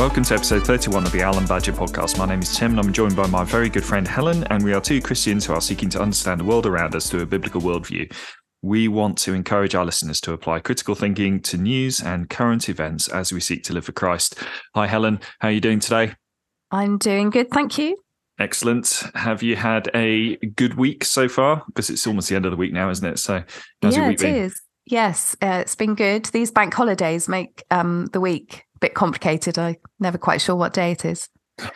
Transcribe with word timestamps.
Welcome 0.00 0.24
to 0.24 0.34
episode 0.34 0.66
31 0.66 1.04
of 1.04 1.12
the 1.12 1.22
Owl 1.22 1.36
and 1.36 1.46
Badger 1.46 1.74
podcast. 1.74 2.16
My 2.16 2.24
name 2.24 2.40
is 2.40 2.56
Tim 2.56 2.70
and 2.70 2.80
I'm 2.80 2.90
joined 2.90 3.14
by 3.14 3.26
my 3.26 3.44
very 3.44 3.68
good 3.68 3.84
friend 3.84 4.08
Helen, 4.08 4.44
and 4.44 4.64
we 4.64 4.72
are 4.72 4.80
two 4.80 4.98
Christians 4.98 5.44
who 5.44 5.52
are 5.52 5.60
seeking 5.60 5.90
to 5.90 6.00
understand 6.00 6.40
the 6.40 6.44
world 6.44 6.64
around 6.64 6.94
us 6.94 7.10
through 7.10 7.20
a 7.20 7.26
biblical 7.26 7.60
worldview. 7.60 8.10
We 8.62 8.88
want 8.88 9.18
to 9.18 9.34
encourage 9.34 9.74
our 9.74 9.84
listeners 9.84 10.18
to 10.22 10.32
apply 10.32 10.60
critical 10.60 10.94
thinking 10.94 11.38
to 11.40 11.58
news 11.58 12.00
and 12.00 12.30
current 12.30 12.70
events 12.70 13.08
as 13.08 13.30
we 13.30 13.40
seek 13.40 13.62
to 13.64 13.74
live 13.74 13.84
for 13.84 13.92
Christ. 13.92 14.38
Hi, 14.74 14.86
Helen. 14.86 15.20
How 15.40 15.48
are 15.48 15.52
you 15.52 15.60
doing 15.60 15.80
today? 15.80 16.14
I'm 16.70 16.96
doing 16.96 17.28
good, 17.28 17.50
thank 17.50 17.76
you. 17.76 17.98
Excellent. 18.38 19.02
Have 19.14 19.42
you 19.42 19.54
had 19.54 19.90
a 19.94 20.36
good 20.36 20.78
week 20.78 21.04
so 21.04 21.28
far? 21.28 21.62
Because 21.66 21.90
it's 21.90 22.06
almost 22.06 22.30
the 22.30 22.36
end 22.36 22.46
of 22.46 22.52
the 22.52 22.56
week 22.56 22.72
now, 22.72 22.88
isn't 22.88 23.06
it? 23.06 23.18
So, 23.18 23.42
how's 23.82 23.94
yeah, 23.94 24.00
your 24.00 24.08
week 24.08 24.20
it 24.20 24.22
been? 24.22 24.36
is. 24.36 24.62
Yes, 24.86 25.36
uh, 25.42 25.58
it's 25.60 25.76
been 25.76 25.94
good. 25.94 26.24
These 26.24 26.52
bank 26.52 26.72
holidays 26.72 27.28
make 27.28 27.62
um, 27.70 28.06
the 28.14 28.20
week 28.20 28.64
bit 28.80 28.94
complicated. 28.94 29.58
I'm 29.58 29.76
never 29.98 30.18
quite 30.18 30.40
sure 30.40 30.56
what 30.56 30.72
day 30.72 30.92
it 30.92 31.04
is. 31.04 31.28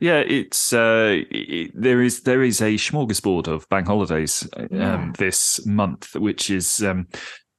yeah, 0.00 0.20
it's 0.20 0.72
uh, 0.72 1.22
it, 1.30 1.72
there 1.74 2.02
is 2.02 2.22
there 2.22 2.42
is 2.42 2.60
a 2.60 2.74
smorgasbord 2.74 3.48
of 3.48 3.68
bank 3.68 3.86
holidays 3.86 4.48
um, 4.56 4.68
yeah. 4.70 5.12
this 5.18 5.64
month, 5.66 6.14
which 6.14 6.50
is 6.50 6.82
um, 6.82 7.08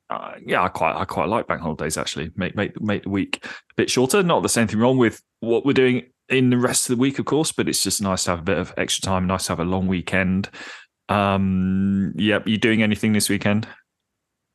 uh, 0.10 0.34
yeah, 0.46 0.64
I 0.64 0.70
quite 0.70 0.96
I 0.96 1.06
quite 1.06 1.28
like 1.28 1.48
bank 1.48 1.62
holidays 1.62 1.98
actually. 1.98 2.32
Make 2.36 2.56
make 2.56 2.80
make 2.82 3.04
the 3.04 3.10
week 3.10 3.46
a 3.46 3.76
bit 3.76 3.90
shorter. 3.90 4.24
Not 4.24 4.44
the 4.44 4.50
same 4.50 4.68
thing 4.68 4.80
wrong 4.80 4.98
with 4.98 5.22
what 5.40 5.66
we're 5.66 5.74
doing 5.74 6.04
in 6.30 6.50
the 6.50 6.58
rest 6.58 6.90
of 6.90 6.96
the 6.96 7.02
week, 7.02 7.20
of 7.20 7.26
course, 7.26 7.52
but 7.52 7.68
it's 7.68 7.84
just 7.84 8.02
nice 8.02 8.24
to 8.24 8.32
have 8.32 8.40
a 8.40 8.44
bit 8.44 8.58
of 8.58 8.74
extra 8.78 9.02
time. 9.02 9.28
Nice 9.28 9.48
to 9.48 9.52
have 9.52 9.60
a 9.60 9.66
long 9.66 9.88
weekend. 9.88 10.50
Um, 11.10 12.14
yep. 12.16 12.48
You 12.48 12.58
doing 12.58 12.82
anything 12.82 13.14
this 13.14 13.30
weekend? 13.30 13.68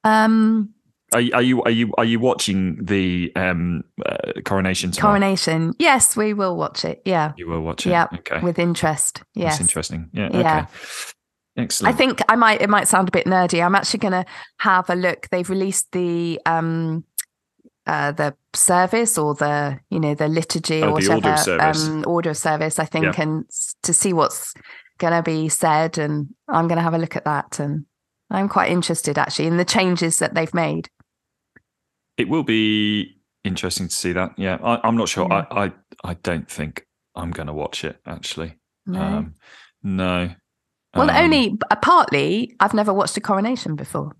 Um, 0.04 0.70
are, 1.14 1.22
are 1.34 1.42
you 1.42 1.62
are 1.62 1.70
you 1.70 1.92
are 1.98 2.04
you 2.04 2.18
watching 2.18 2.84
the 2.84 3.32
um 3.36 3.84
uh, 4.04 4.40
coronation? 4.44 4.90
Tomorrow? 4.90 5.12
Coronation. 5.12 5.74
Yes, 5.78 6.16
we 6.16 6.34
will 6.34 6.56
watch 6.56 6.84
it. 6.84 7.02
Yeah, 7.04 7.32
you 7.36 7.48
will 7.48 7.60
watch 7.60 7.86
it. 7.86 7.90
Yeah, 7.90 8.08
okay, 8.12 8.40
with 8.40 8.58
interest. 8.58 9.22
Yes, 9.34 9.54
That's 9.54 9.60
interesting. 9.60 10.10
Yeah, 10.12 10.30
yeah. 10.32 10.38
Okay. 10.38 10.66
Excellent. 11.58 11.94
I 11.94 11.96
think 11.96 12.20
I 12.28 12.36
might. 12.36 12.60
It 12.60 12.68
might 12.68 12.88
sound 12.88 13.08
a 13.08 13.12
bit 13.12 13.26
nerdy. 13.26 13.64
I'm 13.64 13.74
actually 13.74 14.00
going 14.00 14.12
to 14.12 14.26
have 14.58 14.90
a 14.90 14.94
look. 14.94 15.28
They've 15.30 15.48
released 15.48 15.92
the 15.92 16.40
um 16.44 17.04
uh, 17.86 18.12
the 18.12 18.34
service 18.52 19.16
or 19.16 19.34
the 19.34 19.78
you 19.90 20.00
know 20.00 20.14
the 20.14 20.28
liturgy 20.28 20.82
oh, 20.82 20.88
or 20.88 20.92
whatever 20.94 21.14
order 21.14 21.30
of 21.30 21.38
service. 21.38 21.86
Um, 21.86 22.04
order 22.06 22.30
of 22.30 22.36
service. 22.36 22.78
I 22.78 22.84
think, 22.84 23.04
yeah. 23.04 23.22
and 23.22 23.44
to 23.84 23.94
see 23.94 24.12
what's 24.12 24.52
going 24.98 25.12
to 25.12 25.22
be 25.22 25.48
said, 25.48 25.98
and 25.98 26.28
I'm 26.48 26.68
going 26.68 26.76
to 26.76 26.82
have 26.82 26.94
a 26.94 26.98
look 26.98 27.16
at 27.16 27.24
that, 27.24 27.60
and 27.60 27.86
I'm 28.28 28.48
quite 28.48 28.70
interested 28.70 29.18
actually 29.18 29.46
in 29.46 29.56
the 29.56 29.64
changes 29.64 30.18
that 30.18 30.34
they've 30.34 30.52
made. 30.52 30.90
It 32.16 32.28
will 32.28 32.42
be 32.42 33.20
interesting 33.44 33.88
to 33.88 33.94
see 33.94 34.12
that. 34.12 34.32
Yeah, 34.38 34.58
I, 34.62 34.86
am 34.86 34.96
not 34.96 35.08
sure. 35.08 35.26
Yeah. 35.30 35.46
I, 35.50 35.64
I 35.64 35.72
I 36.04 36.14
don't 36.14 36.50
think 36.50 36.86
I'm 37.14 37.30
going 37.30 37.46
to 37.46 37.52
watch 37.52 37.84
it 37.84 37.98
actually. 38.06 38.56
No. 38.86 39.00
Um, 39.00 39.34
no. 39.82 40.30
Well, 40.94 41.10
um, 41.10 41.16
only 41.16 41.58
partly. 41.82 42.54
I've 42.60 42.74
never 42.74 42.92
watched 42.92 43.16
a 43.16 43.20
coronation 43.20 43.76
before. 43.76 44.16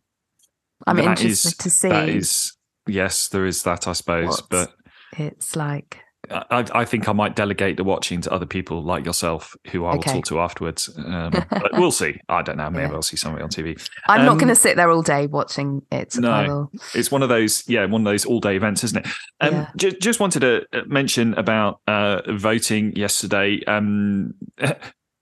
I'm 0.87 0.99
interested 0.99 1.49
is, 1.49 1.57
to 1.57 1.71
see. 1.71 1.89
Is 1.89 2.53
yes, 2.87 3.29
there 3.29 3.47
is 3.47 3.63
that, 3.63 3.89
I 3.89 3.93
suppose. 3.93 4.43
But 4.43 4.75
it's 5.17 5.57
like 5.57 6.01
I, 6.31 6.65
I, 6.75 6.85
think 6.85 7.09
I 7.09 7.13
might 7.13 7.37
delegate 7.37 7.77
the 7.77 7.85
watching 7.85 8.21
to 8.23 8.33
other 8.33 8.47
people 8.47 8.83
like 8.83 9.05
yourself, 9.05 9.57
who 9.71 9.85
I 9.85 9.93
will 9.93 9.99
okay. 10.01 10.13
talk 10.13 10.27
to 10.27 10.41
afterwards. 10.41 10.91
Um, 10.97 11.31
but 11.51 11.73
we'll 11.75 11.91
see. 11.91 12.21
I 12.29 12.43
don't 12.43 12.57
know. 12.57 12.71
Maybe 12.71 12.89
yeah. 12.89 12.95
I'll 12.95 13.03
see 13.03 13.17
somebody 13.17 13.43
on 13.43 13.51
TV. 13.51 13.89
I'm 14.09 14.21
um, 14.21 14.27
not 14.27 14.39
going 14.39 14.49
to 14.49 14.55
sit 14.55 14.77
there 14.77 14.91
all 14.91 15.03
day 15.03 15.27
watching 15.27 15.83
it. 15.91 16.17
No, 16.19 16.71
it's 16.95 17.11
one 17.11 17.23
of 17.23 17.29
those. 17.29 17.69
Yeah, 17.69 17.85
one 17.87 18.03
of 18.03 18.05
those 18.05 18.25
all 18.25 18.41
day 18.41 18.57
events, 18.57 18.85
isn't 18.85 19.05
it? 19.05 19.13
Um, 19.41 19.55
yeah. 19.55 19.71
j- 19.77 19.99
just 20.01 20.21
wanted 20.21 20.41
to 20.41 20.67
uh, 20.73 20.83
mention 20.87 21.35
about 21.35 21.81
uh, 21.87 22.23
voting 22.33 22.95
yesterday. 22.97 23.61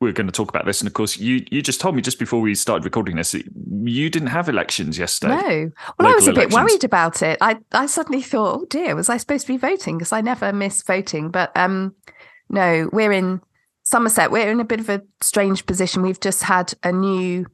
We 0.01 0.11
are 0.11 0.13
going 0.13 0.27
to 0.27 0.33
talk 0.33 0.49
about 0.49 0.67
this. 0.67 0.81
And 0.81 0.89
of 0.89 0.93
course, 0.93 1.17
you 1.19 1.45
you 1.51 1.63
just 1.63 1.81
told 1.81 1.95
me 1.95 2.03
just 2.03 2.19
before 2.19 2.41
we 2.41 2.55
started 2.55 2.85
recording 2.85 3.17
this, 3.17 3.35
you 3.35 4.11
didn't 4.11 4.29
have 4.29 4.49
elections 4.49 4.99
yesterday. 4.99 5.35
No. 5.35 5.71
Well, 5.99 6.09
I 6.09 6.15
was 6.15 6.29
a 6.29 6.33
bit 6.33 6.53
worried 6.53 6.85
about 6.85 7.23
it. 7.23 7.39
I, 7.41 7.59
I 7.73 7.87
suddenly 7.87 8.21
thought, 8.21 8.61
oh 8.61 8.67
dear, 8.67 8.95
was 8.97 9.09
I 9.09 9.17
supposed 9.17 9.47
to 9.47 9.53
be 9.53 9.57
voting? 9.57 9.97
Because 9.97 10.13
I 10.13 10.21
never 10.21 10.53
miss 10.53 10.83
voting. 10.83 11.31
But 11.31 11.57
um, 11.57 11.95
no, 12.51 12.91
we're 12.93 13.13
in 13.13 13.41
Somerset. 13.85 14.31
We're 14.31 14.51
in 14.51 14.61
a 14.61 14.65
bit 14.65 14.81
of 14.81 14.89
a 14.89 15.03
strange 15.21 15.65
position. 15.67 16.03
We've 16.03 16.21
just 16.21 16.43
had 16.43 16.75
a 16.83 16.93
new 16.93 17.47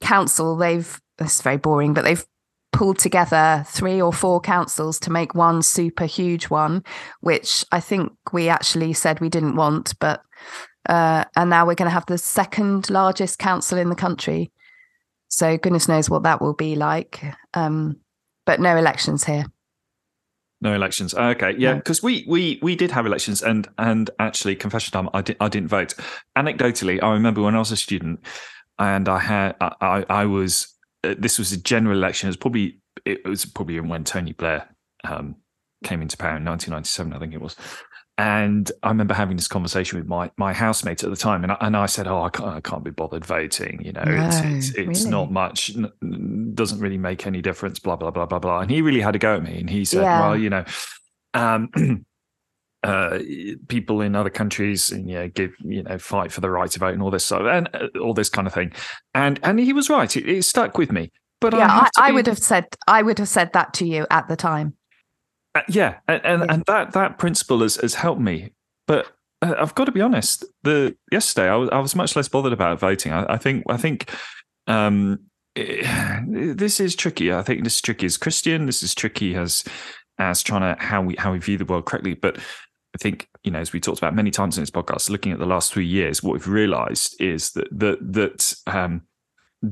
council. 0.00 0.56
They've, 0.56 1.00
it's 1.18 1.42
very 1.42 1.56
boring, 1.56 1.94
but 1.94 2.04
they've 2.04 2.24
pulled 2.72 2.98
together 2.98 3.64
three 3.66 4.00
or 4.00 4.12
four 4.12 4.40
councils 4.40 5.00
to 5.00 5.10
make 5.10 5.34
one 5.34 5.62
super 5.62 6.04
huge 6.04 6.50
one, 6.50 6.84
which 7.20 7.64
I 7.72 7.80
think 7.80 8.12
we 8.32 8.48
actually 8.48 8.92
said 8.92 9.20
we 9.20 9.28
didn't 9.28 9.56
want, 9.56 9.98
but 9.98 10.22
uh, 10.86 11.24
and 11.36 11.50
now 11.50 11.66
we're 11.66 11.74
going 11.74 11.88
to 11.88 11.94
have 11.94 12.06
the 12.06 12.18
second 12.18 12.90
largest 12.90 13.38
council 13.38 13.78
in 13.78 13.88
the 13.88 13.94
country. 13.94 14.50
So 15.28 15.58
goodness 15.58 15.88
knows 15.88 16.08
what 16.08 16.22
that 16.22 16.40
will 16.40 16.54
be 16.54 16.74
like. 16.74 17.22
Um, 17.54 18.00
but 18.46 18.60
no 18.60 18.76
elections 18.76 19.24
here. 19.24 19.46
No 20.60 20.74
elections. 20.74 21.14
Okay, 21.14 21.54
yeah, 21.56 21.74
because 21.74 22.02
we 22.02 22.24
we 22.26 22.58
we 22.62 22.74
did 22.74 22.90
have 22.90 23.06
elections, 23.06 23.42
and 23.42 23.68
and 23.78 24.10
actually, 24.18 24.56
confession 24.56 24.90
time, 24.90 25.08
I 25.14 25.20
did 25.22 25.36
I 25.38 25.48
didn't 25.48 25.68
vote. 25.68 25.94
Anecdotally, 26.36 27.00
I 27.00 27.12
remember 27.12 27.42
when 27.42 27.54
I 27.54 27.58
was 27.58 27.70
a 27.70 27.76
student, 27.76 28.20
and 28.76 29.08
I 29.08 29.20
had 29.20 29.54
I 29.60 30.04
I 30.08 30.24
was 30.24 30.74
uh, 31.04 31.14
this 31.16 31.38
was 31.38 31.52
a 31.52 31.56
general 31.56 31.96
election. 31.96 32.26
It 32.26 32.30
was 32.30 32.36
probably 32.38 32.80
it 33.04 33.24
was 33.24 33.44
probably 33.44 33.78
when 33.78 34.02
Tony 34.02 34.32
Blair 34.32 34.68
um, 35.04 35.36
came 35.84 36.02
into 36.02 36.16
power 36.16 36.36
in 36.36 36.44
1997, 36.44 37.12
I 37.12 37.18
think 37.18 37.34
it 37.34 37.40
was. 37.40 37.56
And 38.18 38.70
I 38.82 38.88
remember 38.88 39.14
having 39.14 39.36
this 39.36 39.46
conversation 39.46 39.96
with 39.96 40.08
my 40.08 40.28
my 40.36 40.52
housemate 40.52 41.04
at 41.04 41.10
the 41.10 41.16
time, 41.16 41.44
and 41.44 41.52
I, 41.52 41.56
and 41.60 41.76
I 41.76 41.86
said, 41.86 42.08
"Oh, 42.08 42.20
I 42.22 42.30
can't, 42.30 42.48
I 42.48 42.60
can't 42.60 42.82
be 42.82 42.90
bothered 42.90 43.24
voting. 43.24 43.80
You 43.80 43.92
know, 43.92 44.02
no, 44.02 44.26
it's 44.26 44.40
it's, 44.40 44.76
it's 44.76 45.00
really? 45.00 45.10
not 45.10 45.30
much, 45.30 45.70
doesn't 46.54 46.80
really 46.80 46.98
make 46.98 47.28
any 47.28 47.40
difference. 47.40 47.78
Blah 47.78 47.94
blah 47.94 48.10
blah 48.10 48.26
blah 48.26 48.40
blah." 48.40 48.58
And 48.58 48.72
he 48.72 48.82
really 48.82 49.00
had 49.00 49.14
a 49.14 49.20
go 49.20 49.36
at 49.36 49.44
me, 49.44 49.60
and 49.60 49.70
he 49.70 49.84
said, 49.84 50.02
yeah. 50.02 50.20
"Well, 50.20 50.36
you 50.36 50.50
know." 50.50 50.64
Um, 51.32 51.70
uh, 52.82 53.20
people 53.68 54.00
in 54.00 54.16
other 54.16 54.30
countries, 54.30 54.90
you 54.90 55.14
know, 55.14 55.28
give 55.28 55.52
you 55.60 55.84
know, 55.84 55.98
fight 55.98 56.32
for 56.32 56.40
the 56.40 56.50
right 56.50 56.70
to 56.72 56.78
vote 56.80 56.94
and 56.94 57.02
all 57.02 57.12
this 57.12 57.24
stuff, 57.24 57.42
and 57.42 57.68
uh, 57.72 57.86
all 58.00 58.14
this 58.14 58.28
kind 58.28 58.48
of 58.48 58.52
thing, 58.54 58.72
and 59.14 59.38
and 59.44 59.60
he 59.60 59.72
was 59.72 59.88
right. 59.88 60.16
It, 60.16 60.28
it 60.28 60.42
stuck 60.44 60.76
with 60.76 60.90
me. 60.90 61.12
But 61.40 61.54
yeah, 61.54 61.68
I, 61.68 61.88
I, 61.96 62.08
I, 62.08 62.12
would 62.12 62.26
have 62.26 62.38
said 62.38 62.66
I 62.88 63.02
would 63.02 63.18
have 63.18 63.28
said 63.28 63.52
that 63.52 63.74
to 63.74 63.86
you 63.86 64.06
at 64.10 64.26
the 64.26 64.34
time. 64.34 64.74
Uh, 65.58 65.62
yeah, 65.68 65.96
and, 66.06 66.24
and, 66.24 66.50
and 66.50 66.64
that 66.66 66.92
that 66.92 67.18
principle 67.18 67.62
has 67.62 67.76
has 67.76 67.94
helped 67.94 68.20
me. 68.20 68.52
But 68.86 69.10
uh, 69.42 69.54
I've 69.58 69.74
got 69.74 69.86
to 69.86 69.92
be 69.92 70.00
honest. 70.00 70.44
The 70.62 70.96
yesterday 71.10 71.48
I 71.48 71.56
was 71.56 71.68
I 71.70 71.80
was 71.80 71.96
much 71.96 72.14
less 72.14 72.28
bothered 72.28 72.52
about 72.52 72.78
voting. 72.78 73.12
I, 73.12 73.34
I 73.34 73.36
think 73.38 73.64
I 73.68 73.76
think 73.76 74.14
um, 74.68 75.18
it, 75.56 76.56
this 76.56 76.78
is 76.78 76.94
tricky. 76.94 77.32
I 77.32 77.42
think 77.42 77.64
this 77.64 77.74
is 77.76 77.80
tricky 77.80 78.06
as 78.06 78.16
Christian. 78.16 78.66
This 78.66 78.84
is 78.84 78.94
tricky 78.94 79.34
as 79.34 79.64
as 80.18 80.44
trying 80.44 80.60
to 80.60 80.80
how 80.80 81.02
we 81.02 81.16
how 81.18 81.32
we 81.32 81.38
view 81.38 81.58
the 81.58 81.64
world 81.64 81.86
correctly. 81.86 82.14
But 82.14 82.38
I 82.38 82.98
think 82.98 83.28
you 83.42 83.50
know, 83.50 83.58
as 83.58 83.72
we 83.72 83.80
talked 83.80 83.98
about 83.98 84.14
many 84.14 84.30
times 84.30 84.58
in 84.58 84.62
this 84.62 84.70
podcast, 84.70 85.10
looking 85.10 85.32
at 85.32 85.40
the 85.40 85.46
last 85.46 85.72
three 85.72 85.86
years, 85.86 86.22
what 86.22 86.34
we've 86.34 86.46
realised 86.46 87.20
is 87.20 87.50
that 87.52 87.66
that 87.72 87.98
that 88.12 88.54
um, 88.68 89.02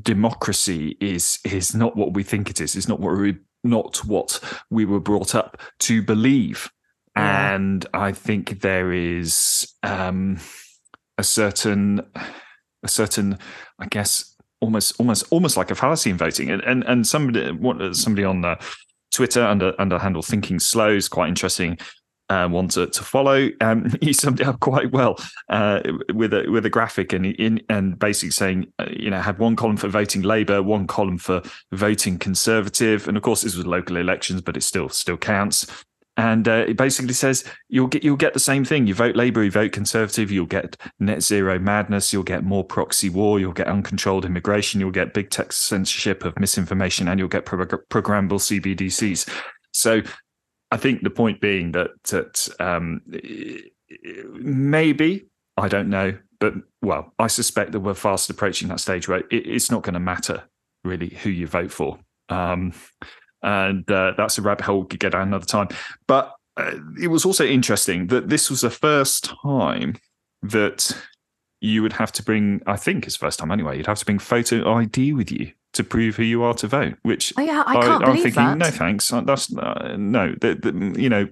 democracy 0.03 0.97
is 1.01 1.39
is 1.45 1.77
not 1.77 1.97
what 1.97 2.15
we 2.15 2.25
think 2.25 2.51
it 2.51 2.61
is. 2.61 2.75
It's 2.75 2.89
not 2.89 2.99
what 2.99 3.17
we 3.17 3.37
not 3.67 3.99
what 4.05 4.41
we 4.71 4.85
were 4.85 5.01
brought 5.01 5.35
up 5.35 5.61
to 5.81 6.03
believe. 6.03 6.71
Yeah. 7.17 7.55
And 7.55 7.87
I 7.95 8.13
think 8.13 8.61
there 8.61 8.93
is 8.93 9.73
um, 9.83 10.39
a 11.19 11.25
certain, 11.25 12.03
a 12.83 12.89
certain, 12.89 13.39
I 13.79 13.87
guess, 13.87 14.37
almost, 14.61 14.95
almost, 14.99 15.25
almost 15.31 15.57
like 15.57 15.71
a 15.71 15.75
fallacy 15.75 16.11
in 16.11 16.19
voting. 16.19 16.51
And 16.51 16.63
and, 16.63 16.85
and 16.85 17.07
somebody, 17.07 17.53
what 17.53 17.97
somebody 17.97 18.25
on 18.25 18.43
the 18.43 18.59
Twitter 19.13 19.43
under 19.43 19.73
under 19.81 19.99
handle 19.99 20.23
Thinking 20.23 20.59
Slow 20.59 20.91
is 20.91 21.09
quite 21.09 21.29
interesting 21.29 21.79
uh, 22.29 22.49
one 22.49 22.69
to, 22.69 22.87
to 22.87 23.03
follow. 23.03 23.49
Um, 23.61 23.93
he 24.01 24.13
summed 24.13 24.41
it 24.41 24.47
up 24.47 24.61
quite 24.61 24.91
well 24.93 25.17
uh, 25.49 25.81
with 26.13 26.33
a 26.35 26.47
with 26.49 26.67
a 26.67 26.71
graphic 26.71 27.13
and 27.13 27.27
in 27.27 27.63
and 27.69 27.99
basically 27.99 28.31
saying, 28.31 28.73
uh, 28.79 28.87
you 28.91 29.11
know, 29.11 29.21
had 29.21 29.39
one 29.39 29.57
column 29.57 29.77
for 29.77 29.89
voting 29.89 30.23
Labour, 30.23 30.63
one 30.63 30.87
column 30.87 31.19
for 31.19 31.43
voting 31.73 32.19
Conservative, 32.19 33.09
and 33.09 33.17
of 33.17 33.23
course 33.23 33.43
this 33.43 33.57
was 33.57 33.67
local 33.67 33.97
elections, 33.97 34.41
but 34.41 34.57
it 34.57 34.63
still 34.63 34.89
still 34.89 35.17
counts. 35.17 35.67
And 36.19 36.49
uh, 36.49 36.65
it 36.67 36.79
basically 36.79 37.13
says 37.13 37.45
you'll 37.69 37.89
get 37.89 38.03
you'll 38.03 38.17
get 38.17 38.33
the 38.33 38.41
same 38.41 38.65
thing. 38.65 38.87
You 38.87 38.95
vote 38.95 39.17
Labour, 39.17 39.45
you 39.45 39.51
vote 39.51 39.73
Conservative, 39.73 40.31
you'll 40.31 40.47
get 40.47 40.77
net 40.99 41.23
zero 41.23 41.59
madness, 41.59 42.11
you'll 42.11 42.23
get 42.23 42.43
more 42.43 42.65
proxy 42.65 43.11
war, 43.11 43.39
you'll 43.39 43.53
get 43.53 43.67
uncontrolled 43.67 44.25
immigration, 44.25 44.81
you'll 44.81 44.91
get 44.91 45.13
big 45.13 45.29
tech 45.29 45.53
censorship 45.53 46.25
of 46.25 46.39
misinformation, 46.39 47.09
and 47.09 47.21
you'll 47.21 47.29
get 47.29 47.45
programmable 47.45 48.41
CBDCs. 48.41 49.29
So 49.73 50.01
I 50.71 50.77
think 50.77 51.03
the 51.03 51.11
point 51.11 51.41
being 51.41 51.73
that 51.73 51.91
that 52.11 52.49
um, 52.59 53.03
maybe 54.35 55.27
I 55.57 55.69
don't 55.69 55.89
know, 55.89 56.17
but 56.41 56.55
well, 56.83 57.13
I 57.19 57.29
suspect 57.29 57.73
that 57.73 57.81
we're 57.81 57.95
fast 57.95 58.31
approaching 58.31 58.69
that 58.69 58.81
stage 58.81 59.09
where 59.09 59.21
it, 59.21 59.27
it's 59.31 59.71
not 59.71 59.83
going 59.83 59.95
to 59.95 60.01
matter 60.01 60.45
really 60.85 61.09
who 61.09 61.31
you 61.31 61.47
vote 61.47 61.71
for, 61.73 61.99
um, 62.29 62.73
and 63.43 63.89
uh, 63.91 64.13
that's 64.17 64.39
a 64.39 64.43
rabbit 64.43 64.65
hole 64.65 64.83
we 64.83 64.89
could 64.89 65.01
get 65.01 65.13
down 65.13 65.29
another 65.29 65.47
time. 65.47 65.69
But 66.09 66.35
uh, 66.57 66.73
it 67.01 67.09
was 67.09 67.25
also 67.25 67.45
interesting 67.45 68.09
that 68.09 68.29
this 68.29 68.51
was 68.51 68.63
the 68.63 68.71
first 68.71 69.33
time 69.43 69.97
that 70.43 70.97
you 71.61 71.83
would 71.83 71.93
have 71.93 72.13
to 72.13 72.23
bring. 72.23 72.61
I 72.67 72.77
think 72.77 73.07
it's 73.07 73.17
the 73.17 73.25
first 73.25 73.39
time 73.39 73.53
anyway. 73.53 73.77
You'd 73.77 73.87
have 73.87 73.99
to 73.99 74.05
bring 74.05 74.19
photo 74.19 74.75
ID 74.75 75.13
with 75.13 75.31
you 75.31 75.53
to 75.77 75.85
prove 75.85 76.17
who 76.17 76.25
you 76.25 76.43
are 76.43 76.55
to 76.55 76.67
vote. 76.67 76.95
Which 77.03 77.33
oh, 77.37 77.43
yeah, 77.43 77.63
I 77.67 77.75
can't 77.75 78.05
I, 78.05 78.11
am 78.11 78.17
thinking, 78.17 78.33
that. 78.35 78.59
no 78.59 78.71
thanks. 78.71 79.09
That's 79.09 79.55
uh, 79.57 79.97
no. 79.99 80.35
The, 80.41 80.55
the, 80.55 81.01
you 81.01 81.09
know, 81.09 81.27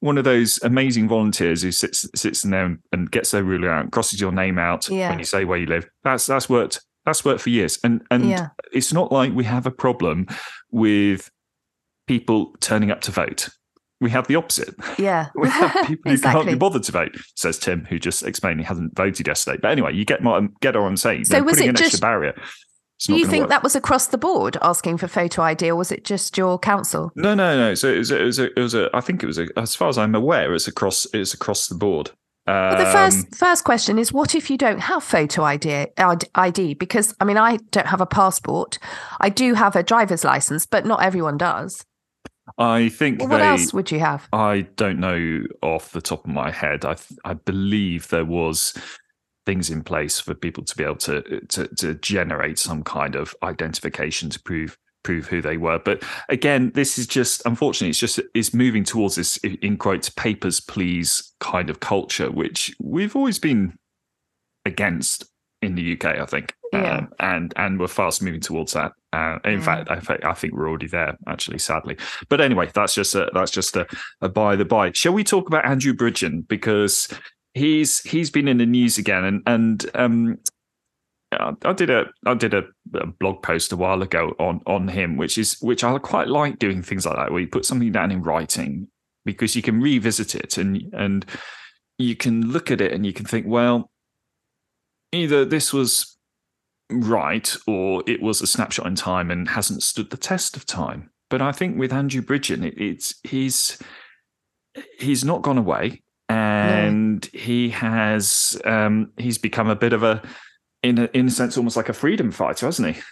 one 0.00 0.18
of 0.18 0.24
those 0.24 0.58
amazing 0.62 1.08
volunteers 1.08 1.62
who 1.62 1.72
sits 1.72 2.08
sits 2.14 2.44
in 2.44 2.50
there 2.50 2.64
and, 2.64 2.78
and 2.92 3.10
gets 3.10 3.30
their 3.30 3.44
ruler 3.44 3.70
out, 3.70 3.90
crosses 3.90 4.20
your 4.20 4.32
name 4.32 4.58
out 4.58 4.88
yeah. 4.88 5.10
when 5.10 5.18
you 5.18 5.24
say 5.24 5.44
where 5.44 5.58
you 5.58 5.66
live. 5.66 5.88
That's 6.04 6.26
that's 6.26 6.48
worked. 6.48 6.80
That's 7.04 7.24
worked 7.24 7.40
for 7.40 7.50
years. 7.50 7.78
And 7.82 8.02
and 8.10 8.28
yeah. 8.28 8.48
it's 8.72 8.92
not 8.92 9.12
like 9.12 9.32
we 9.32 9.44
have 9.44 9.66
a 9.66 9.70
problem 9.70 10.26
with 10.70 11.30
people 12.06 12.54
turning 12.60 12.90
up 12.90 13.00
to 13.02 13.10
vote. 13.10 13.48
We 13.98 14.10
have 14.10 14.28
the 14.28 14.36
opposite. 14.36 14.74
Yeah. 14.98 15.28
we 15.34 15.48
have 15.48 15.86
people 15.86 16.12
who 16.12 16.18
can't 16.18 16.46
be 16.46 16.54
bothered 16.54 16.82
to 16.82 16.92
vote, 16.92 17.16
says 17.34 17.58
Tim, 17.58 17.86
who 17.86 17.98
just 17.98 18.22
explained 18.22 18.60
he 18.60 18.66
hasn't 18.66 18.94
voted 18.94 19.26
yesterday. 19.26 19.58
But 19.60 19.70
anyway, 19.70 19.94
you 19.94 20.04
get 20.04 20.22
what, 20.22 20.42
get 20.60 20.74
what 20.74 20.82
I'm 20.82 20.98
saying. 20.98 21.24
So 21.24 21.42
was 21.42 21.58
it 21.58 21.68
an 21.68 21.76
just, 21.76 21.94
extra 21.94 22.00
barrier. 22.98 23.18
Do 23.18 23.20
you 23.20 23.30
think 23.30 23.42
work. 23.42 23.50
that 23.50 23.62
was 23.62 23.76
across 23.76 24.08
the 24.08 24.18
board 24.18 24.56
asking 24.62 24.98
for 24.98 25.08
photo 25.08 25.42
ID, 25.42 25.70
or 25.70 25.76
was 25.76 25.92
it 25.92 26.04
just 26.04 26.36
your 26.36 26.58
council? 26.58 27.12
No, 27.14 27.34
no, 27.34 27.56
no. 27.56 27.74
So 27.74 27.92
it 27.92 27.98
was, 27.98 28.10
it 28.10 28.22
was, 28.22 28.38
a, 28.38 28.58
it 28.58 28.62
was 28.62 28.74
a, 28.74 28.90
I 28.94 29.00
think 29.00 29.22
it 29.22 29.26
was, 29.26 29.38
a, 29.38 29.46
as 29.56 29.74
far 29.74 29.88
as 29.88 29.98
I'm 29.98 30.14
aware, 30.14 30.54
it's 30.54 30.68
across, 30.68 31.06
it's 31.12 31.34
across 31.34 31.68
the 31.68 31.74
board. 31.74 32.10
Um, 32.48 32.54
well, 32.54 32.78
the 32.78 32.92
first 32.92 33.34
first 33.34 33.64
question 33.64 33.98
is, 33.98 34.12
what 34.12 34.34
if 34.36 34.50
you 34.50 34.56
don't 34.56 34.78
have 34.78 35.02
photo 35.02 35.42
ID? 35.42 35.88
ID 35.98 36.74
because 36.74 37.12
I 37.20 37.24
mean, 37.24 37.36
I 37.36 37.56
don't 37.72 37.88
have 37.88 38.00
a 38.00 38.06
passport. 38.06 38.78
I 39.20 39.30
do 39.30 39.54
have 39.54 39.74
a 39.74 39.82
driver's 39.82 40.22
license, 40.22 40.64
but 40.64 40.86
not 40.86 41.02
everyone 41.02 41.38
does. 41.38 41.84
I 42.56 42.88
think. 42.90 43.18
Well, 43.18 43.28
what 43.30 43.38
they, 43.38 43.48
else 43.48 43.74
would 43.74 43.90
you 43.90 43.98
have? 43.98 44.28
I 44.32 44.60
don't 44.76 45.00
know 45.00 45.42
off 45.62 45.90
the 45.90 46.00
top 46.00 46.24
of 46.24 46.30
my 46.30 46.52
head. 46.52 46.84
I 46.84 46.94
I 47.24 47.34
believe 47.34 48.08
there 48.08 48.24
was 48.24 48.74
things 49.46 49.70
in 49.70 49.82
place 49.82 50.20
for 50.20 50.34
people 50.34 50.64
to 50.64 50.76
be 50.76 50.84
able 50.84 50.96
to, 50.96 51.40
to 51.48 51.68
to 51.68 51.94
generate 51.94 52.58
some 52.58 52.82
kind 52.82 53.14
of 53.14 53.34
identification 53.42 54.28
to 54.28 54.40
prove 54.42 54.76
prove 55.06 55.28
who 55.28 55.40
they 55.40 55.56
were. 55.56 55.78
But 55.78 56.02
again, 56.28 56.72
this 56.74 56.98
is 56.98 57.06
just 57.06 57.46
unfortunately, 57.46 57.90
it's 57.90 57.98
just 57.98 58.20
it's 58.34 58.52
moving 58.52 58.84
towards 58.84 59.14
this 59.14 59.38
in 59.38 59.78
quotes 59.78 60.10
papers 60.10 60.60
please 60.60 61.32
kind 61.40 61.70
of 61.70 61.80
culture, 61.80 62.30
which 62.30 62.74
we've 62.78 63.16
always 63.16 63.38
been 63.38 63.78
against 64.66 65.24
in 65.62 65.76
the 65.76 65.92
UK. 65.92 66.04
I 66.04 66.26
think, 66.26 66.54
yeah. 66.72 66.96
um, 66.96 67.08
and 67.20 67.54
and 67.56 67.80
we're 67.80 67.86
fast 67.86 68.20
moving 68.20 68.40
towards 68.40 68.72
that. 68.72 68.92
Uh, 69.12 69.38
in 69.44 69.62
fact, 69.62 69.90
I, 69.90 70.18
I, 70.28 70.34
think 70.34 70.52
we're 70.52 70.68
already 70.68 70.88
there, 70.88 71.16
actually, 71.26 71.58
sadly. 71.58 71.96
But 72.28 72.42
anyway, 72.42 72.70
that's 72.74 72.94
just 72.94 73.14
a, 73.14 73.30
that's 73.32 73.50
just 73.50 73.74
a, 73.74 73.86
a 74.20 74.28
by 74.28 74.56
the 74.56 74.66
by. 74.66 74.92
Shall 74.92 75.14
we 75.14 75.24
talk 75.24 75.48
about 75.48 75.64
Andrew 75.64 75.94
Bridgen 75.94 76.46
because 76.46 77.08
he's 77.56 78.00
he's 78.00 78.30
been 78.30 78.46
in 78.46 78.58
the 78.58 78.66
news 78.66 78.98
again, 78.98 79.24
and 79.24 79.42
and 79.46 79.90
um, 79.94 80.38
I 81.32 81.72
did 81.72 81.90
a 81.90 82.06
I 82.24 82.34
did 82.34 82.54
a, 82.54 82.64
a, 82.94 83.06
blog 83.06 83.42
post 83.42 83.72
a 83.72 83.76
while 83.76 84.02
ago 84.02 84.34
on 84.38 84.60
on 84.66 84.88
him, 84.88 85.16
which 85.16 85.38
is 85.38 85.58
which 85.60 85.82
I 85.82 85.98
quite 85.98 86.28
like 86.28 86.58
doing 86.58 86.82
things 86.82 87.06
like 87.06 87.16
that, 87.16 87.32
where 87.32 87.40
you 87.40 87.48
put 87.48 87.64
something 87.64 87.90
down 87.90 88.12
in 88.12 88.22
writing 88.22 88.88
because 89.24 89.56
you 89.56 89.62
can 89.62 89.80
revisit 89.80 90.34
it 90.34 90.58
and 90.58 90.82
and 90.92 91.24
you 91.98 92.14
can 92.14 92.52
look 92.52 92.70
at 92.70 92.80
it 92.80 92.92
and 92.92 93.06
you 93.06 93.12
can 93.12 93.24
think, 93.24 93.46
well, 93.46 93.90
either 95.12 95.44
this 95.44 95.72
was 95.72 96.16
right 96.90 97.56
or 97.66 98.04
it 98.06 98.20
was 98.20 98.42
a 98.42 98.46
snapshot 98.46 98.86
in 98.86 98.94
time 98.94 99.30
and 99.30 99.48
hasn't 99.48 99.82
stood 99.82 100.10
the 100.10 100.16
test 100.16 100.56
of 100.56 100.66
time. 100.66 101.10
But 101.30 101.42
I 101.42 101.50
think 101.52 101.78
with 101.78 101.92
Andrew 101.92 102.22
Bridgen, 102.22 102.64
it, 102.64 102.74
it's 102.78 103.14
he's 103.24 103.78
he's 104.98 105.24
not 105.24 105.40
gone 105.40 105.56
away 105.56 106.02
and 106.36 107.30
no. 107.32 107.40
he 107.40 107.70
has 107.70 108.60
um, 108.64 109.10
he's 109.16 109.38
become 109.38 109.68
a 109.68 109.76
bit 109.76 109.92
of 109.92 110.02
a 110.02 110.22
in 110.82 110.98
a, 110.98 111.08
in 111.12 111.26
a 111.26 111.30
sense 111.30 111.56
almost 111.56 111.76
like 111.76 111.88
a 111.88 111.94
freedom 111.94 112.30
fighter 112.30 112.66
hasn't 112.66 112.94
he? 112.94 113.02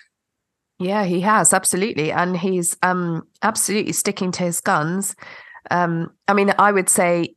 Yeah 0.78 1.04
he 1.04 1.20
has 1.20 1.52
absolutely. 1.52 2.12
And 2.12 2.36
he's 2.36 2.76
um 2.82 3.26
absolutely 3.42 3.92
sticking 3.92 4.32
to 4.32 4.44
his 4.44 4.60
guns. 4.60 5.14
Um 5.70 6.10
i 6.28 6.34
mean 6.34 6.52
i 6.58 6.70
would 6.70 6.88
say 6.90 7.34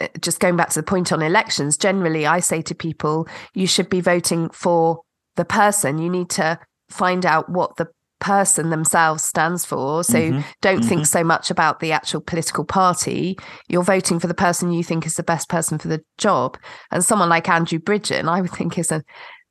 uh, 0.00 0.08
just 0.20 0.40
going 0.40 0.56
back 0.56 0.70
to 0.70 0.80
the 0.80 0.86
point 0.86 1.12
on 1.12 1.20
elections 1.20 1.76
generally 1.76 2.24
i 2.24 2.40
say 2.40 2.62
to 2.62 2.74
people 2.74 3.28
you 3.52 3.66
should 3.66 3.90
be 3.90 4.00
voting 4.00 4.48
for 4.48 5.02
the 5.36 5.44
person. 5.44 5.98
You 5.98 6.10
need 6.10 6.30
to 6.30 6.58
find 6.88 7.24
out 7.24 7.48
what 7.48 7.76
the 7.76 7.88
person 8.22 8.70
themselves 8.70 9.24
stands 9.24 9.64
for. 9.64 10.04
So 10.04 10.14
mm-hmm. 10.14 10.40
don't 10.60 10.78
mm-hmm. 10.78 10.88
think 10.88 11.06
so 11.06 11.24
much 11.24 11.50
about 11.50 11.80
the 11.80 11.92
actual 11.92 12.20
political 12.20 12.64
party. 12.64 13.36
You're 13.68 13.82
voting 13.82 14.20
for 14.20 14.28
the 14.28 14.34
person 14.34 14.72
you 14.72 14.84
think 14.84 15.04
is 15.04 15.16
the 15.16 15.24
best 15.24 15.48
person 15.48 15.76
for 15.76 15.88
the 15.88 16.02
job. 16.18 16.56
And 16.92 17.04
someone 17.04 17.28
like 17.28 17.48
Andrew 17.48 17.80
Bridgen, 17.80 18.28
I 18.28 18.40
would 18.40 18.52
think 18.52 18.78
is 18.78 18.92
a, 18.92 19.02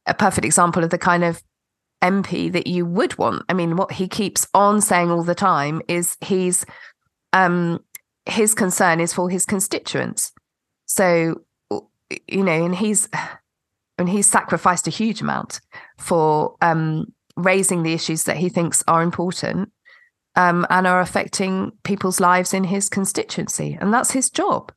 a 0.07 0.13
perfect 0.13 0.45
example 0.45 0.83
of 0.83 0.89
the 0.89 0.97
kind 0.97 1.25
of 1.25 1.43
MP 2.01 2.51
that 2.51 2.65
you 2.65 2.85
would 2.85 3.17
want. 3.17 3.43
I 3.49 3.53
mean, 3.53 3.75
what 3.75 3.91
he 3.91 4.07
keeps 4.07 4.47
on 4.53 4.81
saying 4.81 5.11
all 5.11 5.23
the 5.23 5.35
time 5.35 5.81
is 5.87 6.17
he's 6.21 6.65
um 7.33 7.79
his 8.25 8.53
concern 8.53 8.99
is 8.99 9.13
for 9.13 9.29
his 9.29 9.45
constituents. 9.45 10.31
So 10.85 11.41
you 12.27 12.43
know, 12.43 12.65
and 12.65 12.75
he's 12.75 13.09
and 13.97 14.09
he's 14.09 14.27
sacrificed 14.27 14.87
a 14.87 14.91
huge 14.91 15.21
amount 15.21 15.59
for 15.97 16.55
um 16.61 17.13
raising 17.35 17.83
the 17.83 17.93
issues 17.93 18.23
that 18.25 18.37
he 18.37 18.49
thinks 18.49 18.83
are 18.87 19.01
important 19.01 19.71
um, 20.35 20.65
and 20.69 20.87
are 20.87 21.01
affecting 21.01 21.71
people's 21.83 22.19
lives 22.19 22.53
in 22.53 22.65
his 22.65 22.89
constituency, 22.89 23.77
and 23.79 23.93
that's 23.93 24.11
his 24.11 24.29
job. 24.29 24.71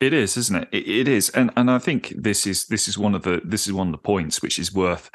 It 0.00 0.12
is, 0.12 0.36
isn't 0.36 0.62
it? 0.62 0.68
it? 0.72 0.88
It 0.88 1.08
is, 1.08 1.30
and 1.30 1.50
and 1.56 1.70
I 1.70 1.78
think 1.78 2.12
this 2.16 2.46
is 2.46 2.66
this 2.66 2.88
is 2.88 2.98
one 2.98 3.14
of 3.14 3.22
the 3.22 3.40
this 3.44 3.66
is 3.66 3.72
one 3.72 3.88
of 3.88 3.92
the 3.92 3.98
points 3.98 4.42
which 4.42 4.58
is 4.58 4.72
worth 4.72 5.10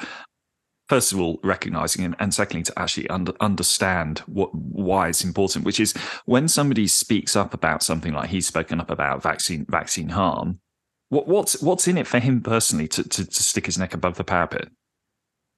first 0.88 1.12
of 1.12 1.20
all 1.20 1.38
recognizing 1.44 2.04
and, 2.04 2.16
and 2.18 2.32
secondly 2.32 2.62
to 2.64 2.78
actually 2.78 3.08
under, 3.10 3.32
understand 3.40 4.20
what 4.20 4.54
why 4.54 5.08
it's 5.08 5.22
important 5.22 5.64
which 5.64 5.78
is 5.78 5.92
when 6.24 6.48
somebody 6.48 6.86
speaks 6.86 7.36
up 7.36 7.54
about 7.54 7.82
something 7.82 8.14
like 8.14 8.30
he's 8.30 8.46
spoken 8.46 8.80
up 8.80 8.90
about 8.90 9.22
vaccine 9.22 9.66
vaccine 9.68 10.08
harm 10.08 10.58
what 11.10 11.28
what's 11.28 11.60
what's 11.62 11.86
in 11.86 11.98
it 11.98 12.06
for 12.06 12.18
him 12.18 12.40
personally 12.40 12.88
to, 12.88 13.02
to, 13.06 13.24
to 13.24 13.42
stick 13.42 13.66
his 13.66 13.78
neck 13.78 13.94
above 13.94 14.16
the 14.16 14.24
parapet 14.24 14.68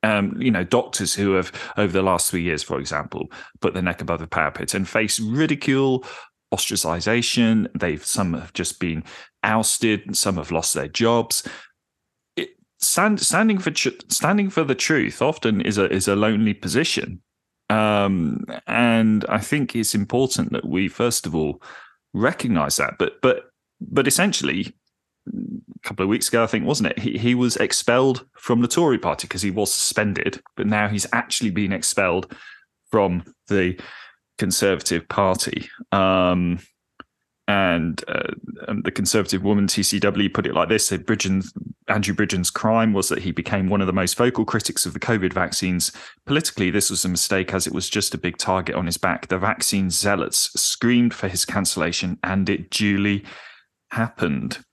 um, 0.03 0.41
you 0.41 0.51
know, 0.51 0.65
doctors 0.65 1.15
who 1.15 1.33
have, 1.33 1.53
over 1.77 1.93
the 1.93 2.03
last 2.03 2.31
three 2.31 2.43
years, 2.43 2.63
for 2.63 2.79
example, 2.79 3.31
put 3.61 3.75
their 3.75 3.83
neck 3.83 4.01
above 4.01 4.21
the 4.21 4.27
parapet 4.27 4.75
and 4.75 4.89
face 4.89 5.21
ridicule, 5.21 6.05
ostracization. 6.53 7.69
They've 7.79 8.05
some 8.05 8.35
have 8.35 8.53
just 8.53 8.81
been 8.81 9.05
ousted, 9.43 10.17
some 10.17 10.37
have 10.37 10.51
lost 10.51 10.75
their 10.75 10.89
jobs. 10.89 11.47
Stand, 12.83 13.21
standing 13.21 13.59
for 13.59 13.73
standing 14.09 14.49
for 14.49 14.65
the 14.65 14.75
truth 14.75 15.21
often 15.21 15.61
is 15.61 15.77
a 15.77 15.93
is 15.93 16.09
a 16.09 16.17
lonely 16.17 16.55
position, 16.55 17.21
um, 17.69 18.47
and 18.67 19.27
I 19.29 19.39
think 19.39 19.77
it's 19.77 19.95
important 19.95 20.53
that 20.53 20.67
we 20.67 20.89
first 20.89 21.27
of 21.27 21.35
all 21.35 21.61
recognize 22.15 22.77
that. 22.77 22.95
But 22.99 23.21
but 23.21 23.51
but 23.83 24.07
essentially, 24.07 24.75
a 25.29 25.89
couple 25.89 26.05
of 26.05 26.09
weeks 26.09 26.29
ago, 26.29 26.43
I 26.43 26.47
think, 26.47 26.67
wasn't 26.67 26.91
it? 26.91 26.99
He, 26.99 27.19
he 27.19 27.35
was 27.35 27.57
expelled 27.57 28.27
from 28.37 28.61
the 28.61 28.69
Tory 28.69 28.99
party 28.99 29.27
because 29.27 29.43
he 29.43 29.51
was 29.51 29.73
suspended, 29.73 30.41
but 30.57 30.67
now 30.67 30.89
he's 30.89 31.07
actually 31.13 31.51
been 31.51 31.73
expelled 31.73 32.35
from 32.91 33.25
the 33.49 33.79
Conservative 34.39 35.09
Party. 35.09 35.69
Um, 35.93 36.61
and, 37.47 38.03
uh, 38.07 38.33
and, 38.69 38.85
the 38.85 38.93
Conservative 38.93 39.43
woman 39.43 39.67
TCW 39.67 40.33
put 40.33 40.47
it 40.47 40.55
like 40.55 40.69
this: 40.69 40.87
said 40.87 41.05
Bridgen's, 41.05 41.53
Andrew 41.89 42.15
Bridgen's 42.15 42.51
crime 42.51 42.93
was 42.93 43.09
that 43.09 43.23
he 43.23 43.33
became 43.33 43.69
one 43.69 43.81
of 43.81 43.89
the 43.89 43.93
most 43.93 44.17
vocal 44.17 44.45
critics 44.45 44.87
of 44.87 44.93
the 44.93 45.01
COVID 45.01 45.33
vaccines. 45.33 45.91
Politically, 46.27 46.71
this 46.71 46.91
was 46.91 47.05
a 47.05 47.09
mistake 47.09 47.53
as 47.53 47.67
it 47.67 47.75
was 47.75 47.91
just 47.91 48.15
a 48.15 48.19
big 48.19 48.39
target 48.39 48.77
on 48.77 48.87
his 48.87 48.97
back. 48.97 49.27
The 49.27 49.39
vaccine 49.39 49.91
zealots 49.91 50.53
screamed 50.61 51.13
for 51.13 51.27
his 51.27 51.45
cancellation, 51.45 52.19
and 52.23 52.49
it 52.49 52.71
duly 52.71 53.25
happened. 53.91 54.65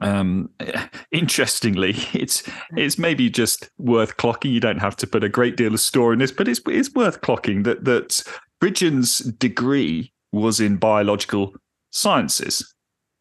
Um, 0.00 0.50
interestingly, 1.12 1.94
it's 2.12 2.42
it's 2.76 2.98
maybe 2.98 3.30
just 3.30 3.70
worth 3.78 4.16
clocking. 4.16 4.52
You 4.52 4.60
don't 4.60 4.78
have 4.78 4.96
to 4.96 5.06
put 5.06 5.24
a 5.24 5.28
great 5.28 5.56
deal 5.56 5.74
of 5.74 5.80
store 5.80 6.12
in 6.12 6.18
this, 6.18 6.32
but 6.32 6.48
it's 6.48 6.60
it's 6.66 6.92
worth 6.94 7.20
clocking 7.20 7.64
that 7.64 7.84
that 7.84 8.22
Bridgen's 8.60 9.18
degree 9.18 10.12
was 10.32 10.60
in 10.60 10.76
biological 10.76 11.54
sciences 11.90 12.74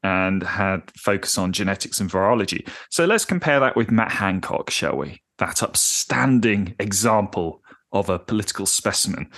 and 0.03 0.43
had 0.43 0.81
focus 0.97 1.37
on 1.37 1.53
genetics 1.53 1.99
and 1.99 2.11
virology. 2.11 2.67
So 2.89 3.05
let's 3.05 3.25
compare 3.25 3.59
that 3.59 3.75
with 3.75 3.89
Matt 3.89 4.11
Hancock, 4.11 4.69
shall 4.69 4.97
we? 4.97 5.21
That 5.37 5.63
upstanding 5.63 6.75
example 6.79 7.61
of 7.93 8.09
a 8.09 8.19
political 8.19 8.65
specimen. 8.65 9.29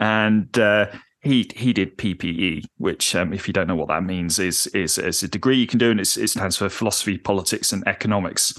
And 0.00 0.58
uh, 0.58 0.86
he 1.22 1.50
he 1.54 1.72
did 1.72 1.98
PPE, 1.98 2.64
which, 2.78 3.14
um, 3.14 3.32
if 3.32 3.46
you 3.46 3.52
don't 3.52 3.66
know 3.66 3.76
what 3.76 3.88
that 3.88 4.04
means, 4.04 4.38
is 4.38 4.66
is, 4.68 4.96
is 4.98 5.22
a 5.22 5.28
degree 5.28 5.58
you 5.58 5.66
can 5.66 5.78
do, 5.78 5.90
and 5.90 6.00
it 6.00 6.06
stands 6.06 6.56
for 6.56 6.68
philosophy, 6.68 7.18
politics, 7.18 7.72
and 7.72 7.86
economics. 7.86 8.54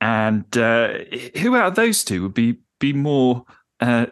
And 0.00 0.56
uh, 0.56 0.98
who 1.38 1.56
out 1.56 1.68
of 1.68 1.74
those 1.74 2.04
two 2.04 2.22
would 2.22 2.34
be 2.34 2.58
be 2.78 2.92
more 2.92 3.44
uh, 3.80 4.06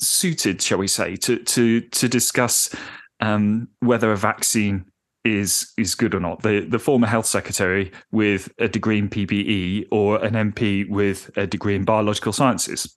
suited, 0.00 0.62
shall 0.62 0.78
we 0.78 0.88
say, 0.88 1.16
to 1.16 1.38
to 1.38 1.80
to 1.80 2.08
discuss 2.08 2.74
um, 3.20 3.68
whether 3.80 4.12
a 4.12 4.16
vaccine 4.16 4.84
is 5.24 5.72
is 5.76 5.94
good 5.94 6.14
or 6.14 6.20
not. 6.20 6.42
The 6.42 6.60
the 6.60 6.78
former 6.78 7.06
health 7.06 7.26
secretary 7.26 7.92
with 8.12 8.52
a 8.58 8.68
degree 8.68 8.98
in 8.98 9.08
PPE 9.08 9.88
or 9.90 10.24
an 10.24 10.34
MP 10.34 10.88
with 10.88 11.30
a 11.36 11.46
degree 11.46 11.74
in 11.74 11.84
biological 11.84 12.32
sciences. 12.32 12.96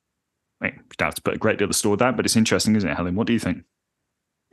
I 0.61 0.65
mean, 0.65 0.79
doubt 0.97 1.15
to 1.15 1.21
put 1.21 1.33
a 1.33 1.39
great 1.39 1.57
deal 1.57 1.69
of 1.69 1.75
store 1.75 1.97
that, 1.97 2.15
but 2.15 2.25
it's 2.25 2.35
interesting, 2.35 2.75
isn't 2.75 2.89
it, 2.89 2.95
Helen? 2.95 3.15
What 3.15 3.27
do 3.27 3.33
you 3.33 3.39
think? 3.39 3.63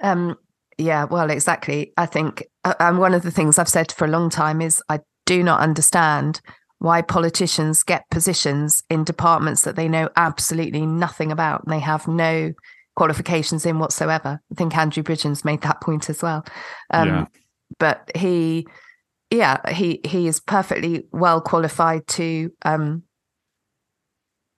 Um, 0.02 0.36
yeah, 0.78 1.04
well, 1.04 1.30
exactly. 1.30 1.92
I 1.96 2.06
think, 2.06 2.44
uh, 2.64 2.74
and 2.80 2.98
one 2.98 3.14
of 3.14 3.22
the 3.22 3.30
things 3.30 3.58
I've 3.58 3.68
said 3.68 3.92
for 3.92 4.04
a 4.04 4.10
long 4.10 4.30
time 4.30 4.60
is 4.62 4.82
I 4.88 5.00
do 5.26 5.42
not 5.42 5.60
understand 5.60 6.40
why 6.78 7.02
politicians 7.02 7.82
get 7.82 8.08
positions 8.10 8.84
in 8.88 9.04
departments 9.04 9.62
that 9.62 9.76
they 9.76 9.88
know 9.88 10.08
absolutely 10.16 10.86
nothing 10.86 11.32
about 11.32 11.64
and 11.64 11.72
they 11.72 11.80
have 11.80 12.06
no 12.06 12.52
qualifications 12.94 13.66
in 13.66 13.78
whatsoever. 13.78 14.40
I 14.50 14.54
think 14.54 14.76
Andrew 14.76 15.02
Bridgen's 15.02 15.44
made 15.44 15.62
that 15.62 15.80
point 15.80 16.08
as 16.08 16.22
well. 16.22 16.44
Um, 16.90 17.08
yeah. 17.08 17.26
But 17.78 18.10
he, 18.14 18.66
yeah, 19.30 19.72
he 19.72 20.00
he 20.04 20.26
is 20.26 20.40
perfectly 20.40 21.06
well 21.12 21.40
qualified 21.40 22.06
to 22.08 22.50
um, 22.64 23.02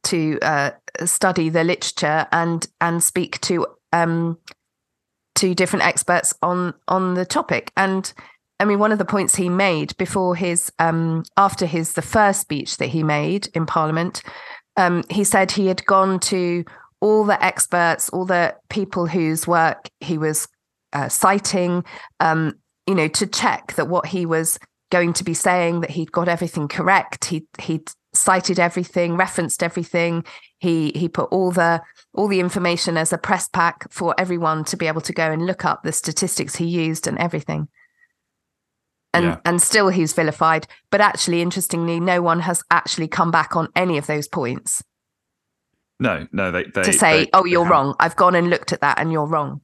to 0.05 0.39
uh, 0.43 0.71
study 1.05 1.49
the 1.49 1.65
literature 1.65 2.27
and 2.33 2.67
and 2.81 3.03
speak 3.03 3.41
to 3.43 3.67
um, 3.93 4.39
to 5.37 5.55
different 5.55 5.85
experts 5.85 6.35
on 6.43 6.75
on 6.89 7.15
the 7.15 7.25
topic. 7.25 7.73
And 7.77 8.13
I 8.59 8.65
mean, 8.65 8.79
one 8.79 8.93
of 8.93 8.99
the 8.99 9.05
points 9.05 9.37
he 9.37 9.49
made 9.49 9.97
before 9.97 10.37
his 10.37 10.71
um, 10.79 11.25
after 11.37 11.67
his 11.67 11.95
the 11.95 12.03
first 12.03 12.41
speech 12.41 12.77
that 12.77 12.89
he 12.89 13.03
made 13.03 13.49
in 13.55 13.67
Parliament, 13.67 14.23
um, 14.77 15.03
he 15.09 15.25
said 15.25 15.51
he 15.51 15.67
had 15.67 15.85
gone 15.87 16.21
to 16.21 16.65
all 17.01 17.25
the 17.25 17.43
experts, 17.43 18.11
all 18.11 18.27
the 18.27 18.55
people 18.69 19.07
whose 19.07 19.47
work 19.47 19.89
he 20.01 20.19
was 20.19 20.47
uh, 20.93 21.09
citing, 21.09 21.85
um, 22.21 22.55
you 22.87 22.95
know, 22.95 23.09
to 23.09 23.27
check 23.27 23.75
that 23.77 23.89
what 23.89 24.07
he 24.07 24.27
was 24.27 24.59
going 24.91 25.13
to 25.15 25.25
be 25.25 25.35
saying 25.35 25.81
that 25.81 25.91
he'd 25.91 26.13
got 26.13 26.29
everything 26.29 26.69
correct. 26.69 27.27
He 27.27 27.47
he'd 27.61 27.91
cited 28.21 28.59
everything, 28.59 29.17
referenced 29.17 29.63
everything. 29.63 30.25
He 30.59 30.93
he 30.95 31.09
put 31.09 31.33
all 31.33 31.51
the 31.51 31.83
all 32.15 32.29
the 32.29 32.41
information 32.41 32.97
as 32.97 33.13
a 33.13 33.19
press 33.19 33.49
pack 33.49 33.91
for 33.91 34.15
everyone 34.19 34.65
to 34.65 34.77
be 34.77 34.87
able 34.87 35.01
to 35.03 35.13
go 35.13 35.31
and 35.31 35.47
look 35.47 35.65
up 35.65 35.83
the 35.83 35.93
statistics 35.93 36.57
he 36.57 36.67
used 36.67 37.07
and 37.07 37.19
everything. 37.19 37.69
And 39.13 39.25
yeah. 39.25 39.37
and 39.45 39.61
still 39.61 39.89
he's 39.89 40.13
vilified. 40.13 40.67
But 40.91 41.01
actually, 41.01 41.43
interestingly, 41.43 41.99
no 41.99 42.23
one 42.23 42.41
has 42.41 42.63
actually 42.71 43.09
come 43.09 43.31
back 43.31 43.57
on 43.57 43.69
any 43.75 43.99
of 43.99 44.07
those 44.07 44.29
points. 44.29 44.83
No, 45.99 46.27
no, 46.33 46.51
they, 46.51 46.65
they 46.65 46.83
to 46.83 46.93
say, 46.93 47.25
they, 47.25 47.31
"Oh, 47.33 47.45
you're 47.45 47.67
wrong. 47.67 47.95
I've 47.99 48.17
gone 48.17 48.35
and 48.35 48.49
looked 48.49 48.73
at 48.73 48.81
that, 48.81 48.99
and 48.99 49.13
you're 49.13 49.27
wrong." 49.27 49.63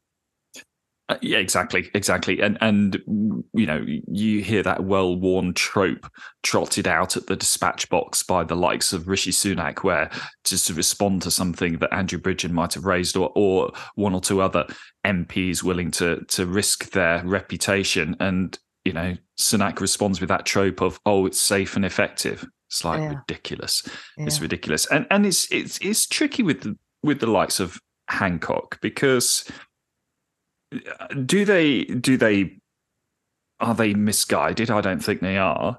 Uh, 1.09 1.17
yeah, 1.23 1.39
exactly, 1.39 1.89
exactly, 1.95 2.41
and 2.41 2.59
and 2.61 3.01
you 3.55 3.65
know 3.65 3.85
you 3.87 4.43
hear 4.43 4.63
that 4.63 4.85
well-worn 4.85 5.55
trope 5.55 6.11
trotted 6.43 6.89
out 6.89 7.17
at 7.17 7.29
the 7.29 7.37
dispatch 7.37 7.89
box 7.89 8.25
by 8.25 8.43
the 8.43 8.57
likes 8.57 8.93
of 8.93 9.07
Rishi 9.07 9.31
Sunak, 9.31 9.85
where 9.85 10.11
just 10.45 10.67
to 10.67 10.75
respond 10.75 11.23
to 11.23 11.31
something 11.31 11.79
that 11.79 11.95
Andrew 11.95 12.19
Bridgen 12.19 12.51
might 12.51 12.75
have 12.75 12.85
raised, 12.85 13.17
or 13.17 13.31
or 13.37 13.71
one 13.95 14.15
or 14.15 14.21
two 14.21 14.41
other 14.41 14.67
MPs 15.05 15.63
willing 15.63 15.93
to 15.93 16.25
to 16.25 16.45
risk 16.45 16.91
their 16.91 17.23
reputation, 17.25 18.17
and 18.19 18.59
you 18.85 18.93
know 18.93 19.15
Sunak 19.39 19.79
responds 19.79 20.21
with 20.21 20.29
that 20.29 20.45
trope 20.45 20.81
of, 20.81 20.99
"Oh, 21.07 21.27
it's 21.27 21.41
safe 21.41 21.77
and 21.77 21.85
effective." 21.85 22.45
It's 22.69 22.85
like 22.85 22.99
yeah. 22.99 23.15
ridiculous. 23.15 23.89
Yeah. 24.17 24.27
It's 24.27 24.41
ridiculous, 24.41 24.87
and 24.87 25.07
and 25.13 25.25
it's 25.25 25.51
it's 25.53 25.79
it's 25.79 26.09
tricky 26.09 26.43
with 26.43 26.63
the, 26.63 26.77
with 27.05 27.21
the 27.21 27.29
likes 27.29 27.61
of 27.61 27.79
Hancock 28.09 28.81
because 28.81 29.49
do 31.25 31.45
they 31.45 31.85
do 31.85 32.17
they 32.17 32.59
are 33.61 33.75
they 33.75 33.95
misguided? 33.95 34.71
I 34.71 34.81
don't 34.81 35.03
think 35.03 35.21
they 35.21 35.39
are. 35.39 35.79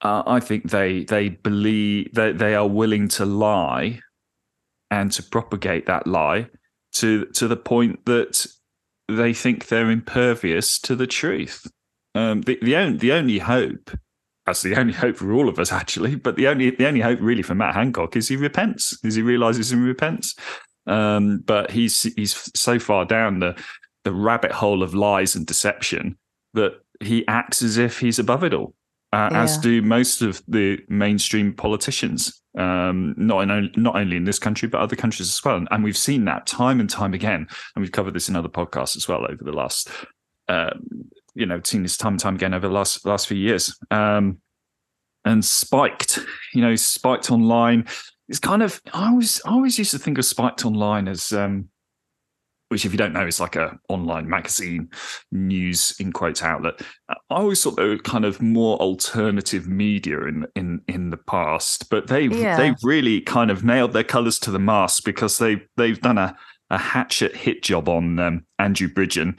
Uh, 0.00 0.22
I 0.26 0.40
think 0.40 0.70
they 0.70 1.04
they 1.04 1.30
believe 1.30 2.14
that 2.14 2.38
they 2.38 2.54
are 2.54 2.68
willing 2.68 3.08
to 3.08 3.24
lie 3.24 4.00
and 4.90 5.10
to 5.12 5.22
propagate 5.22 5.86
that 5.86 6.06
lie 6.06 6.48
to 6.94 7.26
to 7.26 7.48
the 7.48 7.56
point 7.56 8.04
that 8.06 8.46
they 9.08 9.32
think 9.32 9.68
they're 9.68 9.90
impervious 9.90 10.78
to 10.80 10.96
the 10.96 11.06
truth. 11.06 11.66
Um, 12.14 12.42
the 12.42 12.58
the 12.62 12.76
only 12.76 12.98
the 12.98 13.12
only 13.12 13.38
hope 13.38 13.90
that's 14.46 14.62
the 14.62 14.74
only 14.76 14.92
hope 14.92 15.16
for 15.16 15.32
all 15.32 15.48
of 15.48 15.58
us, 15.58 15.72
actually. 15.80 16.16
But 16.16 16.36
the 16.36 16.48
only 16.48 16.70
the 16.70 16.86
only 16.86 17.00
hope 17.00 17.18
really 17.20 17.42
for 17.42 17.54
Matt 17.54 17.74
Hancock 17.74 18.16
is 18.16 18.28
he 18.28 18.36
repents, 18.36 18.98
is 19.04 19.14
he 19.14 19.22
realizes 19.22 19.70
he 19.70 19.76
repents. 19.76 20.34
Um, 20.86 21.38
but 21.38 21.70
he's 21.70 22.02
he's 22.14 22.50
so 22.54 22.78
far 22.78 23.04
down 23.04 23.38
the 23.38 23.60
the 24.04 24.12
rabbit 24.12 24.52
hole 24.52 24.82
of 24.82 24.94
lies 24.94 25.34
and 25.34 25.46
deception 25.46 26.18
that 26.54 26.72
he 27.00 27.26
acts 27.28 27.62
as 27.62 27.78
if 27.78 27.98
he's 27.98 28.18
above 28.18 28.44
it 28.44 28.52
all, 28.52 28.74
uh, 29.12 29.28
yeah. 29.30 29.42
as 29.42 29.58
do 29.58 29.80
most 29.80 30.22
of 30.22 30.42
the 30.48 30.78
mainstream 30.88 31.52
politicians. 31.52 32.40
Um, 32.58 33.14
not 33.16 33.48
in, 33.48 33.70
not 33.76 33.96
only 33.96 34.18
in 34.18 34.24
this 34.24 34.38
country 34.38 34.68
but 34.68 34.82
other 34.82 34.96
countries 34.96 35.28
as 35.28 35.42
well, 35.42 35.56
and, 35.56 35.68
and, 35.70 35.82
we've 35.82 35.96
seen 35.96 36.26
that 36.26 36.46
time 36.46 36.80
and 36.80 36.90
time 36.90 37.14
again. 37.14 37.46
And 37.74 37.82
we've 37.82 37.92
covered 37.92 38.12
this 38.12 38.28
in 38.28 38.36
other 38.36 38.50
podcasts 38.50 38.94
as 38.94 39.08
well 39.08 39.24
over 39.24 39.42
the 39.42 39.52
last 39.52 39.88
um, 40.48 40.84
you 41.34 41.46
know 41.46 41.60
seen 41.64 41.82
this 41.82 41.96
time 41.96 42.14
and 42.14 42.20
time 42.20 42.34
again 42.34 42.52
over 42.52 42.68
the 42.68 42.74
last 42.74 43.06
last 43.06 43.26
few 43.26 43.38
years. 43.38 43.78
Um, 43.90 44.38
and 45.24 45.44
spiked, 45.44 46.18
you 46.52 46.60
know, 46.60 46.74
spiked 46.74 47.30
online. 47.30 47.86
It's 48.32 48.40
kind 48.40 48.62
of 48.62 48.80
I 48.94 49.10
always 49.10 49.42
I 49.44 49.50
always 49.50 49.78
used 49.78 49.90
to 49.90 49.98
think 49.98 50.16
of 50.16 50.24
spiked 50.24 50.64
online 50.64 51.06
as 51.06 51.32
um, 51.32 51.68
which 52.70 52.86
if 52.86 52.92
you 52.92 52.96
don't 52.96 53.12
know 53.12 53.26
is 53.26 53.38
like 53.38 53.56
a 53.56 53.78
online 53.90 54.26
magazine 54.26 54.88
news 55.30 55.94
in 56.00 56.14
quotes 56.14 56.42
outlet. 56.42 56.80
I 57.10 57.14
always 57.28 57.62
thought 57.62 57.76
they 57.76 57.86
were 57.86 57.98
kind 57.98 58.24
of 58.24 58.40
more 58.40 58.78
alternative 58.78 59.68
media 59.68 60.22
in 60.22 60.46
in 60.56 60.80
in 60.88 61.10
the 61.10 61.18
past, 61.18 61.90
but 61.90 62.06
they've 62.06 62.34
yeah. 62.34 62.56
they've 62.56 62.82
really 62.82 63.20
kind 63.20 63.50
of 63.50 63.64
nailed 63.64 63.92
their 63.92 64.02
colours 64.02 64.38
to 64.38 64.50
the 64.50 64.58
mast 64.58 65.04
because 65.04 65.36
they 65.36 65.60
they've 65.76 66.00
done 66.00 66.16
a 66.16 66.34
a 66.70 66.78
hatchet 66.78 67.36
hit 67.36 67.62
job 67.62 67.86
on 67.86 68.18
um, 68.18 68.46
Andrew 68.58 68.88
Bridgen 68.88 69.38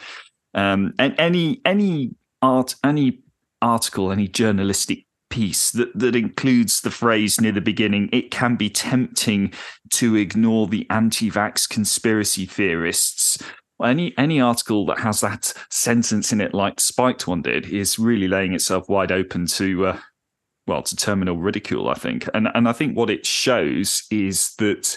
um, 0.53 0.93
and 0.99 1.15
any 1.17 1.61
any 1.65 2.13
art, 2.43 2.75
any 2.83 3.23
article, 3.59 4.11
any 4.11 4.27
journalistic 4.27 5.07
piece 5.33 5.71
that, 5.71 5.91
that 5.97 6.15
includes 6.15 6.81
the 6.81 6.91
phrase 6.91 7.41
near 7.41 7.51
the 7.51 7.59
beginning, 7.59 8.07
it 8.13 8.29
can 8.29 8.55
be 8.55 8.69
tempting 8.69 9.51
to 9.89 10.15
ignore 10.15 10.67
the 10.67 10.85
anti-vax 10.91 11.67
conspiracy 11.67 12.45
theorists. 12.45 13.43
Any 13.83 14.13
any 14.15 14.39
article 14.39 14.85
that 14.85 14.99
has 14.99 15.21
that 15.21 15.51
sentence 15.71 16.31
in 16.31 16.39
it, 16.39 16.53
like 16.53 16.79
Spiked 16.79 17.27
one 17.27 17.41
did, 17.41 17.65
is 17.65 17.97
really 17.97 18.27
laying 18.27 18.53
itself 18.53 18.87
wide 18.87 19.11
open 19.11 19.47
to 19.47 19.87
uh, 19.87 19.99
well 20.67 20.83
to 20.83 20.95
terminal 20.95 21.37
ridicule. 21.37 21.89
I 21.89 21.95
think, 21.95 22.29
and 22.35 22.47
and 22.53 22.69
I 22.69 22.73
think 22.73 22.95
what 22.95 23.09
it 23.09 23.25
shows 23.25 24.03
is 24.11 24.53
that 24.59 24.95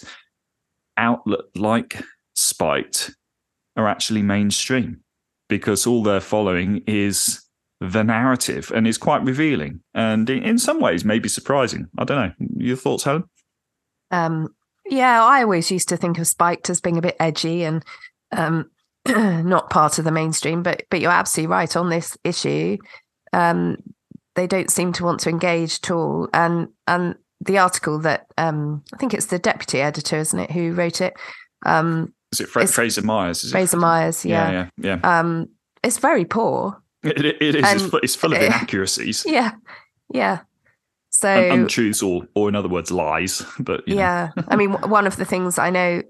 outlet 0.99 1.47
like 1.55 2.03
Spiked 2.35 3.17
are 3.75 3.89
actually 3.89 4.23
mainstream 4.23 5.01
because 5.49 5.87
all 5.87 6.03
they're 6.03 6.21
following 6.21 6.83
is 6.87 7.46
the 7.81 8.03
narrative 8.03 8.73
and 8.75 8.87
is 8.87 8.97
quite 8.97 9.23
revealing 9.23 9.81
and 9.95 10.31
in 10.31 10.59
some 10.59 10.81
ways 10.81 11.05
maybe 11.05 11.29
surprising. 11.29 11.89
I 11.99 12.05
don't 12.05 12.17
know. 12.17 12.47
Your 12.57 12.77
thoughts, 12.77 13.05
Helen? 13.05 13.25
Um, 14.11 14.55
yeah, 14.89 15.23
I 15.23 15.43
always 15.43 15.71
used 15.71 15.89
to 15.91 15.97
think 15.97 16.19
of 16.19 16.27
Spiked 16.27 16.71
as 16.71 16.81
being 16.81 16.97
a 16.97 17.03
bit 17.03 17.17
edgy 17.21 17.65
and 17.65 17.85
um, 18.33 18.71
not 19.07 19.71
part 19.71 19.99
of 19.99 20.05
the 20.05 20.13
mainstream, 20.13 20.63
but 20.63 20.85
but 20.91 21.01
you're 21.01 21.11
absolutely 21.11 21.53
right 21.53 21.77
on 21.77 21.91
this 21.91 22.17
issue. 22.25 22.79
Um, 23.33 23.77
they 24.35 24.47
don't 24.47 24.71
seem 24.71 24.93
to 24.95 25.05
want 25.05 25.21
to 25.21 25.31
engage 25.31 25.81
at 25.83 25.91
all, 25.91 26.29
and 26.33 26.69
and 26.87 27.17
the 27.41 27.59
article 27.59 27.99
that 28.01 28.27
um, 28.39 28.83
I 28.93 28.97
think 28.97 29.15
it's 29.15 29.27
the 29.27 29.39
deputy 29.39 29.81
editor, 29.81 30.17
isn't 30.17 30.39
it, 30.39 30.51
who 30.51 30.73
wrote 30.73 31.01
it? 31.01 31.15
Um, 31.65 32.15
is 32.33 32.41
it 32.41 32.49
Fra- 32.49 32.67
Fraser 32.67 33.03
Myers? 33.03 33.45
Is 33.45 33.53
Fraser 33.53 33.77
it? 33.77 33.81
Myers, 33.81 34.25
yeah. 34.25 34.51
Yeah, 34.51 34.69
yeah, 34.77 34.99
yeah. 35.03 35.19
Um, 35.19 35.49
it's 35.83 35.99
very 35.99 36.25
poor. 36.25 36.83
It, 37.07 37.25
it 37.43 37.55
is. 37.55 37.65
And, 37.65 37.93
it's, 38.03 38.15
full 38.15 38.33
of 38.33 38.43
inaccuracies. 38.43 39.25
Yeah, 39.27 39.53
yeah. 40.13 40.41
So 41.11 41.51
untruths, 41.51 42.03
or 42.03 42.27
or 42.35 42.49
in 42.49 42.57
other 42.57 42.69
words, 42.69 42.91
lies. 42.91 43.43
But 43.59 43.87
yeah, 43.87 44.31
I 44.49 44.57
mean, 44.57 44.73
one 44.73 45.07
of 45.07 45.17
the 45.17 45.25
things 45.25 45.59
I 45.59 45.71
know 45.71 46.03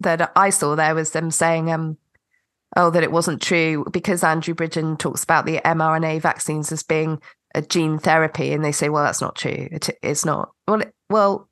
that 0.00 0.32
I 0.36 0.50
saw 0.50 0.74
there 0.74 0.94
was 0.94 1.10
them 1.10 1.30
saying, 1.30 1.70
um, 1.70 1.98
oh, 2.76 2.90
that 2.90 3.02
it 3.02 3.12
wasn't 3.12 3.42
true 3.42 3.84
because 3.90 4.24
Andrew 4.24 4.54
Bridgen 4.54 4.98
talks 4.98 5.22
about 5.22 5.44
the 5.44 5.60
mRNA 5.64 6.20
vaccines 6.22 6.72
as 6.72 6.82
being 6.82 7.20
a 7.54 7.62
gene 7.62 7.98
therapy, 7.98 8.52
and 8.52 8.64
they 8.64 8.72
say, 8.72 8.88
well, 8.88 9.04
that's 9.04 9.20
not 9.20 9.36
true. 9.36 9.68
It, 9.70 9.90
it's 10.02 10.24
not. 10.24 10.52
Well, 10.66 10.80
it, 10.80 10.94
well, 11.10 11.48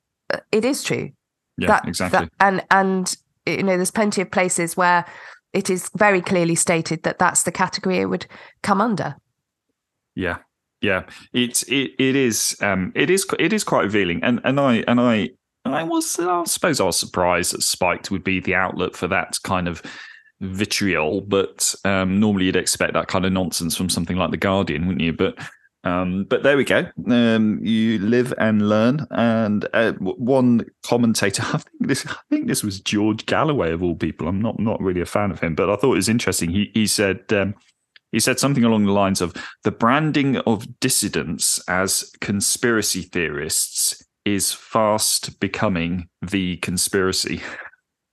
it 0.51 0.65
is 0.65 0.83
true. 0.83 1.11
Yeah, 1.57 1.67
that, 1.67 1.87
exactly. 1.87 2.19
That, 2.19 2.31
and 2.39 2.65
and 2.71 3.15
you 3.45 3.63
know, 3.63 3.75
there's 3.75 3.91
plenty 3.91 4.21
of 4.21 4.31
places 4.31 4.75
where 4.75 5.05
it 5.53 5.69
is 5.69 5.89
very 5.95 6.21
clearly 6.21 6.55
stated 6.55 7.03
that 7.03 7.19
that's 7.19 7.43
the 7.43 7.51
category 7.51 7.97
it 7.97 8.05
would 8.05 8.25
come 8.61 8.81
under. 8.81 9.15
Yeah, 10.15 10.37
yeah, 10.81 11.03
it's 11.31 11.63
it 11.63 11.91
it 11.97 12.15
is 12.15 12.57
um 12.61 12.91
it 12.95 13.09
is 13.09 13.25
it 13.39 13.53
is 13.53 13.63
quite 13.63 13.83
revealing, 13.83 14.23
and 14.23 14.41
and 14.43 14.59
I 14.59 14.83
and 14.87 14.99
I 14.99 15.29
I 15.65 15.83
was, 15.83 16.19
I 16.19 16.43
suppose, 16.43 16.81
I 16.81 16.85
was 16.85 16.99
surprised 16.99 17.53
that 17.53 17.63
spiked 17.63 18.11
would 18.11 18.23
be 18.23 18.39
the 18.39 18.55
outlet 18.55 18.95
for 18.95 19.07
that 19.07 19.37
kind 19.43 19.67
of 19.67 19.81
vitriol, 20.41 21.21
but 21.21 21.73
um, 21.85 22.19
normally 22.19 22.45
you'd 22.45 22.55
expect 22.55 22.93
that 22.93 23.07
kind 23.07 23.25
of 23.25 23.31
nonsense 23.31 23.75
from 23.75 23.89
something 23.89 24.17
like 24.17 24.31
the 24.31 24.37
Guardian, 24.37 24.87
wouldn't 24.87 25.01
you? 25.01 25.13
But 25.13 25.39
um, 25.83 26.23
but 26.25 26.43
there 26.43 26.55
we 26.55 26.63
go. 26.63 26.85
Um, 27.09 27.59
you 27.63 27.99
live 27.99 28.33
and 28.37 28.69
learn. 28.69 29.05
And 29.11 29.67
uh, 29.73 29.93
one 29.93 30.65
commentator, 30.83 31.43
I 31.45 31.57
think 31.57 31.87
this, 31.87 32.05
I 32.07 32.15
think 32.29 32.47
this 32.47 32.63
was 32.63 32.79
George 32.79 33.25
Galloway 33.25 33.71
of 33.71 33.83
all 33.83 33.95
people. 33.95 34.27
I'm 34.27 34.41
not 34.41 34.59
not 34.59 34.81
really 34.81 35.01
a 35.01 35.05
fan 35.05 35.31
of 35.31 35.39
him, 35.39 35.55
but 35.55 35.69
I 35.69 35.75
thought 35.75 35.93
it 35.93 35.97
was 35.97 36.09
interesting. 36.09 36.51
He 36.51 36.71
he 36.73 36.87
said 36.87 37.21
um, 37.33 37.55
he 38.11 38.19
said 38.19 38.39
something 38.39 38.63
along 38.63 38.85
the 38.85 38.91
lines 38.91 39.21
of 39.21 39.33
the 39.63 39.71
branding 39.71 40.37
of 40.37 40.79
dissidents 40.79 41.59
as 41.67 42.11
conspiracy 42.21 43.01
theorists 43.01 44.03
is 44.23 44.53
fast 44.53 45.39
becoming 45.39 46.07
the 46.21 46.57
conspiracy. 46.57 47.41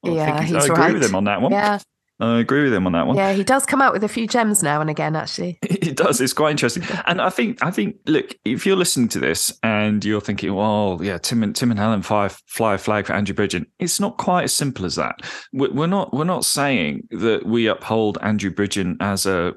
Well, 0.02 0.14
yeah, 0.14 0.36
I, 0.36 0.44
he's 0.44 0.54
I 0.54 0.64
agree 0.64 0.74
right. 0.76 0.92
with 0.94 1.04
him 1.04 1.14
on 1.14 1.24
that 1.24 1.42
one. 1.42 1.52
Yeah, 1.52 1.78
I 2.20 2.38
agree 2.38 2.64
with 2.64 2.74
him 2.74 2.86
on 2.86 2.92
that 2.92 3.06
one. 3.06 3.16
Yeah, 3.16 3.32
he 3.32 3.42
does 3.42 3.64
come 3.64 3.80
out 3.80 3.92
with 3.92 4.04
a 4.04 4.08
few 4.08 4.26
gems 4.26 4.62
now 4.62 4.80
and 4.80 4.90
again. 4.90 5.16
Actually, 5.16 5.58
It 5.62 5.96
does. 5.96 6.20
It's 6.20 6.32
quite 6.32 6.50
interesting, 6.50 6.84
and 7.06 7.20
I 7.20 7.30
think 7.30 7.58
I 7.62 7.70
think 7.70 7.96
look, 8.06 8.34
if 8.44 8.66
you're 8.66 8.76
listening 8.76 9.08
to 9.08 9.18
this 9.18 9.58
and 9.62 10.04
you're 10.04 10.20
thinking, 10.20 10.54
well, 10.54 10.98
yeah, 11.02 11.18
Tim 11.18 11.42
and 11.42 11.56
Tim 11.56 11.70
and 11.70 11.80
Helen 11.80 12.02
fly, 12.02 12.28
fly 12.46 12.74
a 12.74 12.78
flag 12.78 13.06
for 13.06 13.14
Andrew 13.14 13.34
Bridgen, 13.34 13.66
it's 13.78 14.00
not 14.00 14.18
quite 14.18 14.44
as 14.44 14.52
simple 14.52 14.84
as 14.84 14.96
that. 14.96 15.20
We're 15.52 15.86
not 15.86 16.12
we're 16.12 16.24
not 16.24 16.44
saying 16.44 17.08
that 17.10 17.46
we 17.46 17.66
uphold 17.66 18.18
Andrew 18.22 18.50
Bridgen 18.50 18.96
as 19.00 19.26
a 19.26 19.54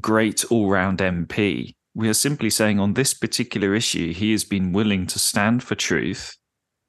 great 0.00 0.44
all 0.50 0.68
round 0.68 0.98
MP. 0.98 1.74
We 1.94 2.08
are 2.08 2.14
simply 2.14 2.50
saying 2.50 2.78
on 2.78 2.94
this 2.94 3.14
particular 3.14 3.74
issue, 3.74 4.12
he 4.12 4.32
has 4.32 4.44
been 4.44 4.72
willing 4.72 5.06
to 5.08 5.18
stand 5.18 5.62
for 5.64 5.74
truth 5.74 6.36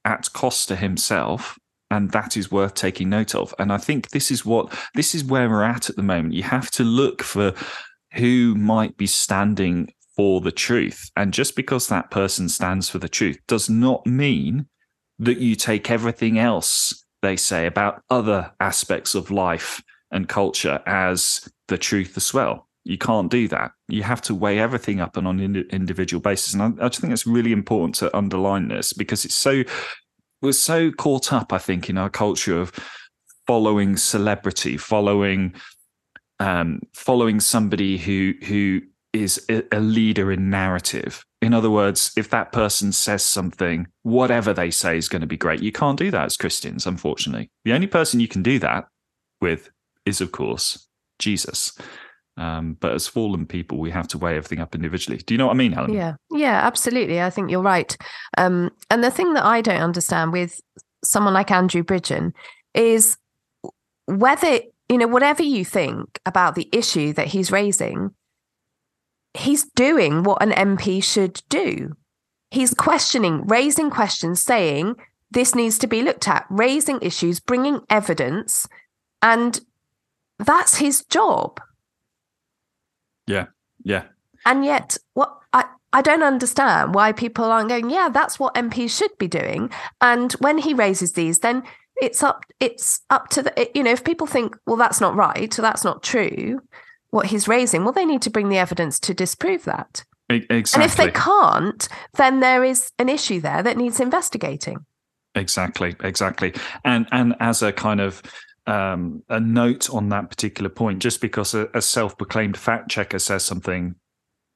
at 0.04 0.32
cost 0.32 0.68
to 0.68 0.76
himself 0.76 1.58
and 1.90 2.10
that 2.12 2.36
is 2.36 2.50
worth 2.50 2.74
taking 2.74 3.08
note 3.08 3.34
of. 3.34 3.54
And 3.58 3.72
i 3.72 3.78
think 3.78 4.10
this 4.10 4.30
is 4.30 4.44
what 4.44 4.72
this 4.94 5.14
is 5.14 5.24
where 5.24 5.48
we're 5.48 5.62
at 5.62 5.90
at 5.90 5.96
the 5.96 6.02
moment. 6.02 6.34
You 6.34 6.44
have 6.44 6.70
to 6.72 6.84
look 6.84 7.22
for 7.22 7.54
who 8.14 8.54
might 8.54 8.96
be 8.96 9.06
standing 9.06 9.92
for 10.16 10.40
the 10.40 10.52
truth. 10.52 11.10
And 11.16 11.32
just 11.32 11.54
because 11.56 11.88
that 11.88 12.10
person 12.10 12.48
stands 12.48 12.88
for 12.88 12.98
the 12.98 13.08
truth 13.08 13.38
does 13.46 13.70
not 13.70 14.06
mean 14.06 14.66
that 15.18 15.38
you 15.38 15.54
take 15.54 15.90
everything 15.90 16.38
else 16.38 17.04
they 17.22 17.36
say 17.36 17.66
about 17.66 18.02
other 18.10 18.52
aspects 18.60 19.14
of 19.14 19.30
life 19.30 19.82
and 20.10 20.28
culture 20.28 20.80
as 20.86 21.48
the 21.68 21.78
truth 21.78 22.16
as 22.16 22.32
well. 22.32 22.66
You 22.84 22.98
can't 22.98 23.30
do 23.30 23.46
that. 23.48 23.72
You 23.88 24.02
have 24.02 24.22
to 24.22 24.34
weigh 24.34 24.58
everything 24.58 25.00
up 25.00 25.16
on 25.18 25.26
an 25.26 25.66
individual 25.70 26.20
basis. 26.20 26.54
And 26.54 26.62
I, 26.62 26.86
I 26.86 26.88
just 26.88 27.00
think 27.00 27.12
it's 27.12 27.26
really 27.26 27.52
important 27.52 27.96
to 27.96 28.16
underline 28.16 28.68
this 28.68 28.92
because 28.92 29.24
it's 29.24 29.34
so 29.34 29.62
we're 30.42 30.52
so 30.52 30.90
caught 30.90 31.32
up, 31.32 31.52
I 31.52 31.58
think, 31.58 31.88
in 31.90 31.98
our 31.98 32.10
culture 32.10 32.60
of 32.60 32.72
following 33.46 33.96
celebrity, 33.96 34.76
following 34.76 35.54
um, 36.38 36.80
following 36.94 37.40
somebody 37.40 37.98
who 37.98 38.34
who 38.44 38.80
is 39.12 39.44
a 39.48 39.80
leader 39.80 40.30
in 40.30 40.50
narrative. 40.50 41.24
In 41.42 41.52
other 41.52 41.70
words, 41.70 42.12
if 42.16 42.30
that 42.30 42.52
person 42.52 42.92
says 42.92 43.24
something, 43.24 43.88
whatever 44.02 44.52
they 44.52 44.70
say 44.70 44.96
is 44.96 45.08
going 45.08 45.22
to 45.22 45.26
be 45.26 45.36
great. 45.36 45.62
You 45.62 45.72
can't 45.72 45.98
do 45.98 46.10
that 46.12 46.26
as 46.26 46.36
Christians, 46.36 46.86
unfortunately. 46.86 47.50
The 47.64 47.72
only 47.72 47.86
person 47.86 48.20
you 48.20 48.28
can 48.28 48.42
do 48.42 48.58
that 48.60 48.86
with 49.40 49.70
is, 50.06 50.20
of 50.20 50.32
course, 50.32 50.86
Jesus. 51.18 51.76
Um, 52.36 52.76
but 52.80 52.92
as 52.92 53.06
fallen 53.06 53.44
people, 53.44 53.78
we 53.78 53.90
have 53.90 54.08
to 54.08 54.18
weigh 54.18 54.36
everything 54.36 54.60
up 54.60 54.74
individually. 54.74 55.18
Do 55.18 55.34
you 55.34 55.38
know 55.38 55.46
what 55.46 55.54
I 55.54 55.56
mean, 55.56 55.72
Helen? 55.72 55.92
Yeah, 55.92 56.14
yeah, 56.30 56.60
absolutely. 56.64 57.20
I 57.20 57.30
think 57.30 57.50
you're 57.50 57.62
right. 57.62 57.96
Um, 58.38 58.70
and 58.90 59.04
the 59.04 59.10
thing 59.10 59.34
that 59.34 59.44
I 59.44 59.60
don't 59.60 59.82
understand 59.82 60.32
with 60.32 60.60
someone 61.04 61.34
like 61.34 61.50
Andrew 61.50 61.82
Bridgen 61.82 62.32
is 62.74 63.16
whether 64.06 64.60
you 64.88 64.98
know 64.98 65.06
whatever 65.06 65.42
you 65.42 65.64
think 65.64 66.20
about 66.24 66.54
the 66.54 66.68
issue 66.72 67.12
that 67.12 67.28
he's 67.28 67.52
raising, 67.52 68.10
he's 69.34 69.64
doing 69.74 70.22
what 70.22 70.42
an 70.42 70.50
MP 70.50 71.02
should 71.02 71.42
do. 71.48 71.94
He's 72.50 72.74
questioning, 72.74 73.46
raising 73.46 73.90
questions, 73.90 74.42
saying 74.42 74.96
this 75.30 75.54
needs 75.54 75.78
to 75.78 75.86
be 75.86 76.02
looked 76.02 76.26
at, 76.26 76.46
raising 76.50 77.00
issues, 77.00 77.38
bringing 77.38 77.80
evidence, 77.88 78.66
and 79.22 79.60
that's 80.38 80.76
his 80.76 81.04
job. 81.04 81.60
Yeah. 83.30 83.46
Yeah. 83.84 84.04
And 84.44 84.64
yet, 84.64 84.96
what 85.14 85.36
I, 85.52 85.64
I 85.92 86.02
don't 86.02 86.22
understand 86.22 86.94
why 86.94 87.12
people 87.12 87.44
aren't 87.44 87.68
going, 87.68 87.90
yeah, 87.90 88.08
that's 88.08 88.38
what 88.38 88.54
MPs 88.54 88.96
should 88.96 89.16
be 89.18 89.28
doing. 89.28 89.70
And 90.00 90.32
when 90.34 90.58
he 90.58 90.74
raises 90.74 91.12
these, 91.12 91.40
then 91.40 91.62
it's 92.00 92.22
up 92.22 92.44
it's 92.60 93.00
up 93.10 93.28
to 93.28 93.42
the 93.42 93.70
you 93.74 93.82
know, 93.82 93.92
if 93.92 94.04
people 94.04 94.26
think, 94.26 94.56
well, 94.66 94.76
that's 94.76 95.00
not 95.00 95.14
right, 95.14 95.50
that's 95.50 95.84
not 95.84 96.02
true, 96.02 96.60
what 97.10 97.26
he's 97.26 97.48
raising, 97.48 97.84
well, 97.84 97.92
they 97.92 98.06
need 98.06 98.22
to 98.22 98.30
bring 98.30 98.48
the 98.48 98.58
evidence 98.58 98.98
to 99.00 99.14
disprove 99.14 99.64
that. 99.64 100.04
Exactly. 100.28 100.72
And 100.74 100.84
if 100.84 100.96
they 100.96 101.10
can't, 101.10 101.88
then 102.14 102.40
there 102.40 102.62
is 102.62 102.92
an 102.98 103.08
issue 103.08 103.40
there 103.40 103.62
that 103.62 103.76
needs 103.76 103.98
investigating. 103.98 104.86
Exactly, 105.34 105.96
exactly. 106.00 106.54
And 106.84 107.06
and 107.12 107.34
as 107.40 107.62
a 107.62 107.72
kind 107.72 108.00
of 108.00 108.22
um, 108.70 109.22
a 109.28 109.40
note 109.40 109.90
on 109.90 110.08
that 110.10 110.30
particular 110.30 110.70
point. 110.70 111.00
Just 111.00 111.20
because 111.20 111.54
a, 111.54 111.68
a 111.74 111.82
self-proclaimed 111.82 112.56
fact 112.56 112.90
checker 112.90 113.18
says 113.18 113.44
something, 113.44 113.96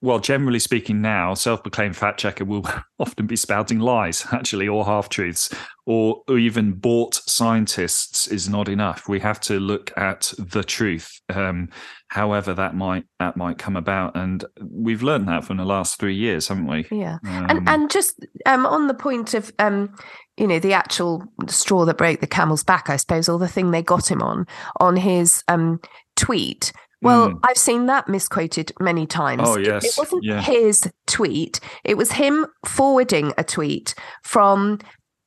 well, 0.04 0.18
generally 0.18 0.58
speaking, 0.58 1.00
now 1.00 1.32
self-proclaimed 1.32 1.96
fact 1.96 2.20
checker 2.20 2.44
will 2.44 2.68
often 2.98 3.26
be 3.26 3.36
spouting 3.36 3.80
lies, 3.80 4.26
actually, 4.32 4.68
or 4.68 4.84
half 4.84 5.08
truths, 5.08 5.48
or, 5.86 6.22
or 6.28 6.38
even 6.38 6.72
bought 6.72 7.14
scientists 7.14 8.28
is 8.28 8.48
not 8.48 8.68
enough. 8.68 9.08
We 9.08 9.18
have 9.20 9.40
to 9.40 9.58
look 9.58 9.96
at 9.96 10.32
the 10.38 10.62
truth, 10.62 11.20
um, 11.32 11.70
however 12.08 12.52
that 12.54 12.74
might 12.74 13.04
that 13.18 13.36
might 13.36 13.56
come 13.56 13.76
about, 13.76 14.14
and 14.14 14.44
we've 14.60 15.02
learned 15.02 15.26
that 15.28 15.44
from 15.44 15.56
the 15.56 15.64
last 15.64 15.98
three 15.98 16.14
years, 16.14 16.48
haven't 16.48 16.66
we? 16.66 16.86
Yeah, 16.90 17.18
um, 17.26 17.46
and 17.48 17.68
and 17.68 17.90
just 17.90 18.26
um, 18.44 18.66
on 18.66 18.88
the 18.88 18.94
point 18.94 19.32
of 19.32 19.52
um, 19.58 19.96
you 20.36 20.46
know 20.46 20.58
the 20.58 20.72
actual 20.72 21.24
straw 21.46 21.84
that 21.84 21.98
broke 21.98 22.20
the 22.20 22.26
camel's 22.26 22.64
back, 22.64 22.90
I 22.90 22.96
suppose, 22.96 23.28
or 23.28 23.38
the 23.38 23.48
thing 23.48 23.70
they 23.70 23.82
got 23.82 24.10
him 24.10 24.22
on 24.22 24.46
on 24.80 24.96
his 24.96 25.42
um, 25.48 25.80
tweet. 26.16 26.72
Well, 27.02 27.30
mm. 27.30 27.40
I've 27.42 27.58
seen 27.58 27.86
that 27.86 28.08
misquoted 28.08 28.72
many 28.80 29.06
times. 29.06 29.42
Oh, 29.44 29.58
yes. 29.58 29.84
It, 29.84 29.88
it 29.88 29.98
wasn't 29.98 30.24
yeah. 30.24 30.40
his 30.40 30.90
tweet. 31.06 31.60
It 31.84 31.98
was 31.98 32.12
him 32.12 32.46
forwarding 32.64 33.32
a 33.36 33.44
tweet 33.44 33.94
from 34.22 34.78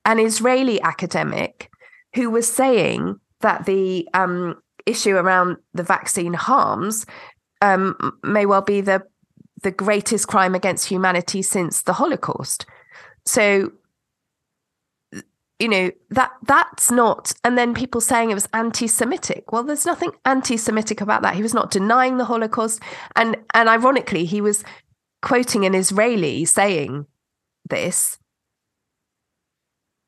an 0.03 0.19
Israeli 0.19 0.81
academic 0.81 1.69
who 2.15 2.31
was 2.31 2.51
saying 2.51 3.19
that 3.41 3.65
the 3.65 4.09
um, 4.15 4.59
issue 4.87 5.15
around 5.15 5.57
the 5.73 5.83
vaccine 5.83 6.33
harms 6.33 7.05
um, 7.61 8.17
may 8.23 8.45
well 8.45 8.61
be 8.61 8.81
the 8.81 9.03
the 9.63 9.71
greatest 9.71 10.27
crime 10.27 10.53
against 10.53 10.87
humanity 10.87 11.41
since 11.41 11.81
the 11.81 11.93
Holocaust. 11.93 12.65
So 13.25 13.71
you 15.59 15.67
know 15.67 15.91
that 16.09 16.31
that's 16.43 16.91
not 16.91 17.33
and 17.43 17.57
then 17.57 17.73
people 17.73 17.99
saying 17.99 18.29
it 18.29 18.35
was 18.35 18.47
anti-semitic 18.53 19.51
well 19.51 19.63
there's 19.63 19.85
nothing 19.85 20.11
anti-semitic 20.25 21.01
about 21.01 21.21
that 21.23 21.35
he 21.35 21.41
was 21.41 21.53
not 21.53 21.71
denying 21.71 22.17
the 22.17 22.25
holocaust 22.25 22.81
and 23.15 23.35
and 23.53 23.67
ironically 23.67 24.25
he 24.25 24.39
was 24.39 24.63
quoting 25.21 25.65
an 25.65 25.73
israeli 25.73 26.45
saying 26.45 27.05
this 27.69 28.19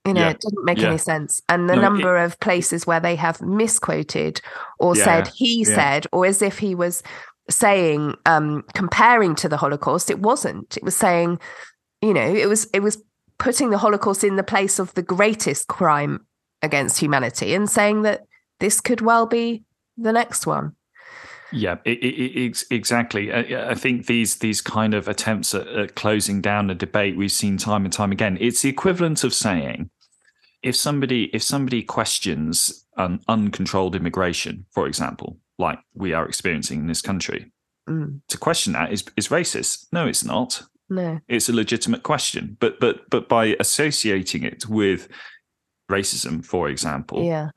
you 0.05 0.13
know, 0.13 0.21
yeah. 0.21 0.29
it 0.31 0.39
didn't 0.39 0.65
make 0.65 0.79
yeah. 0.79 0.87
any 0.87 0.97
sense. 0.97 1.41
And 1.49 1.69
the 1.69 1.75
no, 1.75 1.81
number 1.83 2.17
it, 2.17 2.25
of 2.25 2.39
places 2.39 2.87
where 2.87 2.99
they 2.99 3.15
have 3.15 3.41
misquoted 3.41 4.41
or 4.79 4.95
yeah, 4.95 5.03
said 5.03 5.27
he 5.27 5.63
said, 5.63 6.07
or 6.11 6.25
as 6.25 6.41
if 6.41 6.57
he 6.57 6.73
was 6.73 7.03
saying, 7.49 8.15
um, 8.25 8.63
comparing 8.73 9.35
to 9.35 9.49
the 9.49 9.57
Holocaust, 9.57 10.09
it 10.09 10.19
wasn't. 10.19 10.77
It 10.77 10.83
was 10.83 10.95
saying, 10.95 11.39
you 12.01 12.13
know, 12.13 12.25
it 12.25 12.47
was 12.47 12.65
it 12.73 12.79
was 12.79 13.03
putting 13.39 13.71
the 13.71 13.77
Holocaust 13.77 14.23
in 14.23 14.35
the 14.35 14.43
place 14.43 14.77
of 14.77 14.93
the 14.93 15.01
greatest 15.01 15.67
crime 15.67 16.25
against 16.61 16.99
humanity 16.99 17.55
and 17.55 17.69
saying 17.69 18.03
that 18.03 18.25
this 18.59 18.81
could 18.81 19.01
well 19.01 19.25
be 19.25 19.63
the 19.97 20.11
next 20.11 20.45
one. 20.45 20.75
Yeah, 21.51 21.77
it, 21.83 21.97
it, 21.99 22.39
it, 22.39 22.63
exactly. 22.69 23.33
I, 23.33 23.71
I, 23.71 23.75
think 23.75 24.05
these 24.05 24.35
these 24.35 24.61
kind 24.61 24.93
of 24.93 25.07
attempts 25.07 25.55
at, 25.55 25.67
at, 25.67 25.95
closing 25.95 26.41
down 26.41 26.69
a 26.69 26.75
debate 26.75 27.17
we've 27.17 27.31
seen 27.31 27.57
time 27.57 27.85
and 27.85 27.93
time 27.93 28.11
again. 28.11 28.37
It's 28.39 28.61
the 28.61 28.69
equivalent 28.69 29.23
of 29.23 29.33
saying 29.33 29.89
if 30.61 30.75
somebody 30.75 31.23
if 31.33 31.41
somebody 31.41 31.81
questions 31.81 32.85
an 32.97 33.21
uncontrolled 33.27 33.95
immigration, 33.95 34.65
for 34.71 34.85
example, 34.85 35.37
like 35.57 35.79
we 35.95 36.13
are 36.13 36.27
experiencing 36.27 36.81
in 36.81 36.87
this 36.87 37.01
country, 37.01 37.51
mm. 37.89 38.21
to 38.27 38.37
question 38.37 38.73
that 38.73 38.93
is 38.93 39.03
is 39.17 39.29
racist. 39.29 39.87
No, 39.91 40.05
it's 40.05 40.23
not. 40.23 40.61
No, 40.89 41.19
it's 41.27 41.49
a 41.49 41.53
legitimate 41.53 42.03
question. 42.03 42.57
But 42.59 42.79
but 42.79 43.09
but 43.09 43.29
by 43.29 43.55
associating 43.59 44.43
it 44.43 44.67
with 44.67 45.07
racism, 45.91 46.43
for 46.43 46.69
example, 46.69 47.23
yeah, 47.23 47.49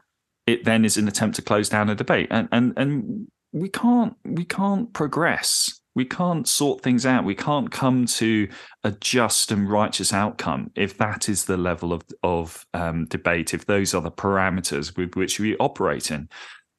it 0.46 0.64
then 0.64 0.84
is 0.84 0.96
an 0.96 1.08
attempt 1.08 1.36
to 1.36 1.42
close 1.42 1.68
down 1.68 1.90
a 1.90 1.94
debate, 1.94 2.28
and 2.30 2.48
and 2.52 2.72
and 2.76 3.28
we 3.52 3.68
can't 3.68 4.14
we 4.24 4.44
can't 4.44 4.92
progress 4.92 5.80
We 5.94 6.06
can't 6.06 6.48
sort 6.48 6.82
things 6.82 7.04
out. 7.04 7.24
We 7.24 7.34
can't 7.34 7.70
come 7.70 8.06
to 8.06 8.48
a 8.82 8.92
just 8.92 9.52
and 9.52 9.70
righteous 9.70 10.12
outcome 10.12 10.70
if 10.74 10.96
that 10.98 11.28
is 11.28 11.44
the 11.44 11.58
level 11.58 11.92
of 11.92 12.02
of 12.22 12.66
um, 12.72 13.06
debate. 13.06 13.52
If 13.52 13.66
those 13.66 13.92
are 13.94 14.00
the 14.00 14.10
parameters 14.10 14.96
with 14.96 15.14
which 15.16 15.38
we 15.38 15.56
operate 15.58 16.10
in. 16.10 16.28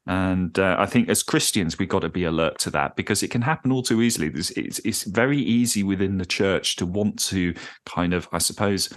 And 0.06 0.58
uh, 0.60 0.76
I 0.78 0.86
think 0.86 1.10
as 1.10 1.24
Christians, 1.24 1.80
we've 1.80 1.90
got 1.90 2.02
to 2.02 2.10
be 2.10 2.26
alert 2.26 2.60
to 2.60 2.70
that 2.72 2.96
because 2.96 3.24
it 3.24 3.32
can 3.32 3.42
happen 3.42 3.72
all 3.72 3.84
too 3.84 4.02
easily. 4.02 4.28
It's, 4.28 4.52
it's, 4.52 4.80
it's 4.80 5.04
very 5.04 5.40
easy 5.40 5.84
within 5.84 6.18
the 6.18 6.26
church 6.26 6.76
to 6.78 6.86
want 6.86 7.20
to 7.28 7.54
kind 7.86 8.14
of, 8.14 8.28
I 8.32 8.40
suppose, 8.40 8.90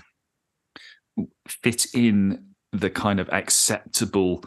fit 1.49 1.87
in 1.95 2.47
the 2.73 2.91
kind 2.91 3.21
of 3.21 3.29
acceptable 3.31 4.45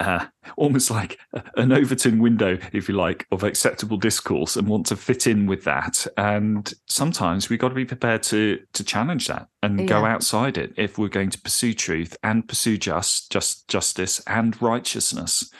uh, 0.00 0.24
almost 0.56 0.90
like 0.90 1.18
an 1.56 1.72
Overton 1.72 2.18
window, 2.20 2.58
if 2.72 2.88
you 2.88 2.96
like, 2.96 3.26
of 3.30 3.44
acceptable 3.44 3.98
discourse, 3.98 4.56
and 4.56 4.66
want 4.66 4.86
to 4.86 4.96
fit 4.96 5.26
in 5.26 5.46
with 5.46 5.64
that. 5.64 6.06
And 6.16 6.72
sometimes 6.86 7.50
we've 7.50 7.58
got 7.58 7.68
to 7.68 7.74
be 7.74 7.84
prepared 7.84 8.22
to 8.24 8.58
to 8.72 8.82
challenge 8.82 9.28
that 9.28 9.48
and 9.62 9.80
yeah. 9.80 9.86
go 9.86 10.06
outside 10.06 10.56
it 10.56 10.72
if 10.76 10.96
we're 10.96 11.08
going 11.08 11.30
to 11.30 11.40
pursue 11.40 11.74
truth 11.74 12.16
and 12.22 12.48
pursue 12.48 12.78
just 12.78 13.30
just 13.30 13.68
justice 13.68 14.20
and 14.26 14.60
righteousness. 14.62 15.50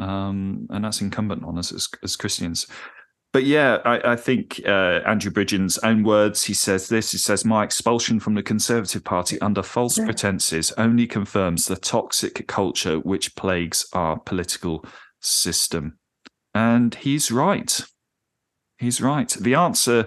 Um, 0.00 0.66
and 0.70 0.84
that's 0.84 1.02
incumbent 1.02 1.44
on 1.44 1.58
us 1.58 1.72
as, 1.72 1.88
as 2.02 2.16
Christians 2.16 2.66
but 3.32 3.44
yeah, 3.44 3.78
I, 3.84 4.12
I 4.12 4.16
think 4.16 4.60
uh, 4.66 5.00
Andrew 5.06 5.30
Bridgen's 5.30 5.78
own 5.78 6.02
words, 6.02 6.42
he 6.42 6.54
says 6.54 6.88
this. 6.88 7.12
He 7.12 7.18
says, 7.18 7.44
My 7.44 7.62
expulsion 7.62 8.18
from 8.18 8.34
the 8.34 8.42
Conservative 8.42 9.04
Party 9.04 9.40
under 9.40 9.62
false 9.62 9.98
yeah. 9.98 10.06
pretenses 10.06 10.72
only 10.72 11.06
confirms 11.06 11.66
the 11.66 11.76
toxic 11.76 12.46
culture 12.48 12.98
which 12.98 13.36
plagues 13.36 13.86
our 13.92 14.18
political 14.18 14.84
system. 15.20 15.98
And 16.54 16.96
he's 16.96 17.30
right. 17.30 17.80
He's 18.78 19.00
right. 19.00 19.28
The 19.28 19.54
answer 19.54 20.06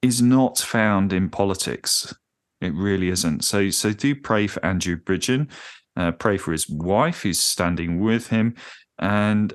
is 0.00 0.22
not 0.22 0.58
found 0.58 1.12
in 1.12 1.28
politics. 1.28 2.14
It 2.60 2.72
really 2.74 3.08
isn't. 3.08 3.44
So, 3.44 3.70
so 3.70 3.92
do 3.92 4.14
pray 4.14 4.46
for 4.46 4.64
Andrew 4.64 4.96
Bridgen. 4.96 5.50
Uh, 5.96 6.12
pray 6.12 6.38
for 6.38 6.52
his 6.52 6.68
wife 6.70 7.22
who's 7.22 7.40
standing 7.40 8.00
with 8.00 8.28
him. 8.28 8.54
And 9.02 9.52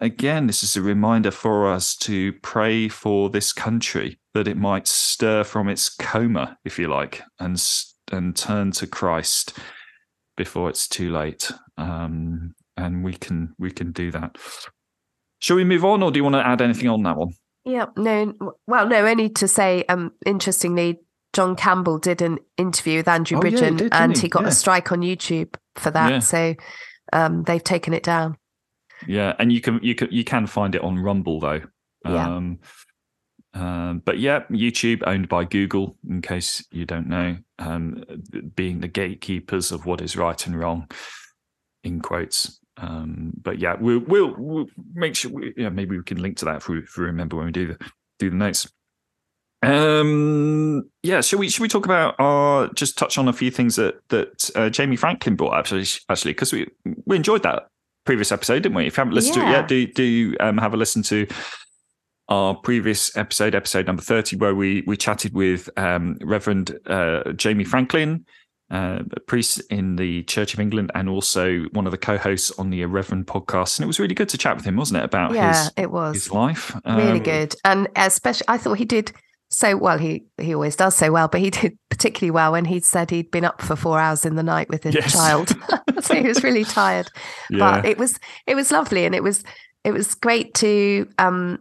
again, 0.00 0.46
this 0.46 0.62
is 0.62 0.76
a 0.76 0.82
reminder 0.82 1.30
for 1.30 1.72
us 1.72 1.96
to 1.96 2.34
pray 2.34 2.88
for 2.88 3.30
this 3.30 3.52
country 3.52 4.18
that 4.34 4.46
it 4.46 4.58
might 4.58 4.86
stir 4.86 5.44
from 5.44 5.68
its 5.68 5.88
coma, 5.88 6.58
if 6.64 6.78
you 6.78 6.88
like, 6.88 7.22
and 7.40 7.60
and 8.12 8.36
turn 8.36 8.70
to 8.72 8.86
Christ 8.86 9.58
before 10.36 10.68
it's 10.68 10.86
too 10.86 11.10
late. 11.10 11.50
Um, 11.78 12.54
and 12.76 13.02
we 13.02 13.14
can 13.14 13.54
we 13.58 13.70
can 13.70 13.92
do 13.92 14.10
that. 14.12 14.36
Shall 15.38 15.56
we 15.56 15.64
move 15.64 15.84
on, 15.84 16.02
or 16.02 16.10
do 16.10 16.18
you 16.18 16.24
want 16.24 16.34
to 16.34 16.46
add 16.46 16.60
anything 16.60 16.88
on 16.88 17.02
that 17.04 17.16
one? 17.16 17.30
Yeah, 17.64 17.86
no. 17.96 18.32
Well, 18.66 18.86
no. 18.88 19.06
Only 19.06 19.30
to 19.30 19.48
say, 19.48 19.84
um, 19.88 20.12
interestingly, 20.26 21.00
John 21.32 21.56
Campbell 21.56 21.98
did 21.98 22.20
an 22.20 22.38
interview 22.58 22.98
with 22.98 23.08
Andrew 23.08 23.38
oh, 23.38 23.40
Bridgen, 23.40 23.60
yeah, 23.60 23.70
he 23.70 23.76
did, 23.76 23.94
and 23.94 24.14
he, 24.14 24.22
he 24.22 24.28
got 24.28 24.42
yeah. 24.42 24.48
a 24.48 24.52
strike 24.52 24.92
on 24.92 25.00
YouTube 25.00 25.54
for 25.76 25.90
that. 25.90 26.10
Yeah. 26.10 26.18
So 26.18 26.54
um, 27.12 27.42
they've 27.44 27.64
taken 27.64 27.94
it 27.94 28.02
down. 28.02 28.36
Yeah, 29.06 29.34
and 29.38 29.52
you 29.52 29.60
can 29.60 29.80
you 29.82 29.94
can 29.94 30.08
you 30.10 30.24
can 30.24 30.46
find 30.46 30.74
it 30.74 30.82
on 30.82 30.98
Rumble 30.98 31.40
though. 31.40 31.62
Yeah. 32.04 32.36
Um, 32.36 32.58
um, 33.54 34.02
but 34.04 34.18
yeah, 34.18 34.44
YouTube 34.50 35.02
owned 35.06 35.28
by 35.28 35.44
Google, 35.44 35.96
in 36.08 36.20
case 36.20 36.66
you 36.70 36.84
don't 36.84 37.08
know, 37.08 37.38
um, 37.58 38.04
being 38.54 38.80
the 38.80 38.88
gatekeepers 38.88 39.72
of 39.72 39.86
what 39.86 40.02
is 40.02 40.16
right 40.16 40.46
and 40.46 40.58
wrong, 40.58 40.90
in 41.82 42.00
quotes. 42.00 42.60
Um, 42.76 43.32
but 43.40 43.58
yeah, 43.58 43.76
we'll, 43.80 44.00
we'll, 44.00 44.34
we'll 44.36 44.66
make 44.92 45.16
sure. 45.16 45.30
We, 45.30 45.54
yeah, 45.56 45.70
maybe 45.70 45.96
we 45.96 46.04
can 46.04 46.20
link 46.20 46.36
to 46.38 46.44
that 46.44 46.56
if 46.56 46.68
we, 46.68 46.80
if 46.80 46.98
we 46.98 47.04
remember 47.04 47.36
when 47.36 47.46
we 47.46 47.52
do 47.52 47.68
the 47.68 47.78
do 48.18 48.28
the 48.28 48.36
notes. 48.36 48.70
Um, 49.62 50.90
yeah, 51.02 51.22
should 51.22 51.38
we 51.38 51.48
should 51.48 51.62
we 51.62 51.68
talk 51.68 51.86
about 51.86 52.14
our 52.18 52.68
just 52.74 52.98
touch 52.98 53.16
on 53.16 53.26
a 53.26 53.32
few 53.32 53.50
things 53.50 53.76
that 53.76 53.96
that 54.10 54.50
uh, 54.54 54.68
Jamie 54.68 54.96
Franklin 54.96 55.34
brought 55.34 55.54
up 55.54 55.60
actually 55.60 55.86
actually 56.10 56.32
because 56.32 56.52
we 56.52 56.66
we 57.06 57.16
enjoyed 57.16 57.42
that 57.44 57.68
previous 58.06 58.32
episode, 58.32 58.62
didn't 58.62 58.76
we? 58.76 58.86
If 58.86 58.96
you 58.96 59.02
haven't 59.02 59.14
listened 59.14 59.36
yeah. 59.36 59.42
to 59.42 59.48
it 59.48 59.52
yet, 59.52 59.68
do 59.68 59.86
do 59.86 60.36
um, 60.40 60.58
have 60.58 60.72
a 60.72 60.76
listen 60.76 61.02
to 61.02 61.26
our 62.28 62.54
previous 62.54 63.14
episode, 63.16 63.54
episode 63.54 63.86
number 63.86 64.02
thirty, 64.02 64.36
where 64.36 64.54
we 64.54 64.82
we 64.86 64.96
chatted 64.96 65.34
with 65.34 65.68
um, 65.76 66.16
Reverend 66.22 66.78
uh, 66.86 67.32
Jamie 67.32 67.64
Franklin, 67.64 68.24
uh, 68.70 69.00
a 69.12 69.20
priest 69.20 69.60
in 69.70 69.96
the 69.96 70.22
Church 70.22 70.54
of 70.54 70.60
England, 70.60 70.90
and 70.94 71.08
also 71.08 71.64
one 71.72 71.86
of 71.86 71.90
the 71.90 71.98
co-hosts 71.98 72.50
on 72.52 72.70
the 72.70 72.80
Irreverend 72.80 73.26
podcast. 73.26 73.78
And 73.78 73.84
it 73.84 73.86
was 73.88 74.00
really 74.00 74.14
good 74.14 74.30
to 74.30 74.38
chat 74.38 74.56
with 74.56 74.64
him, 74.64 74.76
wasn't 74.76 74.98
it? 75.00 75.04
About 75.04 75.34
yeah, 75.34 75.64
his, 75.64 75.72
it 75.76 75.90
was 75.90 76.14
his 76.14 76.30
life. 76.30 76.74
Really 76.86 77.18
um, 77.18 77.22
good, 77.22 77.54
and 77.64 77.88
especially 77.96 78.46
I 78.48 78.56
thought 78.56 78.78
he 78.78 78.86
did 78.86 79.12
so 79.48 79.76
well 79.76 79.98
he 79.98 80.24
he 80.38 80.54
always 80.54 80.76
does 80.76 80.96
so 80.96 81.10
well 81.12 81.28
but 81.28 81.40
he 81.40 81.50
did 81.50 81.78
particularly 81.88 82.30
well 82.30 82.52
when 82.52 82.64
he 82.64 82.80
said 82.80 83.10
he'd 83.10 83.30
been 83.30 83.44
up 83.44 83.62
for 83.62 83.76
four 83.76 83.98
hours 83.98 84.26
in 84.26 84.36
the 84.36 84.42
night 84.42 84.68
with 84.68 84.82
his 84.82 84.94
yes. 84.94 85.12
child 85.12 85.54
so 86.00 86.14
he 86.14 86.26
was 86.26 86.42
really 86.42 86.64
tired 86.64 87.08
yeah. 87.50 87.58
but 87.58 87.84
it 87.84 87.98
was 87.98 88.18
it 88.46 88.54
was 88.54 88.70
lovely 88.70 89.04
and 89.04 89.14
it 89.14 89.22
was 89.22 89.44
it 89.84 89.92
was 89.92 90.14
great 90.14 90.52
to 90.54 91.08
um 91.18 91.58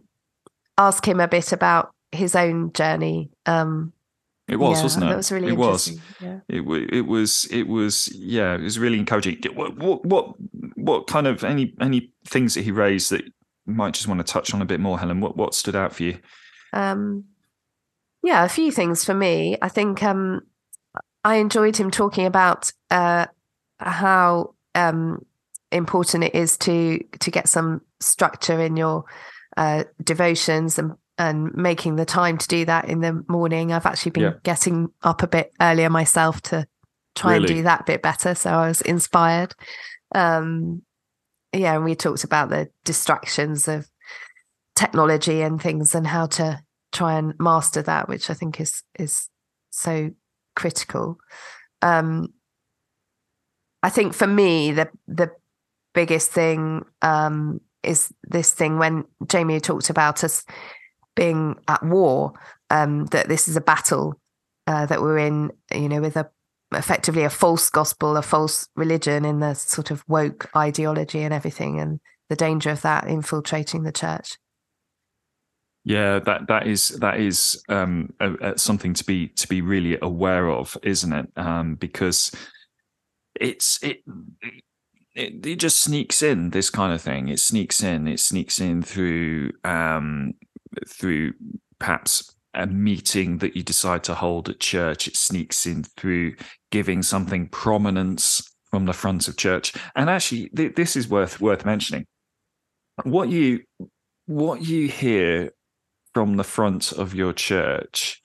ask 0.77 1.07
him 1.07 1.19
a 1.19 1.27
bit 1.27 1.51
about 1.51 1.93
his 2.11 2.35
own 2.35 2.71
journey 2.73 3.29
um 3.45 3.91
it 4.47 4.57
was, 4.57 4.77
yeah, 4.77 4.83
wasn't 4.83 5.05
it? 5.05 5.07
That 5.07 5.17
was 5.17 5.31
really 5.31 5.47
it 5.47 5.57
was. 5.57 5.99
Yeah. 6.21 6.39
It, 6.47 6.61
it 6.93 7.01
was. 7.01 7.45
It 7.45 7.63
was. 7.63 8.13
Yeah, 8.15 8.53
it 8.53 8.61
was 8.61 8.77
really 8.77 8.99
encouraging. 8.99 9.41
What, 9.55 9.75
what, 9.77 10.05
what, 10.05 10.35
what 10.75 11.07
kind 11.07 11.25
of 11.25 11.43
any 11.43 11.73
any 11.81 12.11
things 12.27 12.53
that 12.53 12.61
he 12.61 12.69
raised 12.69 13.11
that 13.11 13.25
you 13.25 13.31
might 13.65 13.95
just 13.95 14.07
want 14.07 14.19
to 14.19 14.23
touch 14.23 14.53
on 14.53 14.61
a 14.61 14.65
bit 14.65 14.79
more, 14.79 14.99
Helen? 14.99 15.19
What 15.19 15.35
what 15.35 15.55
stood 15.55 15.75
out 15.75 15.95
for 15.95 16.03
you? 16.03 16.19
Um, 16.73 17.25
yeah, 18.25 18.43
a 18.43 18.49
few 18.49 18.71
things 18.71 19.05
for 19.05 19.13
me. 19.13 19.55
I 19.61 19.69
think 19.69 20.01
um, 20.01 20.41
I 21.23 21.35
enjoyed 21.35 21.77
him 21.77 21.91
talking 21.91 22.25
about 22.25 22.71
uh, 22.89 23.27
how 23.77 24.55
um, 24.73 25.23
important 25.71 26.23
it 26.23 26.33
is 26.33 26.57
to 26.57 26.99
to 27.19 27.31
get 27.31 27.47
some 27.47 27.81
structure 27.99 28.59
in 28.59 28.77
your 28.77 29.05
uh, 29.57 29.83
devotions 30.03 30.79
and 30.79 30.93
and 31.19 31.53
making 31.55 31.95
the 31.95 32.05
time 32.05 32.37
to 32.39 32.47
do 32.47 32.65
that 32.65 32.89
in 32.89 33.01
the 33.01 33.23
morning. 33.27 33.71
I've 33.71 33.85
actually 33.85 34.11
been 34.11 34.23
yeah. 34.23 34.33
getting 34.43 34.89
up 35.03 35.21
a 35.21 35.27
bit 35.27 35.53
earlier 35.61 35.89
myself 35.89 36.41
to 36.43 36.67
try 37.13 37.33
really? 37.33 37.45
and 37.45 37.55
do 37.57 37.63
that 37.63 37.85
bit 37.85 38.01
better. 38.01 38.33
So 38.33 38.49
I 38.49 38.67
was 38.67 38.81
inspired. 38.81 39.53
Um, 40.13 40.81
yeah, 41.53 41.75
and 41.75 41.85
we 41.85 41.95
talked 41.95 42.23
about 42.23 42.49
the 42.49 42.69
distractions 42.83 43.67
of 43.67 43.87
technology 44.75 45.41
and 45.41 45.61
things 45.61 45.95
and 45.95 46.07
how 46.07 46.25
to 46.25 46.64
try 46.95 47.17
and 47.17 47.33
master 47.39 47.81
that, 47.81 48.07
which 48.07 48.29
I 48.29 48.33
think 48.33 48.59
is 48.59 48.83
is 48.97 49.29
so 49.69 50.11
critical. 50.55 51.17
Um, 51.81 52.33
I 53.83 53.89
think 53.89 54.13
for 54.13 54.27
me, 54.27 54.71
the 54.71 54.89
the 55.07 55.31
biggest 55.93 56.31
thing 56.31 56.85
um, 57.01 57.61
is 57.83 58.13
this 58.23 58.51
thing 58.53 58.79
when 58.79 59.05
Jamie 59.27 59.59
talked 59.59 59.89
about 59.89 60.23
us 60.23 60.45
being 61.15 61.55
at 61.67 61.83
war, 61.83 62.33
um, 62.69 63.05
that 63.07 63.29
this 63.29 63.47
is 63.47 63.55
a 63.55 63.61
battle 63.61 64.19
uh, 64.67 64.85
that 64.87 65.01
we're 65.01 65.19
in, 65.19 65.51
you 65.73 65.87
know, 65.87 66.01
with 66.01 66.17
a 66.17 66.29
effectively 66.73 67.23
a 67.23 67.29
false 67.29 67.69
gospel, 67.69 68.17
a 68.17 68.21
false 68.21 68.67
religion 68.75 69.23
in 69.23 69.39
the 69.39 69.53
sort 69.53 69.91
of 69.91 70.03
woke 70.07 70.49
ideology 70.55 71.21
and 71.21 71.33
everything, 71.33 71.79
and 71.79 71.99
the 72.29 72.35
danger 72.35 72.71
of 72.71 72.81
that 72.81 73.07
infiltrating 73.07 73.83
the 73.83 73.91
church. 73.91 74.37
Yeah, 75.85 76.17
that 76.17 76.47
that 76.47 76.65
is 76.65 76.89
that 76.99 77.19
is 77.19 77.63
um, 77.69 78.11
a, 78.19 78.33
a 78.53 78.57
something 78.57 78.95
to 78.95 79.03
be 79.03 79.27
to 79.27 79.47
be 79.47 79.61
really 79.61 79.99
aware 80.01 80.49
of, 80.49 80.75
isn't 80.81 81.13
it? 81.13 81.27
Um, 81.37 81.75
because 81.75 82.31
it's 83.39 83.81
it, 83.83 84.03
it, 85.13 85.45
it 85.45 85.55
just 85.57 85.79
sneaks 85.79 86.23
in 86.23 86.49
this 86.49 86.71
kind 86.71 86.91
of 86.91 87.03
thing. 87.03 87.27
It 87.27 87.39
sneaks 87.39 87.83
in. 87.83 88.07
It 88.07 88.19
sneaks 88.19 88.59
in 88.59 88.81
through 88.81 89.51
um, 89.63 90.33
through 90.87 91.33
perhaps 91.77 92.35
a 92.55 92.65
meeting 92.65 93.37
that 93.39 93.55
you 93.55 93.61
decide 93.61 94.03
to 94.05 94.15
hold 94.15 94.49
at 94.49 94.59
church. 94.59 95.07
It 95.07 95.15
sneaks 95.15 95.67
in 95.67 95.83
through 95.83 96.35
giving 96.71 97.03
something 97.03 97.47
prominence 97.49 98.41
from 98.71 98.87
the 98.87 98.93
front 98.93 99.27
of 99.27 99.37
church. 99.37 99.73
And 99.95 100.09
actually, 100.09 100.49
th- 100.49 100.73
this 100.73 100.95
is 100.95 101.07
worth 101.07 101.39
worth 101.39 101.63
mentioning. 101.63 102.07
What 103.03 103.29
you 103.29 103.61
what 104.25 104.63
you 104.63 104.87
hear 104.87 105.51
from 106.15 106.37
the 106.37 106.45
front 106.45 106.93
of 106.93 107.13
your 107.13 107.33
church 107.33 108.21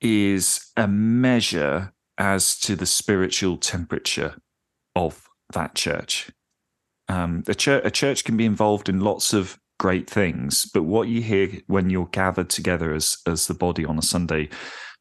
is 0.00 0.70
a 0.76 0.86
measure 0.86 1.92
as 2.16 2.56
to 2.56 2.76
the 2.76 2.86
spiritual 2.86 3.56
temperature 3.56 4.36
of 4.94 5.26
that 5.52 5.74
church. 5.74 6.30
Um, 7.08 7.42
the 7.42 7.56
church, 7.56 7.82
a 7.84 7.90
church 7.90 8.22
can 8.22 8.36
be 8.36 8.44
involved 8.44 8.88
in 8.88 9.00
lots 9.00 9.32
of 9.32 9.58
great 9.80 10.08
things, 10.08 10.70
but 10.72 10.84
what 10.84 11.08
you 11.08 11.20
hear 11.20 11.50
when 11.66 11.90
you're 11.90 12.06
gathered 12.06 12.48
together 12.48 12.94
as 12.94 13.18
as 13.26 13.48
the 13.48 13.54
body 13.54 13.84
on 13.84 13.98
a 13.98 14.02
Sunday, 14.02 14.48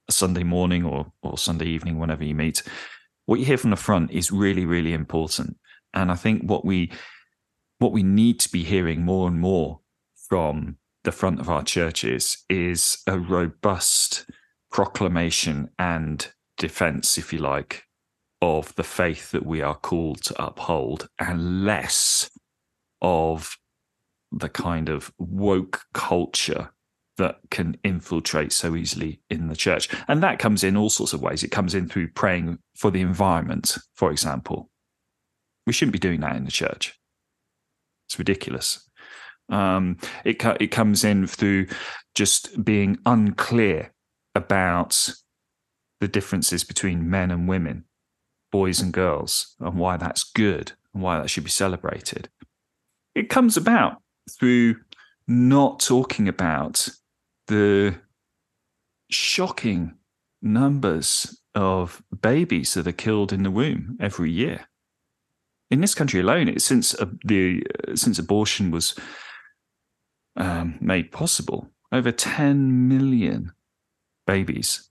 a 0.09 0.11
Sunday 0.11 0.43
morning 0.43 0.83
or 0.83 1.05
or 1.21 1.37
Sunday 1.37 1.67
evening, 1.67 1.99
whenever 1.99 2.23
you 2.23 2.33
meet, 2.33 2.63
what 3.27 3.39
you 3.39 3.45
hear 3.45 3.59
from 3.59 3.69
the 3.69 3.75
front 3.75 4.09
is 4.09 4.31
really 4.31 4.65
really 4.65 4.93
important. 4.93 5.55
And 5.93 6.11
I 6.11 6.15
think 6.15 6.49
what 6.49 6.65
we 6.65 6.91
what 7.77 7.91
we 7.91 8.01
need 8.01 8.39
to 8.39 8.51
be 8.51 8.63
hearing 8.63 9.05
more 9.05 9.27
and 9.27 9.39
more 9.39 9.81
from 10.27 10.77
the 11.03 11.11
front 11.11 11.39
of 11.39 11.49
our 11.49 11.63
churches 11.63 12.43
is 12.49 12.99
a 13.07 13.17
robust 13.17 14.25
proclamation 14.71 15.69
and 15.79 16.31
defense, 16.57 17.17
if 17.17 17.33
you 17.33 17.39
like, 17.39 17.83
of 18.41 18.73
the 18.75 18.83
faith 18.83 19.31
that 19.31 19.45
we 19.45 19.61
are 19.61 19.75
called 19.75 20.23
to 20.23 20.43
uphold, 20.43 21.07
and 21.19 21.65
less 21.65 22.29
of 23.01 23.57
the 24.31 24.49
kind 24.49 24.89
of 24.89 25.11
woke 25.17 25.81
culture 25.93 26.71
that 27.17 27.39
can 27.49 27.77
infiltrate 27.83 28.51
so 28.51 28.75
easily 28.75 29.21
in 29.29 29.47
the 29.47 29.55
church. 29.55 29.89
And 30.07 30.23
that 30.23 30.39
comes 30.39 30.63
in 30.63 30.77
all 30.77 30.89
sorts 30.89 31.13
of 31.13 31.21
ways. 31.21 31.43
It 31.43 31.51
comes 31.51 31.75
in 31.75 31.87
through 31.87 32.09
praying 32.09 32.59
for 32.75 32.89
the 32.89 33.01
environment, 33.01 33.77
for 33.93 34.11
example. 34.11 34.69
We 35.67 35.73
shouldn't 35.73 35.93
be 35.93 35.99
doing 35.99 36.21
that 36.21 36.35
in 36.35 36.45
the 36.45 36.51
church. 36.51 36.97
It's 38.07 38.17
ridiculous. 38.17 38.89
Um, 39.51 39.97
it 40.25 40.43
it 40.59 40.71
comes 40.71 41.03
in 41.03 41.27
through 41.27 41.67
just 42.15 42.63
being 42.63 42.97
unclear 43.05 43.93
about 44.33 45.13
the 45.99 46.07
differences 46.07 46.63
between 46.63 47.09
men 47.09 47.31
and 47.31 47.47
women, 47.47 47.85
boys 48.51 48.79
and 48.79 48.91
girls, 48.91 49.55
and 49.59 49.75
why 49.75 49.97
that's 49.97 50.23
good 50.23 50.73
and 50.93 51.03
why 51.03 51.19
that 51.19 51.29
should 51.29 51.43
be 51.43 51.49
celebrated. 51.49 52.29
It 53.13 53.29
comes 53.29 53.57
about 53.57 54.01
through 54.29 54.77
not 55.27 55.79
talking 55.79 56.27
about 56.27 56.89
the 57.47 57.95
shocking 59.09 59.95
numbers 60.41 61.41
of 61.53 62.01
babies 62.21 62.73
that 62.73 62.87
are 62.87 62.93
killed 62.93 63.33
in 63.33 63.43
the 63.43 63.51
womb 63.51 63.97
every 63.99 64.31
year. 64.31 64.67
In 65.69 65.81
this 65.81 65.95
country 65.95 66.19
alone, 66.19 66.57
since 66.59 66.93
uh, 66.95 67.05
the 67.23 67.63
uh, 67.87 67.95
since 67.95 68.19
abortion 68.19 68.71
was 68.71 68.95
um, 70.35 70.77
made 70.79 71.11
possible, 71.11 71.69
over 71.91 72.11
10 72.11 72.87
million 72.87 73.51
babies 74.25 74.89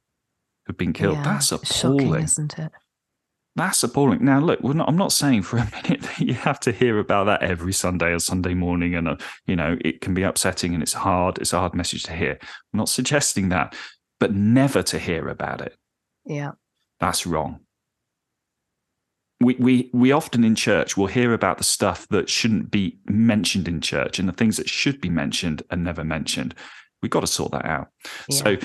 have 0.66 0.76
been 0.76 0.92
killed. 0.92 1.16
Yeah, 1.16 1.22
That's 1.22 1.52
appalling, 1.52 2.08
shocking, 2.08 2.24
isn't 2.24 2.58
it? 2.58 2.72
That's 3.56 3.82
appalling. 3.82 4.24
Now, 4.24 4.40
look, 4.40 4.62
not, 4.62 4.88
I'm 4.88 4.96
not 4.96 5.12
saying 5.12 5.42
for 5.42 5.58
a 5.58 5.68
minute 5.82 6.02
that 6.02 6.20
you 6.20 6.34
have 6.34 6.60
to 6.60 6.72
hear 6.72 6.98
about 6.98 7.24
that 7.24 7.42
every 7.42 7.72
Sunday 7.72 8.12
or 8.12 8.18
Sunday 8.18 8.54
morning, 8.54 8.94
and 8.94 9.08
uh, 9.08 9.16
you 9.46 9.56
know 9.56 9.76
it 9.80 10.00
can 10.00 10.14
be 10.14 10.22
upsetting 10.22 10.72
and 10.74 10.82
it's 10.82 10.92
hard. 10.92 11.38
It's 11.38 11.52
a 11.52 11.58
hard 11.58 11.74
message 11.74 12.04
to 12.04 12.12
hear. 12.12 12.38
I'm 12.40 12.78
not 12.78 12.88
suggesting 12.88 13.48
that, 13.48 13.74
but 14.18 14.34
never 14.34 14.82
to 14.84 14.98
hear 14.98 15.28
about 15.28 15.60
it. 15.60 15.76
Yeah, 16.24 16.52
that's 17.00 17.26
wrong. 17.26 17.60
We 19.40 19.54
we 19.54 19.90
we 19.92 20.12
often 20.12 20.44
in 20.44 20.54
church 20.54 20.96
will 20.96 21.06
hear 21.06 21.32
about 21.32 21.58
the 21.58 21.64
stuff 21.64 22.06
that 22.08 22.28
shouldn't 22.28 22.70
be 22.70 22.98
mentioned 23.06 23.68
in 23.68 23.80
church 23.80 24.18
and 24.18 24.28
the 24.28 24.32
things 24.32 24.56
that 24.58 24.68
should 24.68 25.00
be 25.00 25.08
mentioned 25.08 25.62
and 25.70 25.82
never 25.82 26.04
mentioned. 26.04 26.54
We've 27.02 27.10
got 27.10 27.20
to 27.20 27.26
sort 27.26 27.52
that 27.52 27.64
out. 27.64 27.88
Yeah. 28.28 28.36
So 28.36 28.56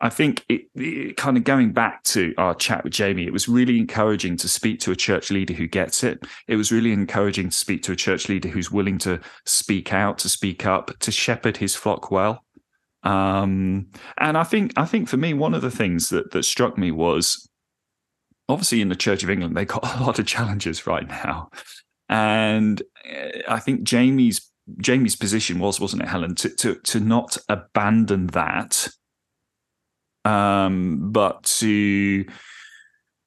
I 0.00 0.10
think 0.10 0.44
it, 0.48 0.62
it, 0.74 1.16
kind 1.16 1.36
of 1.36 1.44
going 1.44 1.72
back 1.72 2.04
to 2.04 2.32
our 2.38 2.54
chat 2.54 2.84
with 2.84 2.92
Jamie, 2.92 3.26
it 3.26 3.32
was 3.32 3.48
really 3.48 3.78
encouraging 3.78 4.36
to 4.36 4.48
speak 4.48 4.78
to 4.80 4.92
a 4.92 4.96
church 4.96 5.30
leader 5.30 5.54
who 5.54 5.66
gets 5.66 6.04
it. 6.04 6.24
It 6.46 6.56
was 6.56 6.70
really 6.70 6.92
encouraging 6.92 7.48
to 7.50 7.56
speak 7.56 7.82
to 7.84 7.92
a 7.92 7.96
church 7.96 8.28
leader 8.28 8.48
who's 8.48 8.70
willing 8.70 8.98
to 8.98 9.20
speak 9.44 9.92
out, 9.92 10.18
to 10.18 10.28
speak 10.28 10.64
up, 10.64 10.96
to 11.00 11.10
shepherd 11.10 11.56
his 11.56 11.74
flock 11.74 12.10
well. 12.10 12.44
Um, 13.02 13.88
and 14.18 14.38
I 14.38 14.44
think, 14.44 14.72
I 14.76 14.84
think 14.84 15.08
for 15.08 15.16
me, 15.16 15.34
one 15.34 15.54
of 15.54 15.62
the 15.62 15.70
things 15.70 16.10
that 16.10 16.30
that 16.30 16.44
struck 16.44 16.78
me 16.78 16.92
was 16.92 17.47
obviously 18.48 18.80
in 18.80 18.88
the 18.88 18.96
Church 18.96 19.22
of 19.22 19.30
England, 19.30 19.56
they've 19.56 19.66
got 19.66 19.98
a 19.98 20.02
lot 20.02 20.18
of 20.18 20.26
challenges 20.26 20.86
right 20.86 21.08
now, 21.08 21.50
and 22.08 22.82
eh, 23.04 23.42
I 23.48 23.58
think 23.58 23.82
Jamie's 23.82 24.40
Jamie's 24.78 25.16
position 25.16 25.58
was, 25.58 25.80
wasn't 25.80 26.02
it, 26.02 26.08
Helen, 26.08 26.34
to 26.36 26.48
to 26.50 26.74
to 26.76 27.00
not 27.00 27.36
abandon 27.48 28.28
that 28.28 28.88
um, 30.24 31.10
but 31.12 31.42
to 31.44 32.26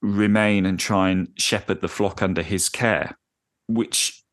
remain 0.01 0.65
and 0.65 0.79
try 0.79 1.09
and 1.09 1.29
shepherd 1.37 1.81
the 1.81 1.87
flock 1.87 2.21
under 2.21 2.41
his 2.41 2.69
care, 2.69 3.17
which 3.67 4.23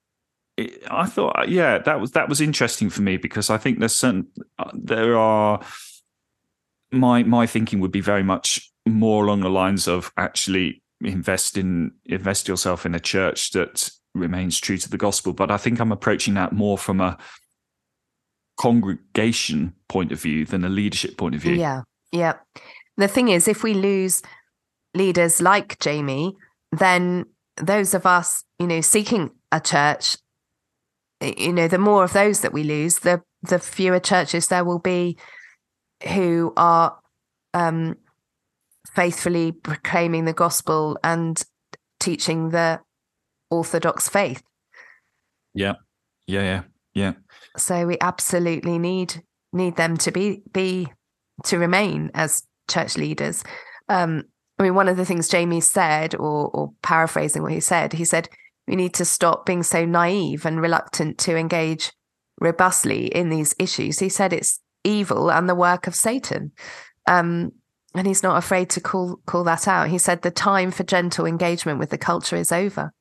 I 0.90 1.06
thought, 1.06 1.48
yeah, 1.48 1.78
that 1.78 2.00
was 2.00 2.12
that 2.12 2.28
was 2.28 2.40
interesting 2.40 2.90
for 2.90 3.02
me 3.02 3.16
because 3.16 3.48
I 3.48 3.58
think 3.58 3.78
there's 3.78 3.94
certain 3.94 4.28
uh, 4.58 4.70
there 4.74 5.16
are 5.16 5.60
my 6.90 7.22
my 7.22 7.46
thinking 7.46 7.80
would 7.80 7.92
be 7.92 8.00
very 8.00 8.22
much 8.22 8.70
more 8.86 9.24
along 9.24 9.40
the 9.40 9.50
lines 9.50 9.86
of 9.86 10.12
actually 10.16 10.82
invest 11.00 11.56
in 11.56 11.92
invest 12.06 12.48
yourself 12.48 12.84
in 12.84 12.94
a 12.94 13.00
church 13.00 13.52
that 13.52 13.90
remains 14.14 14.58
true 14.58 14.78
to 14.78 14.90
the 14.90 14.98
gospel. 14.98 15.32
But 15.32 15.50
I 15.50 15.56
think 15.56 15.80
I'm 15.80 15.92
approaching 15.92 16.34
that 16.34 16.52
more 16.52 16.78
from 16.78 17.00
a 17.00 17.18
congregation 18.58 19.74
point 19.88 20.12
of 20.12 20.20
view 20.20 20.44
than 20.44 20.64
a 20.64 20.68
leadership 20.68 21.16
point 21.16 21.34
of 21.34 21.40
view. 21.40 21.54
Yeah. 21.54 21.82
Yeah. 22.12 22.34
The 22.96 23.08
thing 23.08 23.28
is, 23.28 23.46
if 23.46 23.62
we 23.62 23.74
lose 23.74 24.22
leaders 24.94 25.40
like 25.40 25.78
Jamie, 25.78 26.36
then 26.72 27.26
those 27.56 27.94
of 27.94 28.06
us, 28.06 28.44
you 28.58 28.66
know, 28.66 28.80
seeking 28.80 29.30
a 29.52 29.60
church, 29.60 30.16
you 31.20 31.52
know, 31.52 31.68
the 31.68 31.78
more 31.78 32.04
of 32.04 32.12
those 32.12 32.40
that 32.40 32.52
we 32.52 32.64
lose, 32.64 33.00
the 33.00 33.22
the 33.42 33.58
fewer 33.60 34.00
churches 34.00 34.48
there 34.48 34.64
will 34.64 34.80
be 34.80 35.16
who 36.08 36.52
are 36.56 36.98
um, 37.54 37.96
faithfully 38.98 39.52
proclaiming 39.52 40.24
the 40.24 40.32
gospel 40.32 40.98
and 41.04 41.44
teaching 42.00 42.50
the 42.50 42.80
orthodox 43.48 44.08
faith. 44.08 44.42
Yeah, 45.54 45.74
yeah, 46.26 46.42
yeah, 46.42 46.62
yeah. 46.94 47.12
So 47.56 47.86
we 47.86 47.96
absolutely 48.00 48.76
need 48.76 49.22
need 49.52 49.76
them 49.76 49.96
to 49.98 50.10
be 50.10 50.42
be 50.52 50.88
to 51.44 51.58
remain 51.58 52.10
as 52.12 52.42
church 52.68 52.96
leaders. 52.96 53.44
Um, 53.88 54.24
I 54.58 54.64
mean, 54.64 54.74
one 54.74 54.88
of 54.88 54.96
the 54.96 55.04
things 55.04 55.28
Jamie 55.28 55.60
said, 55.60 56.16
or, 56.16 56.48
or 56.48 56.72
paraphrasing 56.82 57.44
what 57.44 57.52
he 57.52 57.60
said, 57.60 57.92
he 57.92 58.04
said, 58.04 58.28
we 58.66 58.74
need 58.74 58.94
to 58.94 59.04
stop 59.04 59.46
being 59.46 59.62
so 59.62 59.84
naive 59.84 60.44
and 60.44 60.60
reluctant 60.60 61.18
to 61.18 61.36
engage 61.36 61.92
robustly 62.40 63.06
in 63.06 63.30
these 63.30 63.54
issues. 63.60 64.00
He 64.00 64.08
said 64.08 64.32
it's 64.32 64.58
evil 64.82 65.30
and 65.30 65.48
the 65.48 65.54
work 65.54 65.86
of 65.86 65.94
Satan. 65.94 66.50
Um, 67.06 67.52
and 67.98 68.06
he's 68.06 68.22
not 68.22 68.38
afraid 68.38 68.70
to 68.70 68.80
call 68.80 69.20
call 69.26 69.42
that 69.44 69.66
out. 69.66 69.88
He 69.88 69.98
said 69.98 70.22
the 70.22 70.30
time 70.30 70.70
for 70.70 70.84
gentle 70.84 71.26
engagement 71.26 71.80
with 71.80 71.90
the 71.90 71.98
culture 71.98 72.36
is 72.36 72.52
over. 72.52 72.92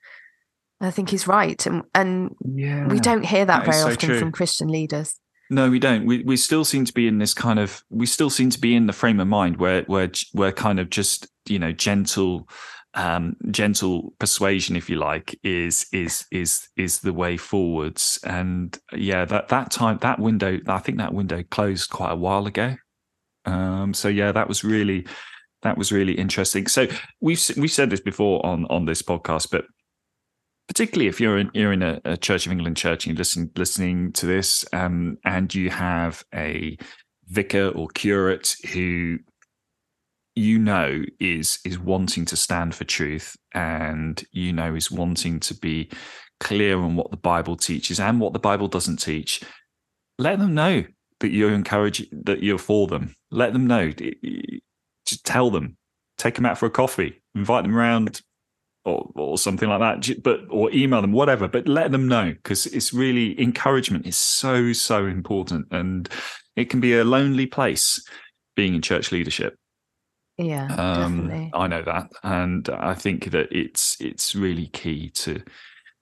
I 0.81 0.89
think 0.89 1.11
he's 1.11 1.27
right, 1.27 1.63
and 1.67 1.83
and 1.93 2.35
yeah, 2.43 2.87
we 2.87 2.99
don't 2.99 3.23
hear 3.23 3.45
that, 3.45 3.65
that 3.65 3.71
very 3.71 3.83
often 3.83 4.09
so 4.09 4.19
from 4.19 4.31
Christian 4.31 4.69
leaders. 4.69 5.19
No, 5.51 5.69
we 5.69 5.77
don't. 5.77 6.07
We 6.07 6.23
we 6.23 6.35
still 6.35 6.65
seem 6.65 6.83
to 6.85 6.93
be 6.93 7.07
in 7.07 7.19
this 7.19 7.35
kind 7.35 7.59
of 7.59 7.83
we 7.91 8.07
still 8.07 8.31
seem 8.31 8.49
to 8.49 8.59
be 8.59 8.75
in 8.75 8.87
the 8.87 8.93
frame 8.93 9.19
of 9.19 9.27
mind 9.27 9.57
where 9.57 9.83
where 9.83 10.09
we're 10.33 10.51
kind 10.51 10.79
of 10.79 10.89
just 10.89 11.27
you 11.47 11.59
know 11.59 11.71
gentle 11.71 12.49
um, 12.95 13.35
gentle 13.51 14.15
persuasion, 14.17 14.75
if 14.75 14.89
you 14.89 14.97
like, 14.97 15.39
is 15.43 15.85
is 15.93 16.25
is 16.31 16.69
is 16.75 17.01
the 17.01 17.13
way 17.13 17.37
forwards. 17.37 18.19
And 18.23 18.75
yeah, 18.93 19.25
that 19.25 19.49
that 19.49 19.69
time 19.69 19.99
that 20.01 20.17
window, 20.19 20.59
I 20.67 20.79
think 20.79 20.97
that 20.97 21.13
window 21.13 21.43
closed 21.43 21.91
quite 21.91 22.13
a 22.13 22.15
while 22.15 22.47
ago. 22.47 22.77
Um, 23.47 23.93
so 23.93 24.07
yeah, 24.07 24.31
that 24.31 24.47
was 24.47 24.63
really 24.63 25.07
that 25.63 25.77
was 25.77 25.91
really 25.91 26.13
interesting. 26.13 26.67
So 26.67 26.87
we've 27.21 27.41
we 27.57 27.67
said 27.67 27.89
this 27.89 28.01
before 28.01 28.45
on 28.45 28.65
on 28.65 28.85
this 28.85 29.01
podcast, 29.01 29.49
but 29.51 29.65
particularly 30.67 31.07
if 31.07 31.19
you're 31.19 31.39
in 31.39 31.49
you're 31.53 31.73
in 31.73 31.81
a, 31.81 31.99
a 32.05 32.17
Church 32.17 32.45
of 32.45 32.51
England 32.51 32.77
church 32.77 33.05
and 33.05 33.15
you're 33.15 33.19
listening 33.19 33.51
listening 33.55 34.11
to 34.13 34.25
this, 34.25 34.65
um, 34.73 35.17
and 35.25 35.53
you 35.55 35.69
have 35.69 36.23
a 36.35 36.77
vicar 37.29 37.69
or 37.69 37.87
curate 37.89 38.55
who 38.73 39.17
you 40.35 40.59
know 40.59 41.03
is 41.19 41.59
is 41.65 41.79
wanting 41.79 42.25
to 42.25 42.35
stand 42.35 42.75
for 42.75 42.83
truth 42.83 43.35
and 43.53 44.23
you 44.31 44.53
know 44.53 44.75
is 44.75 44.91
wanting 44.91 45.39
to 45.39 45.55
be 45.55 45.89
clear 46.39 46.77
on 46.77 46.95
what 46.95 47.09
the 47.09 47.17
bible 47.17 47.57
teaches 47.57 47.99
and 47.99 48.19
what 48.19 48.33
the 48.33 48.39
bible 48.39 48.67
doesn't 48.67 48.97
teach 48.97 49.41
let 50.19 50.37
them 50.37 50.53
know 50.53 50.83
that 51.19 51.31
you 51.31 51.47
encourage 51.47 52.07
that 52.11 52.43
you're 52.43 52.57
for 52.57 52.87
them. 52.87 53.13
Let 53.31 53.53
them 53.53 53.67
know. 53.67 53.91
Just 55.05 55.25
tell 55.25 55.49
them. 55.49 55.77
Take 56.17 56.35
them 56.35 56.45
out 56.45 56.57
for 56.57 56.65
a 56.65 56.71
coffee. 56.71 57.21
Invite 57.35 57.63
them 57.63 57.75
around 57.75 58.21
or, 58.85 59.09
or 59.15 59.37
something 59.37 59.69
like 59.69 59.79
that. 59.79 60.23
But 60.23 60.41
or 60.49 60.71
email 60.71 61.01
them 61.01 61.11
whatever. 61.11 61.47
But 61.47 61.67
let 61.67 61.91
them 61.91 62.07
know 62.07 62.31
because 62.31 62.65
it's 62.67 62.93
really 62.93 63.39
encouragement 63.39 64.07
is 64.07 64.17
so 64.17 64.73
so 64.73 65.05
important. 65.05 65.67
And 65.71 66.09
it 66.55 66.69
can 66.69 66.79
be 66.79 66.97
a 66.97 67.03
lonely 67.03 67.45
place 67.45 68.03
being 68.55 68.75
in 68.75 68.81
church 68.81 69.11
leadership. 69.11 69.55
Yeah 70.37 70.67
um, 70.75 71.27
definitely. 71.27 71.51
i 71.53 71.67
know 71.67 71.81
that. 71.81 72.11
And 72.23 72.69
i 72.69 72.93
think 72.93 73.31
that 73.31 73.47
it's 73.51 73.99
it's 73.99 74.35
really 74.35 74.67
key 74.67 75.09
to 75.11 75.41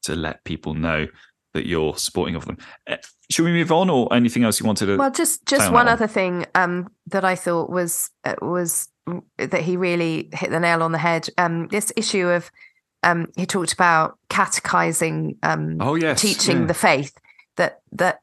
to 0.04 0.15
let 0.15 0.43
people 0.43 0.73
know 0.73 1.08
that 1.56 1.65
you're 1.65 1.98
supporting 1.98 2.36
of 2.36 2.46
them 2.46 2.58
eh, 2.88 2.98
should 3.32 3.44
we 3.44 3.52
move 3.52 3.72
on 3.72 3.89
or 3.89 4.13
anything 4.13 4.44
else 4.44 4.60
you 4.60 4.65
wanted 4.65 4.86
to 4.86 4.98
well 4.98 5.12
just 5.12 5.44
just 5.48 5.72
one 5.72 5.88
other 5.88 6.08
thing 6.08 6.46
um 6.54 6.88
that 7.08 7.26
i 7.26 7.36
thought 7.36 7.70
was 7.70 8.12
uh, 8.24 8.36
was 8.41 8.88
that 9.38 9.62
he 9.62 9.76
really 9.76 10.30
hit 10.34 10.52
the 10.52 10.60
nail 10.60 10.84
on 10.84 10.91
the 10.91 10.98
head 11.00 11.28
um 11.38 11.68
this 11.70 11.91
issue 11.96 12.28
of 12.28 12.52
um, 13.06 13.28
he 13.38 13.46
talked 13.46 13.72
about 13.72 14.18
catechizing, 14.30 15.38
um, 15.44 15.78
oh 15.80 15.96
yes, 15.96 16.20
teaching 16.20 16.62
yeah. 16.62 16.65
the 16.65 16.74
faith. 16.74 17.18
That 17.56 17.80
that 17.94 18.20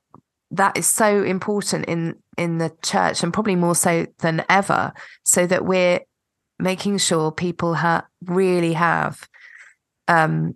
that 0.51 0.77
is 0.77 0.87
so 0.87 1.23
important 1.23 1.87
in 1.87 2.16
in 2.37 2.59
the 2.59 2.73
church 2.83 3.23
and 3.23 3.33
probably 3.33 3.57
more 3.57 3.75
so 3.75 4.07
than 4.18 4.45
ever 4.51 4.92
so 5.25 5.47
that 5.47 5.64
we're 5.64 6.01
making 6.59 6.99
sure 6.99 7.33
people 7.33 7.75
ha- 7.75 8.07
really 8.27 8.75
have 8.75 9.27
um 10.09 10.55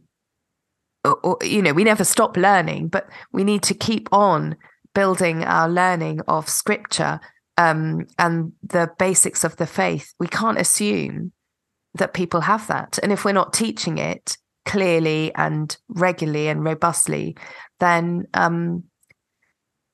or, 1.06 1.14
or, 1.22 1.38
you 1.42 1.62
know 1.62 1.72
we 1.72 1.84
never 1.84 2.04
stop 2.04 2.36
learning 2.36 2.88
but 2.88 3.08
we 3.32 3.44
need 3.44 3.62
to 3.62 3.74
keep 3.74 4.08
on 4.12 4.56
building 4.94 5.44
our 5.44 5.68
learning 5.68 6.20
of 6.28 6.48
scripture 6.48 7.20
um, 7.58 8.06
and 8.18 8.52
the 8.62 8.90
basics 8.98 9.44
of 9.44 9.56
the 9.56 9.66
faith 9.66 10.12
we 10.18 10.26
can't 10.26 10.58
assume 10.58 11.32
that 11.94 12.14
people 12.14 12.42
have 12.42 12.66
that 12.66 12.98
and 13.02 13.12
if 13.12 13.24
we're 13.24 13.32
not 13.32 13.52
teaching 13.52 13.98
it 13.98 14.36
clearly 14.64 15.32
and 15.34 15.76
regularly 15.88 16.48
and 16.48 16.64
robustly 16.64 17.36
then 17.78 18.26
um, 18.34 18.84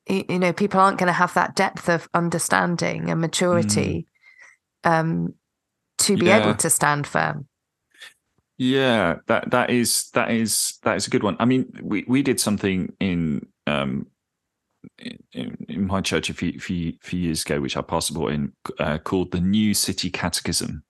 you, 0.09 0.25
you, 0.27 0.39
know 0.39 0.51
people 0.51 0.79
aren't 0.79 0.97
going 0.97 1.07
to 1.07 1.13
have 1.13 1.33
that 1.35 1.55
depth 1.55 1.87
of 1.89 2.09
understanding 2.13 3.09
and 3.09 3.21
maturity 3.21 4.07
mm. 4.83 4.91
um, 4.91 5.33
to 5.99 6.17
be 6.17 6.25
yeah. 6.25 6.43
able 6.43 6.55
to 6.55 6.69
stand 6.69 7.05
firm 7.05 7.47
yeah, 8.63 9.17
that 9.27 9.51
that 9.51 9.69
is 9.69 10.09
that 10.11 10.31
is 10.31 10.79
that 10.83 10.95
is 10.95 11.05
a 11.05 11.09
good 11.09 11.23
one. 11.23 11.35
I 11.39 11.45
mean, 11.45 11.71
we 11.81 12.05
we 12.07 12.21
did 12.21 12.39
something 12.39 12.93
in 13.01 13.45
um 13.67 14.07
in, 14.99 15.65
in 15.67 15.85
my 15.85 15.99
church 15.99 16.29
a 16.29 16.33
few, 16.33 16.57
few 16.59 16.93
few 17.01 17.19
years 17.19 17.43
ago, 17.43 17.59
which 17.59 17.75
I 17.75 17.81
passed 17.81 18.15
in, 18.15 18.53
uh, 18.79 18.99
called 18.99 19.31
the 19.31 19.41
New 19.41 19.73
City 19.73 20.09
Catechism, 20.09 20.81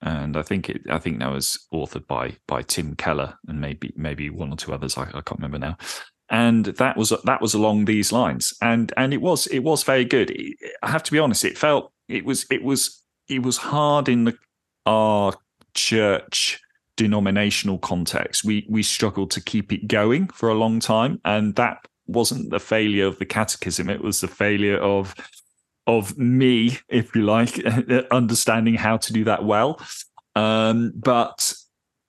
and 0.00 0.38
I 0.38 0.42
think 0.42 0.70
it 0.70 0.82
I 0.90 0.98
think 0.98 1.18
that 1.18 1.30
was 1.30 1.66
authored 1.72 2.06
by 2.06 2.36
by 2.48 2.62
Tim 2.62 2.96
Keller 2.96 3.38
and 3.46 3.60
maybe 3.60 3.92
maybe 3.94 4.30
one 4.30 4.50
or 4.50 4.56
two 4.56 4.72
others. 4.72 4.96
I, 4.96 5.02
I 5.02 5.20
can't 5.20 5.38
remember 5.38 5.58
now. 5.58 5.76
And 6.30 6.64
that 6.64 6.96
was 6.96 7.12
that 7.24 7.42
was 7.42 7.52
along 7.52 7.84
these 7.84 8.10
lines, 8.10 8.54
and 8.62 8.92
and 8.96 9.12
it 9.12 9.20
was 9.20 9.46
it 9.48 9.60
was 9.60 9.84
very 9.84 10.04
good. 10.04 10.34
I 10.82 10.90
have 10.90 11.02
to 11.04 11.12
be 11.12 11.18
honest; 11.18 11.44
it 11.44 11.58
felt 11.58 11.92
it 12.08 12.24
was 12.24 12.46
it 12.50 12.64
was 12.64 13.04
it 13.28 13.42
was 13.42 13.58
hard 13.58 14.08
in 14.08 14.24
the 14.24 14.38
our 14.86 15.34
church 15.74 16.60
denominational 16.96 17.78
context. 17.78 18.44
We 18.44 18.66
we 18.68 18.82
struggled 18.82 19.30
to 19.32 19.40
keep 19.40 19.72
it 19.72 19.88
going 19.88 20.28
for 20.28 20.48
a 20.48 20.54
long 20.54 20.80
time, 20.80 21.20
and 21.24 21.54
that 21.56 21.86
wasn't 22.06 22.50
the 22.50 22.60
failure 22.60 23.06
of 23.06 23.18
the 23.18 23.26
catechism. 23.26 23.90
It 23.90 24.02
was 24.02 24.20
the 24.20 24.28
failure 24.28 24.78
of 24.78 25.14
of 25.86 26.18
me, 26.18 26.78
if 26.88 27.14
you 27.14 27.22
like, 27.22 27.64
understanding 28.10 28.74
how 28.74 28.96
to 28.96 29.12
do 29.12 29.24
that 29.24 29.44
well. 29.44 29.80
Um, 30.34 30.92
but 30.96 31.54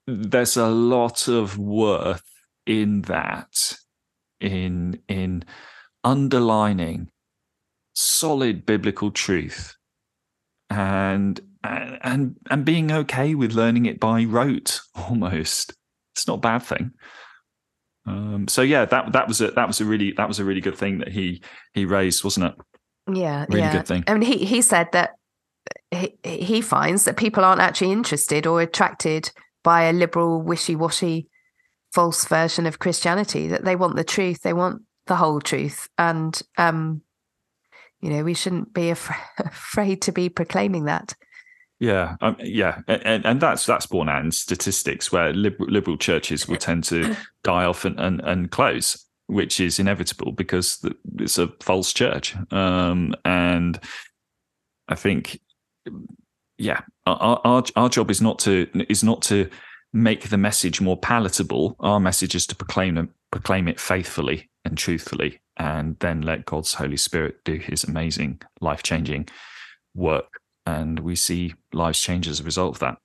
there's 0.07 0.57
a 0.57 0.67
lot 0.67 1.27
of 1.27 1.57
worth 1.57 2.23
in 2.65 3.03
that, 3.03 3.75
in 4.39 4.99
in 5.07 5.43
underlining 6.03 7.09
solid 7.93 8.65
biblical 8.65 9.09
truth 9.09 9.75
and 10.69 11.41
and 12.01 12.35
and 12.49 12.65
being 12.65 12.91
okay 12.91 13.35
with 13.35 13.53
learning 13.53 13.85
it 13.85 13.99
by 13.99 14.23
rote 14.23 14.81
almost. 14.95 15.73
It's 16.15 16.27
not 16.27 16.37
a 16.37 16.41
bad 16.41 16.59
thing. 16.59 16.91
Um, 18.05 18.47
so 18.47 18.61
yeah 18.61 18.85
that 18.85 19.11
that 19.11 19.27
was 19.27 19.41
a 19.41 19.51
that 19.51 19.67
was 19.67 19.81
a 19.81 19.85
really 19.85 20.13
that 20.13 20.27
was 20.27 20.39
a 20.39 20.45
really 20.45 20.61
good 20.61 20.77
thing 20.77 20.99
that 20.99 21.09
he 21.09 21.41
he 21.73 21.85
raised 21.85 22.23
wasn't 22.23 22.47
it? 22.47 22.55
Yeah 23.13 23.45
really 23.49 23.61
yeah. 23.61 23.73
good 23.73 23.87
thing. 23.87 24.03
I 24.07 24.13
mean 24.13 24.21
he 24.21 24.45
he 24.45 24.61
said 24.61 24.87
that 24.93 25.15
he, 25.91 26.17
he 26.23 26.61
finds 26.61 27.03
that 27.03 27.17
people 27.17 27.43
aren't 27.43 27.61
actually 27.61 27.91
interested 27.91 28.47
or 28.47 28.61
attracted 28.61 29.31
by 29.63 29.83
a 29.83 29.93
liberal 29.93 30.41
wishy-washy 30.41 31.27
false 31.93 32.25
version 32.25 32.65
of 32.65 32.79
christianity 32.79 33.47
that 33.47 33.65
they 33.65 33.75
want 33.75 33.95
the 33.95 34.03
truth 34.03 34.41
they 34.41 34.53
want 34.53 34.81
the 35.07 35.15
whole 35.15 35.41
truth. 35.41 35.89
And 35.97 36.39
um 36.57 37.01
you 37.99 38.09
know 38.09 38.23
we 38.23 38.33
shouldn't 38.33 38.73
be 38.73 38.89
af- 38.89 39.11
afraid 39.37 40.01
to 40.03 40.13
be 40.13 40.29
proclaiming 40.29 40.85
that 40.85 41.13
yeah, 41.79 42.15
um, 42.21 42.35
yeah, 42.39 42.81
and, 42.87 43.25
and 43.25 43.39
that's 43.39 43.65
that's 43.65 43.85
borne 43.85 44.09
out 44.09 44.25
in 44.25 44.31
statistics 44.31 45.11
where 45.11 45.31
liberal, 45.31 45.69
liberal 45.69 45.97
churches 45.97 46.47
will 46.47 46.57
tend 46.57 46.83
to 46.85 47.15
die 47.43 47.65
off 47.65 47.85
and, 47.85 47.99
and, 47.99 48.19
and 48.21 48.49
close, 48.49 49.05
which 49.27 49.59
is 49.59 49.77
inevitable 49.77 50.31
because 50.31 50.83
it's 51.19 51.37
a 51.37 51.49
false 51.61 51.93
church. 51.93 52.35
Um, 52.51 53.13
and 53.25 53.79
I 54.87 54.95
think, 54.95 55.39
yeah, 56.57 56.81
our, 57.05 57.39
our 57.43 57.63
our 57.75 57.89
job 57.89 58.09
is 58.09 58.21
not 58.21 58.39
to 58.39 58.67
is 58.89 59.03
not 59.03 59.21
to 59.23 59.47
make 59.93 60.29
the 60.29 60.37
message 60.37 60.81
more 60.81 60.97
palatable. 60.97 61.75
Our 61.79 61.99
message 61.99 62.33
is 62.33 62.47
to 62.47 62.55
proclaim 62.55 63.09
proclaim 63.31 63.67
it 63.67 63.79
faithfully 63.79 64.49
and 64.65 64.75
truthfully, 64.79 65.41
and 65.57 65.95
then 65.99 66.23
let 66.23 66.45
God's 66.45 66.73
Holy 66.73 66.97
Spirit 66.97 67.43
do 67.45 67.57
His 67.57 67.83
amazing, 67.83 68.41
life 68.61 68.81
changing 68.81 69.27
work 69.93 70.41
and 70.67 70.99
we 70.99 71.15
see 71.15 71.55
lives 71.71 71.99
change 71.99 72.27
as 72.27 72.41
a 72.41 72.43
result 72.43 72.75
of 72.75 72.79
that. 72.79 72.97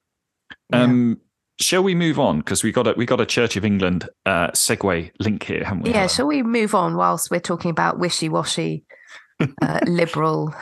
Yeah. 0.71 0.83
Um, 0.83 1.21
shall 1.61 1.83
we 1.83 1.95
move 1.95 2.19
on 2.19 2.39
because 2.39 2.65
we 2.65 2.73
got 2.73 2.89
a 2.89 2.93
we 2.97 3.07
got 3.07 3.21
a 3.21 3.27
Church 3.27 3.57
of 3.57 3.65
England 3.65 4.09
uh, 4.27 4.49
segue 4.49 5.11
link 5.21 5.45
here, 5.45 5.65
haven't 5.65 5.85
we? 5.85 5.91
Yeah. 5.91 6.09
Shall 6.09 6.27
we 6.27 6.43
move 6.43 6.75
on 6.75 6.97
whilst 6.97 7.31
we're 7.31 7.41
talking 7.41 7.71
about 7.71 7.99
wishy 7.99 8.29
washy 8.29 8.85
uh, 9.63 9.81
liberal 9.87 10.53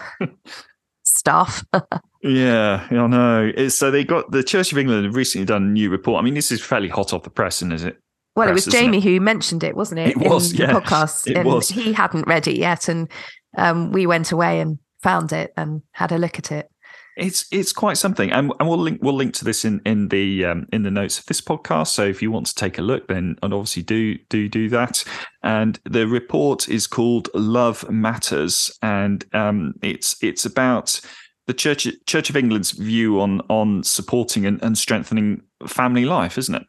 stuff? 1.02 1.64
yeah, 2.22 2.86
I 2.90 3.06
know. 3.06 3.68
so 3.68 3.90
they 3.90 4.04
got 4.04 4.30
the 4.30 4.44
Church 4.44 4.70
of 4.70 4.78
England 4.78 5.06
have 5.06 5.16
recently 5.16 5.46
done 5.46 5.62
a 5.62 5.70
new 5.70 5.88
report. 5.88 6.20
I 6.20 6.22
mean, 6.22 6.34
this 6.34 6.52
is 6.52 6.62
fairly 6.62 6.88
hot 6.88 7.14
off 7.14 7.22
the 7.22 7.30
press, 7.30 7.62
and 7.62 7.72
is 7.72 7.82
it? 7.82 7.96
Well, 8.36 8.46
press, 8.46 8.66
it 8.66 8.66
was 8.66 8.74
Jamie 8.74 8.98
it? 8.98 9.04
who 9.04 9.20
mentioned 9.20 9.64
it, 9.64 9.74
wasn't 9.74 10.00
it? 10.00 10.10
It 10.10 10.18
was, 10.18 10.52
yeah. 10.52 10.74
The 10.74 10.80
podcast, 10.80 11.30
it 11.30 11.38
and 11.38 11.46
was. 11.46 11.70
he 11.70 11.94
hadn't 11.94 12.28
read 12.28 12.46
it 12.46 12.58
yet, 12.58 12.88
and 12.88 13.10
um, 13.56 13.90
we 13.90 14.06
went 14.06 14.32
away 14.32 14.60
and 14.60 14.78
found 15.02 15.32
it 15.32 15.52
and 15.56 15.80
had 15.92 16.12
a 16.12 16.18
look 16.18 16.38
at 16.38 16.52
it 16.52 16.69
it's 17.16 17.46
it's 17.50 17.72
quite 17.72 17.96
something, 17.98 18.30
and, 18.30 18.52
and 18.58 18.68
we'll 18.68 18.78
link 18.78 19.00
we'll 19.02 19.14
link 19.14 19.34
to 19.34 19.44
this 19.44 19.64
in 19.64 19.80
in 19.84 20.08
the 20.08 20.44
um, 20.44 20.66
in 20.72 20.82
the 20.82 20.90
notes 20.90 21.18
of 21.18 21.26
this 21.26 21.40
podcast. 21.40 21.88
So 21.88 22.04
if 22.04 22.22
you 22.22 22.30
want 22.30 22.46
to 22.46 22.54
take 22.54 22.78
a 22.78 22.82
look, 22.82 23.08
then 23.08 23.36
and 23.42 23.52
obviously 23.52 23.82
do 23.82 24.16
do 24.28 24.48
do 24.48 24.68
that. 24.70 25.04
And 25.42 25.78
the 25.84 26.06
report 26.06 26.68
is 26.68 26.86
called 26.86 27.28
Love 27.34 27.88
Matters, 27.90 28.76
and 28.82 29.24
um, 29.34 29.74
it's 29.82 30.22
it's 30.22 30.44
about 30.44 31.00
the 31.46 31.54
Church 31.54 31.86
Church 32.06 32.30
of 32.30 32.36
England's 32.36 32.70
view 32.72 33.20
on 33.20 33.40
on 33.48 33.82
supporting 33.82 34.46
and, 34.46 34.62
and 34.62 34.78
strengthening 34.78 35.42
family 35.66 36.04
life, 36.04 36.38
isn't 36.38 36.54
it? 36.54 36.66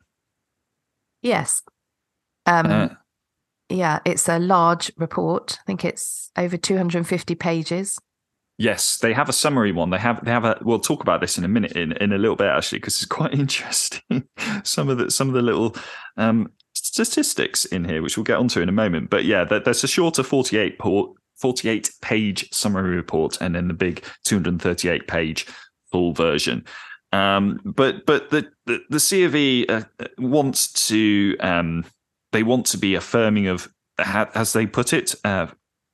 Yes. 1.22 1.62
Um, 2.46 2.66
uh, 2.66 2.90
yeah, 3.70 4.00
it's 4.06 4.28
a 4.28 4.40
large 4.40 4.92
report. 4.98 5.58
I 5.62 5.64
think 5.66 5.86
it's 5.86 6.32
over 6.38 6.58
250 6.58 7.36
pages. 7.36 8.00
Yes, 8.62 8.98
they 8.98 9.12
have 9.14 9.28
a 9.28 9.34
summary 9.34 9.72
one. 9.72 9.90
They 9.90 9.98
have 9.98 10.24
they 10.24 10.30
have 10.30 10.46
a. 10.46 10.56
We'll 10.62 10.80
talk 10.80 11.02
about 11.02 11.20
this 11.20 11.36
in 11.36 11.44
a 11.44 11.48
minute, 11.48 11.72
in, 11.72 11.94
in 11.94 12.14
a 12.14 12.18
little 12.20 12.36
bit 12.36 12.46
actually, 12.46 12.78
because 12.78 12.96
it's 12.98 13.06
quite 13.20 13.34
interesting. 13.34 14.28
some 14.64 14.88
of 14.88 15.00
the 15.00 15.10
some 15.10 15.30
of 15.30 15.34
the 15.34 15.42
little 15.42 15.76
um, 16.18 16.52
statistics 16.76 17.66
in 17.66 17.84
here, 17.86 18.04
which 18.04 18.18
we'll 18.18 18.24
get 18.24 18.38
onto 18.38 18.62
in 18.62 18.70
a 18.70 18.72
moment. 18.72 19.10
But 19.10 19.26
yeah, 19.26 19.46
there's 19.46 19.84
a 19.84 19.88
shorter 19.88 20.22
48 20.22 20.78
port, 20.78 21.18
48 21.38 21.90
page 22.04 22.54
summary 22.54 22.96
report, 22.96 23.42
and 23.42 23.56
then 23.56 23.68
the 23.68 23.74
big 23.74 24.06
238 24.26 25.08
page 25.08 25.48
full 25.92 26.14
version. 26.14 26.64
Um, 27.12 27.62
but 27.66 28.06
but 28.06 28.30
the 28.30 28.48
the, 28.68 28.82
the 28.92 29.00
C 29.00 29.24
of 29.24 29.36
E 29.36 29.66
uh, 29.70 29.86
wants 30.20 30.72
to 30.88 31.36
um, 31.40 31.84
they 32.32 32.44
want 32.44 32.68
to 32.68 32.78
be 32.78 32.94
affirming 32.94 33.48
of 33.48 33.68
as 33.98 34.54
they 34.54 34.68
put 34.68 34.94
it, 34.94 35.16
uh, 35.24 35.48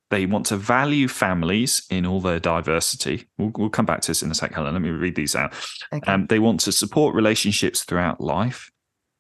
they 0.10 0.26
want 0.26 0.46
to 0.48 0.58
value 0.58 1.08
families 1.08 1.86
in 1.90 2.06
all 2.06 2.22
their 2.22 2.40
diversity. 2.40 3.28
We'll, 3.38 3.52
we'll 3.58 3.70
come 3.70 3.86
back 3.86 4.02
to 4.02 4.12
this 4.12 4.24
in 4.24 4.32
a 4.32 4.36
sec, 4.36 4.54
Helen. 4.54 4.74
Let 4.74 4.82
me 4.82 4.90
read 4.90 5.16
these 5.16 5.36
out. 5.36 5.54
Okay. 5.92 6.12
Um, 6.12 6.28
they 6.28 6.40
want 6.40 6.62
to 6.62 6.72
support 6.72 7.16
relationships 7.16 7.84
throughout 7.84 8.22
life. 8.22 8.72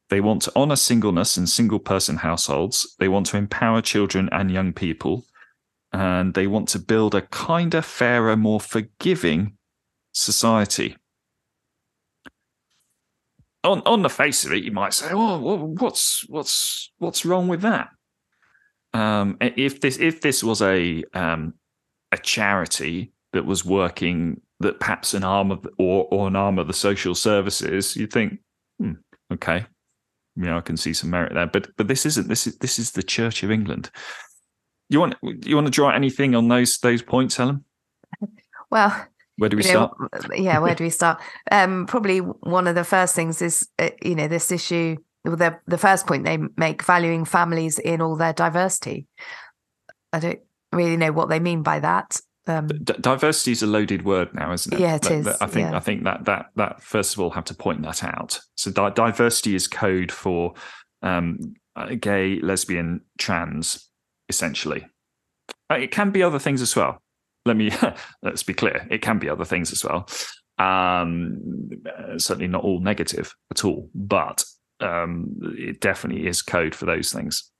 They 0.09 0.21
want 0.21 0.41
to 0.43 0.51
honor 0.55 0.77
singleness 0.77 1.35
and 1.35 1.49
single 1.49 1.79
person 1.79 2.17
households. 2.17 2.95
They 2.99 3.09
want 3.09 3.25
to 3.27 3.37
empower 3.37 3.81
children 3.81 4.29
and 4.31 4.49
young 4.49 4.71
people. 4.71 5.25
And 5.91 6.33
they 6.33 6.47
want 6.47 6.69
to 6.69 6.79
build 6.79 7.15
a 7.15 7.21
kinder, 7.21 7.81
fairer, 7.81 8.37
more 8.37 8.61
forgiving 8.61 9.57
society. 10.13 10.95
On, 13.63 13.81
on 13.85 14.01
the 14.01 14.09
face 14.09 14.45
of 14.45 14.53
it, 14.53 14.63
you 14.63 14.71
might 14.71 14.93
say, 14.93 15.09
"Oh, 15.11 15.39
what's 15.79 16.27
what's 16.29 16.91
what's 16.99 17.25
wrong 17.25 17.49
with 17.49 17.61
that?" 17.61 17.89
Um, 18.97 19.37
if 19.39 19.79
this 19.81 19.97
if 19.99 20.21
this 20.21 20.43
was 20.43 20.61
a 20.61 21.03
um, 21.13 21.53
a 22.11 22.17
charity 22.17 23.11
that 23.33 23.45
was 23.45 23.63
working 23.63 24.41
that 24.59 24.79
perhaps 24.79 25.13
an 25.13 25.23
arm 25.23 25.51
of 25.51 25.67
or 25.77 26.07
or 26.09 26.27
an 26.27 26.35
arm 26.35 26.57
of 26.57 26.65
the 26.65 26.73
social 26.73 27.13
services, 27.13 27.95
you'd 27.95 28.11
think, 28.11 28.39
hmm, 28.79 28.93
okay, 29.31 29.67
you 30.35 30.45
know, 30.45 30.57
I 30.57 30.61
can 30.61 30.77
see 30.77 30.93
some 30.93 31.11
merit 31.11 31.35
there. 31.35 31.45
But 31.45 31.69
but 31.77 31.87
this 31.87 32.07
isn't. 32.07 32.27
This 32.27 32.47
is 32.47 32.57
this 32.57 32.79
is 32.79 32.93
the 32.93 33.03
Church 33.03 33.43
of 33.43 33.51
England. 33.51 33.91
You 34.89 34.99
want 34.99 35.13
you 35.21 35.53
want 35.53 35.67
to 35.67 35.71
draw 35.71 35.91
anything 35.91 36.33
on 36.33 36.47
those 36.47 36.79
those 36.79 37.03
points, 37.03 37.37
Helen? 37.37 37.63
Well, 38.71 39.07
where 39.37 39.49
do 39.49 39.57
we 39.57 39.63
start? 39.63 39.95
Know, 39.99 40.35
yeah, 40.35 40.57
where 40.57 40.73
do 40.73 40.83
we 40.83 40.89
start? 40.89 41.21
Um, 41.51 41.85
probably 41.85 42.17
one 42.17 42.67
of 42.67 42.73
the 42.73 42.83
first 42.83 43.13
things 43.13 43.43
is 43.43 43.69
uh, 43.77 43.91
you 44.01 44.15
know 44.15 44.27
this 44.27 44.51
issue 44.51 44.97
the 45.35 45.59
the 45.67 45.77
first 45.77 46.07
point 46.07 46.25
they 46.25 46.39
make 46.55 46.83
valuing 46.83 47.25
families 47.25 47.79
in 47.79 48.01
all 48.01 48.15
their 48.15 48.33
diversity. 48.33 49.07
I 50.13 50.19
don't 50.19 50.39
really 50.71 50.97
know 50.97 51.11
what 51.11 51.29
they 51.29 51.39
mean 51.39 51.63
by 51.63 51.79
that. 51.79 52.19
Um, 52.47 52.67
D- 52.67 52.93
diversity 53.01 53.51
is 53.51 53.61
a 53.61 53.67
loaded 53.67 54.05
word 54.05 54.33
now, 54.33 54.53
isn't 54.53 54.73
it? 54.73 54.79
Yeah, 54.79 54.95
it 54.95 55.11
is. 55.11 55.27
I 55.27 55.47
think 55.47 55.69
yeah. 55.69 55.75
I 55.75 55.79
think 55.79 56.03
that 56.05 56.25
that 56.25 56.47
that 56.55 56.81
first 56.81 57.13
of 57.13 57.19
all 57.19 57.29
have 57.31 57.45
to 57.45 57.53
point 57.53 57.81
that 57.83 58.03
out. 58.03 58.39
So 58.55 58.71
di- 58.71 58.91
diversity 58.91 59.53
is 59.55 59.67
code 59.67 60.11
for 60.11 60.53
um, 61.01 61.55
gay, 61.99 62.39
lesbian, 62.39 63.01
trans, 63.17 63.89
essentially. 64.29 64.87
Uh, 65.69 65.75
it 65.75 65.91
can 65.91 66.11
be 66.11 66.23
other 66.23 66.39
things 66.39 66.61
as 66.61 66.75
well. 66.75 67.01
Let 67.45 67.57
me 67.57 67.71
let's 68.23 68.43
be 68.43 68.53
clear. 68.53 68.87
It 68.89 69.01
can 69.01 69.19
be 69.19 69.29
other 69.29 69.45
things 69.45 69.71
as 69.71 69.83
well. 69.83 70.07
Um, 70.57 71.69
certainly 72.17 72.47
not 72.47 72.63
all 72.63 72.79
negative 72.79 73.33
at 73.51 73.63
all, 73.63 73.89
but 73.93 74.43
um, 74.79 75.35
it 75.57 75.81
definitely 75.81 76.27
is 76.27 76.41
code 76.41 76.75
for 76.75 76.85
those 76.85 77.11
things. 77.11 77.51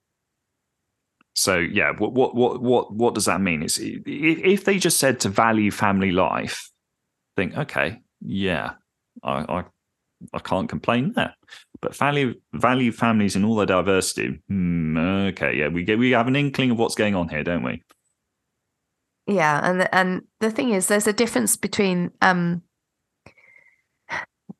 So 1.36 1.57
yeah, 1.57 1.91
what 1.91 2.13
what 2.13 2.36
what 2.36 2.61
what 2.61 2.93
what 2.93 3.13
does 3.13 3.26
that 3.26 3.41
mean? 3.41 3.61
Is 3.61 3.80
if 3.80 4.65
they 4.65 4.80
just 4.80 4.97
said 4.97 5.20
to 5.20 5.30
value 5.30 5.70
family 5.70 6.11
life, 6.11 6.72
think 7.36 7.55
okay, 7.55 8.01
yeah, 8.22 8.72
I 9.24 9.45
I, 9.59 9.63
I 10.34 10.39
can't 10.39 10.68
complain 10.68 11.13
there. 11.13 11.36
But 11.80 11.95
value 11.95 12.34
value 12.53 12.91
families 12.91 13.36
in 13.36 13.45
all 13.45 13.55
their 13.55 13.68
diversity. 13.68 14.39
Hmm, 14.47 14.97
okay, 14.97 15.55
yeah, 15.55 15.68
we 15.68 15.84
get 15.84 15.99
we 15.99 16.11
have 16.11 16.28
an 16.28 16.36
inkling 16.36 16.72
of 16.72 16.80
what's 16.80 16.95
going 16.95 17.13
on 17.13 17.30
here, 17.30 17.43
don't 17.43 17.63
we? 17.63 17.84
Yeah, 19.28 19.59
and 19.63 19.88
and 19.93 20.22
the 20.39 20.49
thing 20.49 20.72
is, 20.72 20.88
there's 20.88 21.05
a 21.05 21.13
difference 21.13 21.55
between 21.55 22.11
um, 22.22 22.63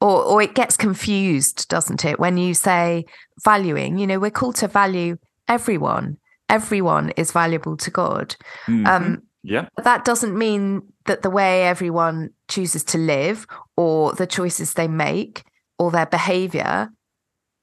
or 0.02 0.24
or 0.24 0.42
it 0.42 0.56
gets 0.56 0.78
confused, 0.78 1.68
doesn't 1.70 2.06
it? 2.06 2.20
When 2.20 2.38
you 2.38 2.54
say 2.54 3.06
valuing, 3.44 3.98
you 3.98 4.08
know, 4.08 4.20
we're 4.20 4.32
called 4.32 4.56
to 4.58 4.68
value 4.68 5.18
everyone 5.48 6.18
everyone 6.50 7.12
is 7.12 7.32
valuable 7.32 7.78
to 7.78 7.92
God. 7.92 8.36
Mm-hmm. 8.68 8.86
Um, 8.86 9.24
yeah. 9.44 9.68
But 9.76 9.86
That 9.86 10.06
doesn't 10.06 10.38
mean 10.38 10.82
that 11.06 11.22
the 11.22 11.30
way 11.30 11.68
everyone 11.68 12.32
chooses 12.48 12.84
to 12.86 12.98
live 12.98 13.46
or 13.76 14.14
the 14.14 14.28
choices 14.28 14.74
they 14.74 14.88
make 14.88 15.44
or 15.80 15.92
their 15.92 16.06
behavior 16.06 16.90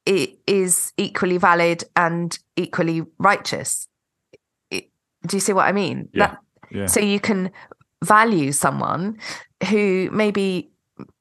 it 0.06 0.38
is 0.46 0.92
equally 0.98 1.38
valid 1.38 1.84
and 1.96 2.38
equally 2.56 3.02
righteous. 3.18 3.88
It, 4.70 4.90
do 5.26 5.36
you 5.36 5.40
see 5.40 5.54
what 5.54 5.66
I 5.66 5.72
mean? 5.72 6.10
Yeah. 6.12 6.26
That, 6.26 6.38
yeah. 6.70 6.86
So 6.86 7.00
you 7.00 7.20
can 7.20 7.50
value 8.04 8.52
someone 8.52 9.18
who 9.70 10.10
may 10.12 10.30
be 10.30 10.70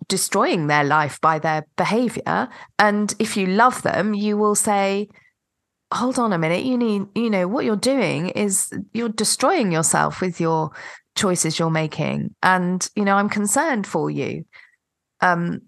destroying 0.08 0.68
their 0.68 0.84
life 0.84 1.20
by 1.22 1.40
their 1.40 1.66
behavior. 1.76 2.50
And 2.80 3.14
if 3.20 3.38
you 3.38 3.48
love 3.48 3.82
them, 3.82 4.14
you 4.14 4.38
will 4.38 4.56
say, 4.56 5.10
hold 5.94 6.18
on 6.18 6.34
a 6.34 6.40
minute 6.40 6.66
you 6.66 6.76
need 6.76 7.06
you 7.14 7.30
know 7.30 7.48
what 7.48 7.66
you're 7.66 7.76
doing 7.76 8.30
is 8.30 8.74
you're 8.94 9.10
destroying 9.10 9.72
yourself 9.72 10.22
with 10.22 10.42
your 10.42 10.72
choices 11.16 11.60
you're 11.60 11.70
making. 11.70 12.34
And 12.42 12.88
you 12.96 13.06
know 13.06 13.16
i'm 13.16 13.30
concerned 13.30 13.86
for 13.86 14.10
you. 14.10 14.46
Um 15.22 15.62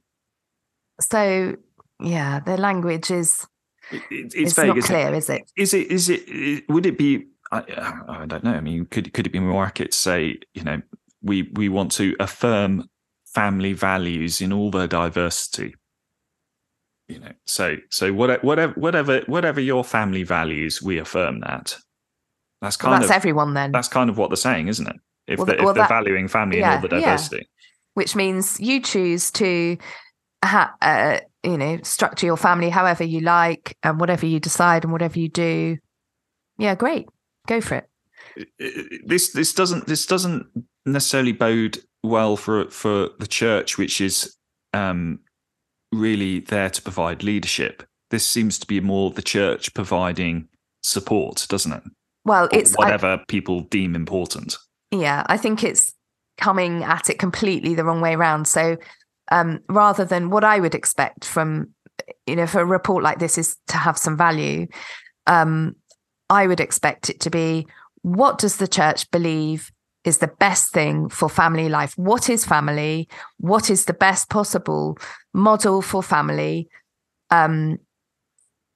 so 0.99 1.55
yeah 1.99 2.39
the 2.39 2.57
language 2.57 3.11
is 3.11 3.45
it, 3.91 4.01
it's, 4.09 4.35
it's 4.35 4.53
vague, 4.53 4.75
not 4.75 4.83
clear 4.83 5.13
is 5.13 5.29
it? 5.29 5.43
Is 5.55 5.73
it 5.73 5.91
is 5.91 6.09
it 6.09 6.67
would 6.69 6.85
it 6.85 6.97
be 6.97 7.27
I, 7.51 7.59
I 8.07 8.25
don't 8.25 8.43
know 8.43 8.53
i 8.53 8.59
mean 8.59 8.85
could 8.87 9.13
could 9.13 9.27
it 9.27 9.29
be 9.29 9.39
more 9.39 9.63
accurate 9.63 9.91
to 9.91 9.97
say 9.97 10.39
you 10.55 10.63
know 10.63 10.81
we 11.21 11.43
we 11.53 11.69
want 11.69 11.91
to 11.93 12.15
affirm 12.19 12.89
family 13.35 13.73
values 13.73 14.39
in 14.41 14.53
all 14.53 14.71
their 14.71 14.87
diversity. 14.87 15.75
You 17.07 17.19
know 17.19 17.33
so 17.45 17.75
so 17.91 18.11
whatever 18.13 18.73
whatever 18.73 19.21
whatever 19.27 19.61
your 19.61 19.83
family 19.83 20.23
values 20.23 20.81
we 20.81 20.97
affirm 20.97 21.41
that. 21.41 21.77
That's 22.61 22.77
kind 22.77 22.93
well, 22.93 22.99
that's 23.01 23.11
of 23.11 23.15
everyone 23.15 23.53
then. 23.53 23.71
that's 23.71 23.89
kind 23.89 24.09
of 24.09 24.17
what 24.17 24.31
they're 24.31 24.37
saying 24.37 24.69
isn't 24.69 24.87
it? 24.87 24.95
If, 25.27 25.37
well, 25.39 25.45
the, 25.45 25.53
if 25.53 25.59
well, 25.59 25.73
they're 25.73 25.83
that, 25.83 25.89
valuing 25.89 26.27
family 26.27 26.59
yeah, 26.59 26.75
and 26.75 26.75
all 26.75 26.89
the 26.89 26.99
diversity. 26.99 27.37
Yeah. 27.37 27.43
which 27.93 28.15
means 28.15 28.59
you 28.59 28.81
choose 28.81 29.29
to 29.31 29.77
ha- 30.43 30.73
uh, 30.81 31.19
you 31.43 31.57
know 31.57 31.77
structure 31.83 32.25
your 32.25 32.37
family 32.37 32.69
however 32.69 33.03
you 33.03 33.19
like 33.19 33.77
and 33.83 33.99
whatever 33.99 34.25
you 34.25 34.39
decide 34.39 34.83
and 34.83 34.91
whatever 34.91 35.19
you 35.19 35.29
do. 35.29 35.77
Yeah 36.57 36.73
great. 36.73 37.07
Go 37.45 37.61
for 37.61 37.75
it. 37.75 39.05
This 39.05 39.31
this 39.31 39.53
doesn't 39.53 39.85
this 39.85 40.07
doesn't 40.07 40.47
necessarily 40.87 41.33
bode 41.33 41.77
well 42.05 42.37
for 42.37 42.69
for 42.69 43.09
the 43.19 43.27
church 43.27 43.77
which 43.77 43.99
is 43.99 44.35
um 44.73 45.19
really 45.91 46.39
there 46.41 46.69
to 46.69 46.81
provide 46.81 47.23
leadership. 47.23 47.83
This 48.11 48.27
seems 48.27 48.59
to 48.59 48.67
be 48.67 48.79
more 48.79 49.11
the 49.11 49.21
church 49.21 49.73
providing 49.73 50.47
support, 50.83 51.45
doesn't 51.49 51.71
it? 51.71 51.83
Well, 52.23 52.45
or 52.45 52.49
it's 52.51 52.73
whatever 52.75 53.13
I, 53.13 53.23
people 53.27 53.61
deem 53.61 53.95
important. 53.95 54.57
Yeah, 54.91 55.23
I 55.27 55.37
think 55.37 55.63
it's 55.63 55.93
coming 56.37 56.83
at 56.83 57.09
it 57.09 57.19
completely 57.19 57.75
the 57.75 57.83
wrong 57.83 58.01
way 58.01 58.13
around. 58.13 58.47
So 58.47 58.77
um, 59.31 59.59
rather 59.69 60.05
than 60.05 60.29
what 60.29 60.43
I 60.43 60.59
would 60.59 60.75
expect 60.75 61.25
from, 61.25 61.69
you 62.27 62.35
know, 62.35 62.47
for 62.47 62.61
a 62.61 62.65
report 62.65 63.03
like 63.03 63.19
this 63.19 63.37
is 63.37 63.57
to 63.67 63.77
have 63.77 63.97
some 63.97 64.17
value, 64.17 64.67
um, 65.27 65.75
I 66.29 66.47
would 66.47 66.59
expect 66.59 67.09
it 67.09 67.19
to 67.21 67.29
be 67.29 67.67
what 68.01 68.37
does 68.37 68.57
the 68.57 68.67
church 68.67 69.09
believe 69.11 69.71
is 70.05 70.19
the 70.19 70.27
best 70.27 70.71
thing 70.71 71.09
for 71.09 71.27
family 71.27 71.67
life. 71.67 71.93
What 71.97 72.29
is 72.29 72.45
family? 72.45 73.09
What 73.39 73.69
is 73.69 73.85
the 73.85 73.93
best 73.93 74.29
possible 74.29 74.97
model 75.33 75.81
for 75.81 76.03
family? 76.03 76.69
Um, 77.31 77.79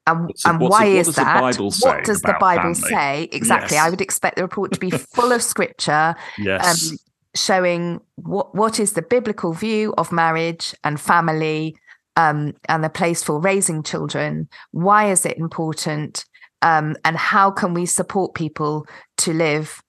and, 0.08 0.32
and 0.46 0.60
why 0.60 0.86
is 0.86 1.16
that? 1.16 1.58
what 1.60 2.04
does 2.04 2.22
the 2.22 2.36
Bible 2.40 2.74
family? 2.74 2.90
say? 2.90 3.30
Exactly. 3.32 3.76
Yes. 3.76 3.86
I 3.86 3.90
would 3.90 4.02
expect 4.02 4.38
the 4.38 4.42
report 4.42 4.74
to 4.74 4.80
be 4.80 4.90
full 4.90 5.32
of 5.32 5.44
scripture, 5.44 6.16
yes. 6.38 6.92
um, 6.92 6.98
showing 7.36 8.00
what 8.16 8.56
what 8.56 8.80
is 8.80 8.94
the 8.94 9.04
biblical 9.04 9.54
view 9.54 9.94
of 9.98 10.12
marriage 10.12 10.74
and 10.84 11.00
family, 11.00 11.76
um, 12.16 12.54
and 12.68 12.84
the 12.84 12.90
place 12.90 13.24
for 13.24 13.40
raising 13.40 13.84
children. 13.84 14.50
Why 14.72 15.12
is 15.12 15.26
it 15.26 15.38
important? 15.38 16.26
Um, 16.62 16.98
and 17.06 17.16
how 17.16 17.52
can 17.52 17.74
we 17.74 17.86
support 17.86 18.34
people 18.34 18.86
to 19.18 19.32
live 19.32 19.82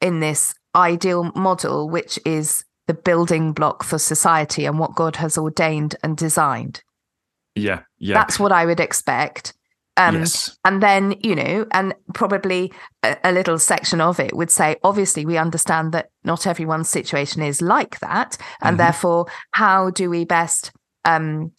in 0.00 0.20
this 0.20 0.54
ideal 0.74 1.32
model, 1.34 1.88
which 1.88 2.18
is 2.24 2.64
the 2.86 2.94
building 2.94 3.52
block 3.52 3.84
for 3.84 3.98
society 3.98 4.64
and 4.64 4.78
what 4.78 4.94
God 4.94 5.16
has 5.16 5.38
ordained 5.38 5.96
and 6.02 6.16
designed. 6.16 6.82
Yeah, 7.54 7.82
yeah. 7.98 8.14
That's 8.14 8.38
what 8.38 8.52
I 8.52 8.66
would 8.66 8.80
expect. 8.80 9.54
Um, 9.96 10.20
yes. 10.20 10.56
And 10.64 10.82
then, 10.82 11.16
you 11.20 11.34
know, 11.34 11.66
and 11.72 11.94
probably 12.14 12.72
a, 13.02 13.16
a, 13.22 13.32
little 13.32 13.58
section 13.58 14.00
of 14.00 14.18
it 14.18 14.34
would 14.34 14.50
say, 14.50 14.76
obviously, 14.82 15.26
we 15.26 15.36
understand 15.36 15.92
that 15.92 16.10
not 16.24 16.46
everyone's 16.46 16.88
situation 16.88 17.42
is 17.42 17.60
like 17.60 17.98
that. 18.00 18.38
And 18.62 18.74
mm-hmm. 18.74 18.76
therefore, 18.78 19.26
how 19.50 19.90
do 19.90 20.08
we 20.08 20.24
best, 20.24 20.72
um, 21.04 21.52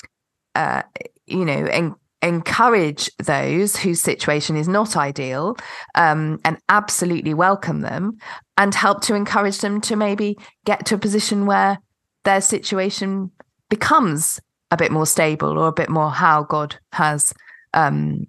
uh, 0.55 0.82
you 1.28 1.45
know, 1.45 1.66
en- 1.66 1.95
encourage 2.22 3.10
those 3.18 3.76
whose 3.76 4.02
situation 4.02 4.56
is 4.56 4.68
not 4.68 4.96
ideal 4.96 5.56
um, 5.96 6.40
and 6.46 6.58
absolutely 6.70 7.34
welcome 7.34 7.82
them 7.82 8.18
and 8.58 8.76
help 8.76 9.02
to 9.02 9.16
encourage 9.16 9.60
them 9.60 9.82
to 9.82 9.96
maybe 9.96 10.38
get 10.66 10.86
to 10.86 10.96
a 10.96 11.00
position 11.00 11.46
where 11.46 11.80
their 12.24 12.42
situation 12.42 13.32
becomes 13.70 14.40
a 14.70 14.78
bit 14.78 14.92
more 14.92 15.08
stable 15.08 15.58
or 15.58 15.68
a 15.68 15.74
bit 15.74 15.90
more 15.90 16.12
how 16.12 16.44
God 16.44 16.76
has 16.92 17.34
um, 17.74 18.28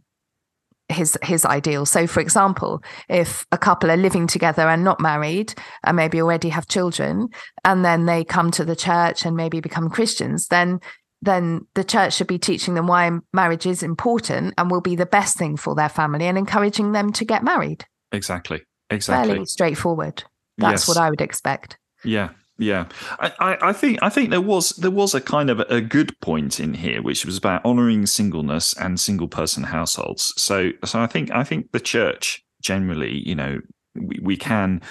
his 0.89 1.19
his 1.23 1.45
ideal. 1.45 1.87
So, 1.87 2.07
for 2.07 2.21
example, 2.21 2.83
if 3.09 3.47
a 3.53 3.59
couple 3.59 3.91
are 3.91 3.97
living 3.97 4.27
together 4.27 4.69
and 4.69 4.85
not 4.85 5.01
married, 5.01 5.55
and 5.85 5.97
maybe 5.97 6.21
already 6.21 6.49
have 6.51 6.69
children, 6.69 7.29
and 7.65 7.85
then 7.85 8.07
they 8.07 8.25
come 8.25 8.51
to 8.53 8.65
the 8.65 8.77
church 8.77 9.25
and 9.25 9.37
maybe 9.37 9.61
become 9.61 9.91
Christians, 9.91 10.49
then 10.49 10.81
then 11.23 11.67
the 11.75 11.85
church 11.85 12.15
should 12.15 12.27
be 12.27 12.39
teaching 12.39 12.75
them 12.75 12.89
why 12.89 13.11
marriage 13.33 13.65
is 13.65 13.83
important 13.83 14.55
and 14.59 14.71
will 14.71 14.81
be 14.81 14.97
the 14.97 15.07
best 15.07 15.39
thing 15.39 15.57
for 15.57 15.75
their 15.75 15.89
family 15.89 16.27
and 16.27 16.37
encouraging 16.37 16.93
them 16.93 17.13
to 17.13 17.25
get 17.25 17.45
married. 17.45 17.87
Exactly. 18.11 18.61
Exactly. 18.91 19.31
Fairly 19.31 19.47
straightforward. 19.47 20.25
That's 20.59 20.83
yes. 20.83 20.89
what 20.89 20.97
I 20.99 21.09
would 21.09 21.21
expect. 21.21 21.79
Yeah. 22.05 22.31
Yeah, 22.59 22.87
I, 23.19 23.57
I, 23.61 23.73
think 23.73 23.99
I 24.03 24.09
think 24.09 24.31
there 24.31 24.41
was 24.41 24.71
there 24.71 24.91
was 24.91 25.15
a 25.15 25.21
kind 25.21 25.51
of 25.51 25.59
a 25.61 25.81
good 25.81 26.17
point 26.21 26.61
in 26.61 26.75
here, 26.75 27.03
which 27.03 27.25
was 27.25 27.37
about 27.37 27.65
honouring 27.65 28.07
singleness 28.07 28.75
and 28.75 29.01
single 29.01 29.27
person 29.27 29.65
households. 29.65 30.35
So 30.37 30.71
so 30.85 31.01
I 31.01 31.07
think 31.07 31.31
I 31.33 31.45
think 31.45 31.73
the 31.73 31.81
church 31.81 32.45
generally, 32.61 33.27
you 33.27 33.35
know, 33.35 33.59
we, 33.97 34.21
we 34.23 34.37
can 34.37 34.83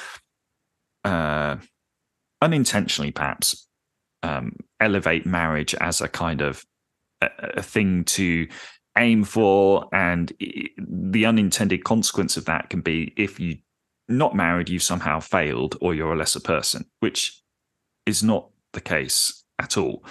uh, 1.05 1.57
unintentionally 2.41 3.11
perhaps 3.11 3.67
um, 4.23 4.55
elevate 4.79 5.25
marriage 5.25 5.75
as 5.75 6.01
a 6.01 6.07
kind 6.07 6.41
of 6.41 6.63
a, 7.21 7.29
a 7.55 7.61
thing 7.61 8.03
to 8.05 8.47
aim 8.97 9.23
for, 9.23 9.87
and 9.93 10.33
the 10.77 11.25
unintended 11.25 11.83
consequence 11.83 12.37
of 12.37 12.45
that 12.45 12.69
can 12.69 12.81
be 12.81 13.13
if 13.17 13.39
you 13.39 13.57
not 14.07 14.35
married, 14.35 14.69
you've 14.69 14.83
somehow 14.83 15.19
failed 15.19 15.77
or 15.81 15.95
you're 15.95 16.13
a 16.13 16.17
lesser 16.17 16.39
person, 16.39 16.85
which 16.99 17.41
is 18.05 18.23
not 18.23 18.49
the 18.73 18.81
case 18.81 19.43
at 19.59 19.77
all. 19.77 20.03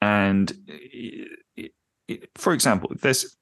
And 0.00 0.52
for 2.36 2.52
example, 2.52 2.92
there's 3.02 3.36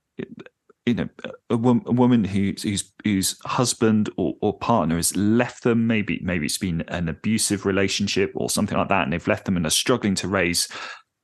you 0.86 0.94
know 0.94 1.08
a, 1.50 1.54
a 1.54 1.56
woman 1.56 2.24
who, 2.24 2.54
whose 2.62 2.92
whose 3.04 3.38
husband 3.44 4.08
or, 4.16 4.34
or 4.40 4.56
partner 4.58 4.96
has 4.96 5.14
left 5.16 5.64
them. 5.64 5.86
Maybe 5.86 6.20
maybe 6.22 6.46
it's 6.46 6.58
been 6.58 6.82
an 6.88 7.08
abusive 7.08 7.66
relationship 7.66 8.32
or 8.34 8.48
something 8.48 8.78
like 8.78 8.88
that, 8.88 9.02
and 9.02 9.12
they've 9.12 9.28
left 9.28 9.44
them 9.44 9.56
and 9.56 9.66
are 9.66 9.70
struggling 9.70 10.14
to 10.16 10.28
raise 10.28 10.68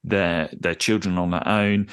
their 0.05 0.51
their 0.53 0.75
children 0.75 1.17
on 1.17 1.31
their 1.31 1.47
own. 1.47 1.87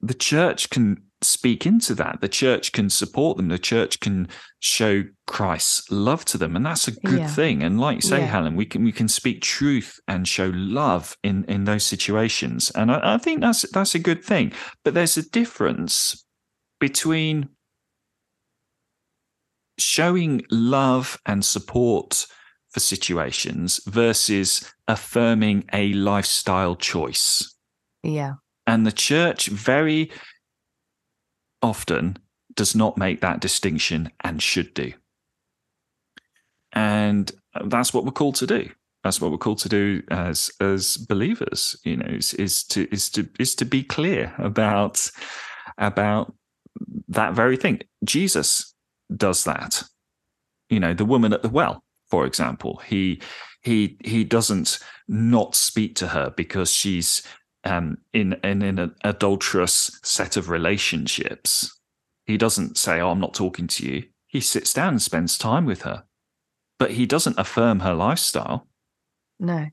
The 0.00 0.14
church 0.14 0.70
can 0.70 1.02
speak 1.22 1.66
into 1.66 1.94
that. 1.94 2.20
The 2.20 2.28
church 2.28 2.72
can 2.72 2.90
support 2.90 3.36
them. 3.36 3.48
The 3.48 3.58
church 3.58 4.00
can 4.00 4.28
show 4.60 5.04
Christ's 5.26 5.90
love 5.90 6.24
to 6.26 6.38
them, 6.38 6.56
and 6.56 6.64
that's 6.64 6.88
a 6.88 6.92
good 6.92 7.20
yeah. 7.20 7.28
thing. 7.28 7.62
And 7.62 7.78
like 7.78 7.96
you 7.96 8.02
say, 8.02 8.20
yeah. 8.20 8.26
Helen, 8.26 8.56
we 8.56 8.64
can 8.64 8.84
we 8.84 8.92
can 8.92 9.08
speak 9.08 9.42
truth 9.42 10.00
and 10.08 10.26
show 10.26 10.50
love 10.54 11.14
in 11.22 11.44
in 11.44 11.64
those 11.64 11.84
situations, 11.84 12.70
and 12.70 12.90
I, 12.90 13.14
I 13.14 13.18
think 13.18 13.42
that's 13.42 13.70
that's 13.70 13.94
a 13.94 13.98
good 13.98 14.24
thing. 14.24 14.52
But 14.82 14.94
there's 14.94 15.18
a 15.18 15.28
difference 15.28 16.23
between 16.80 17.48
showing 19.78 20.44
love 20.50 21.20
and 21.26 21.44
support 21.44 22.26
for 22.70 22.80
situations 22.80 23.80
versus 23.86 24.72
affirming 24.88 25.64
a 25.72 25.92
lifestyle 25.92 26.76
choice. 26.76 27.54
Yeah. 28.02 28.34
And 28.66 28.86
the 28.86 28.92
church 28.92 29.46
very 29.46 30.10
often 31.62 32.18
does 32.54 32.74
not 32.74 32.98
make 32.98 33.20
that 33.20 33.40
distinction 33.40 34.10
and 34.22 34.42
should 34.42 34.74
do. 34.74 34.92
And 36.72 37.30
that's 37.64 37.94
what 37.94 38.04
we're 38.04 38.10
called 38.12 38.34
to 38.36 38.46
do. 38.46 38.68
That's 39.02 39.20
what 39.20 39.30
we're 39.30 39.38
called 39.38 39.58
to 39.58 39.68
do 39.68 40.02
as 40.10 40.50
as 40.60 40.96
believers, 40.96 41.76
you 41.84 41.96
know, 41.98 42.06
is, 42.06 42.32
is 42.34 42.64
to 42.64 42.88
is 42.90 43.10
to 43.10 43.28
is 43.38 43.54
to 43.56 43.64
be 43.64 43.82
clear 43.82 44.34
about 44.38 45.08
about 45.78 46.34
that 47.08 47.34
very 47.34 47.56
thing. 47.56 47.80
Jesus 48.04 48.74
does 49.14 49.44
that. 49.44 49.82
You 50.68 50.80
know, 50.80 50.94
the 50.94 51.04
woman 51.04 51.32
at 51.32 51.42
the 51.42 51.48
well, 51.48 51.82
for 52.10 52.26
example, 52.26 52.80
he 52.86 53.20
he 53.62 53.96
he 54.04 54.24
doesn't 54.24 54.78
not 55.08 55.54
speak 55.54 55.94
to 55.96 56.08
her 56.08 56.32
because 56.36 56.70
she's 56.70 57.22
um, 57.64 57.98
in, 58.12 58.34
in 58.44 58.62
in 58.62 58.78
an 58.78 58.94
adulterous 59.04 59.98
set 60.02 60.36
of 60.36 60.48
relationships. 60.48 61.78
He 62.26 62.36
doesn't 62.36 62.78
say, 62.78 63.00
"Oh, 63.00 63.10
I'm 63.10 63.20
not 63.20 63.34
talking 63.34 63.66
to 63.68 63.86
you." 63.86 64.04
He 64.26 64.40
sits 64.40 64.72
down 64.72 64.94
and 64.94 65.02
spends 65.02 65.38
time 65.38 65.64
with 65.64 65.82
her, 65.82 66.04
but 66.78 66.92
he 66.92 67.06
doesn't 67.06 67.38
affirm 67.38 67.80
her 67.80 67.94
lifestyle. 67.94 68.66
No. 69.38 69.68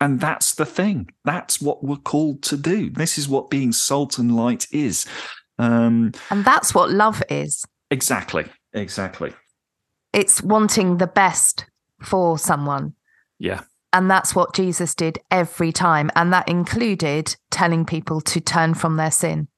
And 0.00 0.18
that's 0.18 0.54
the 0.54 0.64
thing. 0.64 1.10
That's 1.24 1.60
what 1.60 1.84
we're 1.84 1.96
called 1.96 2.42
to 2.44 2.56
do. 2.56 2.88
This 2.90 3.18
is 3.18 3.28
what 3.28 3.50
being 3.50 3.70
salt 3.70 4.18
and 4.18 4.34
light 4.34 4.66
is. 4.72 5.06
Um, 5.60 6.12
and 6.30 6.44
that's 6.44 6.74
what 6.74 6.90
love 6.90 7.22
is. 7.28 7.64
Exactly. 7.90 8.46
Exactly. 8.72 9.32
It's 10.12 10.42
wanting 10.42 10.96
the 10.96 11.06
best 11.06 11.66
for 12.02 12.38
someone. 12.38 12.94
Yeah. 13.38 13.62
And 13.92 14.10
that's 14.10 14.34
what 14.34 14.54
Jesus 14.54 14.94
did 14.94 15.18
every 15.30 15.72
time. 15.72 16.10
And 16.14 16.32
that 16.32 16.48
included 16.48 17.36
telling 17.50 17.84
people 17.84 18.20
to 18.22 18.40
turn 18.40 18.74
from 18.74 18.96
their 18.96 19.10
sin. 19.10 19.48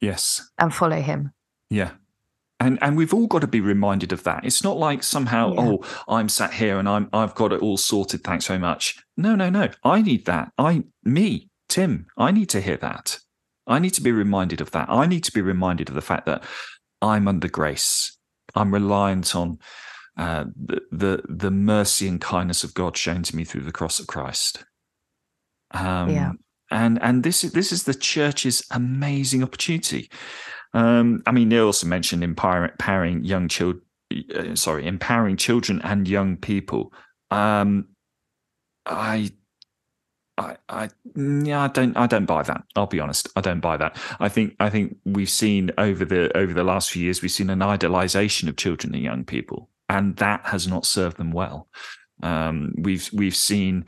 Yes. 0.00 0.48
And 0.58 0.72
follow 0.72 1.00
him. 1.00 1.32
Yeah. 1.68 1.90
And 2.60 2.78
and 2.82 2.96
we've 2.96 3.14
all 3.14 3.28
got 3.28 3.40
to 3.42 3.46
be 3.46 3.60
reminded 3.60 4.12
of 4.12 4.24
that. 4.24 4.44
It's 4.44 4.64
not 4.64 4.76
like 4.76 5.02
somehow, 5.04 5.52
yeah. 5.52 5.60
oh, 5.60 5.84
I'm 6.08 6.28
sat 6.28 6.52
here 6.52 6.78
and 6.78 6.88
I'm 6.88 7.08
I've 7.12 7.34
got 7.34 7.52
it 7.52 7.62
all 7.62 7.76
sorted. 7.76 8.24
Thanks 8.24 8.46
very 8.46 8.58
much. 8.58 8.96
No, 9.16 9.36
no, 9.36 9.48
no. 9.48 9.68
I 9.84 10.02
need 10.02 10.26
that. 10.26 10.52
I 10.58 10.84
me, 11.04 11.50
Tim, 11.68 12.06
I 12.16 12.32
need 12.32 12.48
to 12.50 12.60
hear 12.60 12.76
that. 12.78 13.20
I 13.68 13.78
need 13.78 13.94
to 13.94 14.02
be 14.02 14.12
reminded 14.12 14.60
of 14.60 14.70
that. 14.72 14.88
I 14.88 15.06
need 15.06 15.24
to 15.24 15.32
be 15.32 15.42
reminded 15.42 15.88
of 15.88 15.94
the 15.94 16.00
fact 16.00 16.26
that 16.26 16.42
I'm 17.00 17.28
under 17.28 17.48
grace. 17.48 18.16
I'm 18.54 18.72
reliant 18.72 19.36
on 19.36 19.58
uh, 20.16 20.46
the, 20.56 20.80
the, 20.90 21.22
the 21.28 21.50
mercy 21.50 22.08
and 22.08 22.20
kindness 22.20 22.64
of 22.64 22.74
God 22.74 22.96
shown 22.96 23.22
to 23.22 23.36
me 23.36 23.44
through 23.44 23.60
the 23.60 23.72
cross 23.72 24.00
of 24.00 24.06
Christ. 24.06 24.64
Um, 25.70 26.10
yeah. 26.10 26.32
And 26.70 26.98
and 27.02 27.22
this 27.22 27.44
is 27.44 27.52
this 27.52 27.72
is 27.72 27.84
the 27.84 27.94
church's 27.94 28.62
amazing 28.70 29.42
opportunity. 29.42 30.10
Um, 30.74 31.22
I 31.26 31.32
mean, 31.32 31.48
Neil 31.48 31.66
also 31.66 31.86
mentioned 31.86 32.22
empowering, 32.22 33.24
young 33.24 33.48
children. 33.48 33.82
Uh, 34.34 34.54
sorry, 34.54 34.86
empowering 34.86 35.36
children 35.36 35.80
and 35.82 36.08
young 36.08 36.36
people. 36.36 36.92
Um, 37.30 37.88
I 38.84 39.32
I, 40.38 40.56
I, 40.68 40.88
yeah, 41.16 41.62
I 41.62 41.68
don't, 41.68 41.96
I 41.96 42.06
don't 42.06 42.26
buy 42.26 42.42
that. 42.44 42.62
I'll 42.76 42.86
be 42.86 43.00
honest, 43.00 43.28
I 43.34 43.40
don't 43.40 43.60
buy 43.60 43.76
that. 43.76 43.98
I 44.20 44.28
think, 44.28 44.54
I 44.60 44.70
think 44.70 44.96
we've 45.04 45.28
seen 45.28 45.72
over 45.76 46.04
the 46.04 46.34
over 46.36 46.54
the 46.54 46.64
last 46.64 46.90
few 46.90 47.02
years, 47.02 47.20
we've 47.20 47.30
seen 47.30 47.50
an 47.50 47.58
idolization 47.58 48.48
of 48.48 48.56
children 48.56 48.94
and 48.94 49.02
young 49.02 49.24
people, 49.24 49.68
and 49.88 50.16
that 50.16 50.46
has 50.46 50.68
not 50.68 50.86
served 50.86 51.16
them 51.16 51.32
well. 51.32 51.68
Um, 52.22 52.72
we've 52.76 53.10
we've 53.12 53.36
seen 53.36 53.84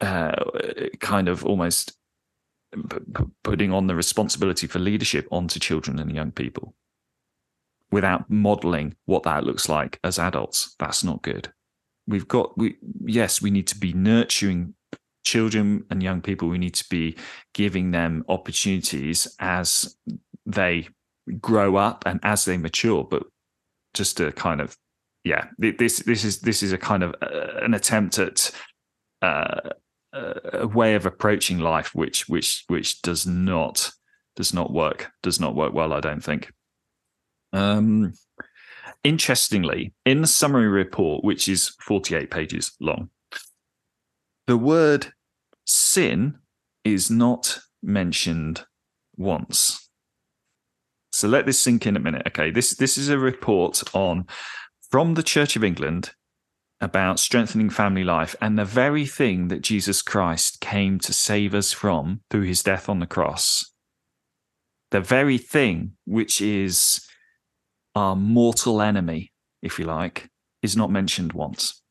uh, 0.00 0.44
kind 1.00 1.28
of 1.28 1.44
almost 1.44 1.94
p- 2.72 3.24
putting 3.42 3.72
on 3.72 3.86
the 3.86 3.94
responsibility 3.94 4.66
for 4.66 4.78
leadership 4.78 5.26
onto 5.30 5.58
children 5.58 5.98
and 5.98 6.14
young 6.14 6.30
people 6.30 6.74
without 7.90 8.28
modeling 8.30 8.94
what 9.06 9.22
that 9.24 9.44
looks 9.44 9.68
like 9.68 9.98
as 10.04 10.18
adults. 10.18 10.74
That's 10.78 11.02
not 11.04 11.22
good. 11.22 11.52
We've 12.06 12.28
got 12.28 12.56
we 12.56 12.76
yes, 13.04 13.42
we 13.42 13.50
need 13.50 13.66
to 13.68 13.78
be 13.78 13.92
nurturing 13.92 14.74
children 15.26 15.84
and 15.90 16.02
young 16.02 16.22
people, 16.22 16.48
we 16.48 16.56
need 16.56 16.74
to 16.74 16.88
be 16.88 17.16
giving 17.52 17.90
them 17.90 18.24
opportunities 18.28 19.28
as 19.40 19.96
they 20.46 20.88
grow 21.40 21.76
up 21.76 22.04
and 22.06 22.20
as 22.22 22.46
they 22.46 22.56
mature. 22.56 23.04
But 23.04 23.24
just 23.92 24.16
to 24.16 24.32
kind 24.32 24.60
of, 24.62 24.76
yeah, 25.24 25.48
this 25.58 25.98
this 25.98 26.24
is 26.24 26.40
this 26.40 26.62
is 26.62 26.72
a 26.72 26.78
kind 26.78 27.02
of 27.02 27.14
uh, 27.20 27.58
an 27.62 27.74
attempt 27.74 28.18
at 28.18 28.50
uh, 29.20 29.70
a 30.14 30.66
way 30.66 30.94
of 30.94 31.04
approaching 31.04 31.58
life 31.58 31.94
which 31.94 32.28
which 32.28 32.64
which 32.68 33.02
does 33.02 33.26
not 33.26 33.90
does 34.36 34.54
not 34.54 34.72
work 34.72 35.10
does 35.22 35.40
not 35.40 35.54
work 35.54 35.74
well. 35.74 35.92
I 35.92 36.00
don't 36.00 36.22
think. 36.22 36.52
Um, 37.52 38.12
interestingly, 39.02 39.92
in 40.04 40.20
the 40.20 40.26
summary 40.26 40.68
report, 40.68 41.24
which 41.24 41.48
is 41.48 41.74
48 41.80 42.30
pages 42.30 42.72
long, 42.80 43.10
the 44.46 44.56
word 44.56 45.12
sin 45.66 46.38
is 46.84 47.10
not 47.10 47.58
mentioned 47.82 48.64
once. 49.16 49.90
So 51.12 51.28
let 51.28 51.46
this 51.46 51.60
sink 51.60 51.86
in 51.86 51.96
a 51.96 52.00
minute. 52.00 52.22
Okay, 52.28 52.50
this 52.50 52.74
this 52.74 52.98
is 52.98 53.08
a 53.08 53.18
report 53.18 53.82
on 53.94 54.26
from 54.90 55.14
the 55.14 55.22
Church 55.22 55.56
of 55.56 55.64
England 55.64 56.12
about 56.80 57.18
strengthening 57.18 57.70
family 57.70 58.04
life 58.04 58.36
and 58.40 58.58
the 58.58 58.64
very 58.64 59.06
thing 59.06 59.48
that 59.48 59.62
Jesus 59.62 60.02
Christ 60.02 60.60
came 60.60 60.98
to 61.00 61.12
save 61.12 61.54
us 61.54 61.72
from 61.72 62.20
through 62.30 62.42
his 62.42 62.62
death 62.62 62.88
on 62.88 63.00
the 63.00 63.06
cross. 63.06 63.72
The 64.90 65.00
very 65.00 65.38
thing 65.38 65.92
which 66.04 66.40
is 66.40 67.00
our 67.94 68.14
mortal 68.14 68.82
enemy, 68.82 69.32
if 69.62 69.78
you 69.78 69.86
like, 69.86 70.28
is 70.62 70.76
not 70.76 70.90
mentioned 70.90 71.32
once. 71.32 71.82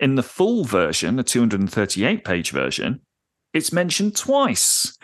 In 0.00 0.14
the 0.14 0.22
full 0.22 0.64
version, 0.64 1.16
the 1.16 1.22
238 1.22 2.24
page 2.24 2.50
version, 2.50 3.00
it's 3.52 3.72
mentioned 3.72 4.16
twice. 4.16 4.96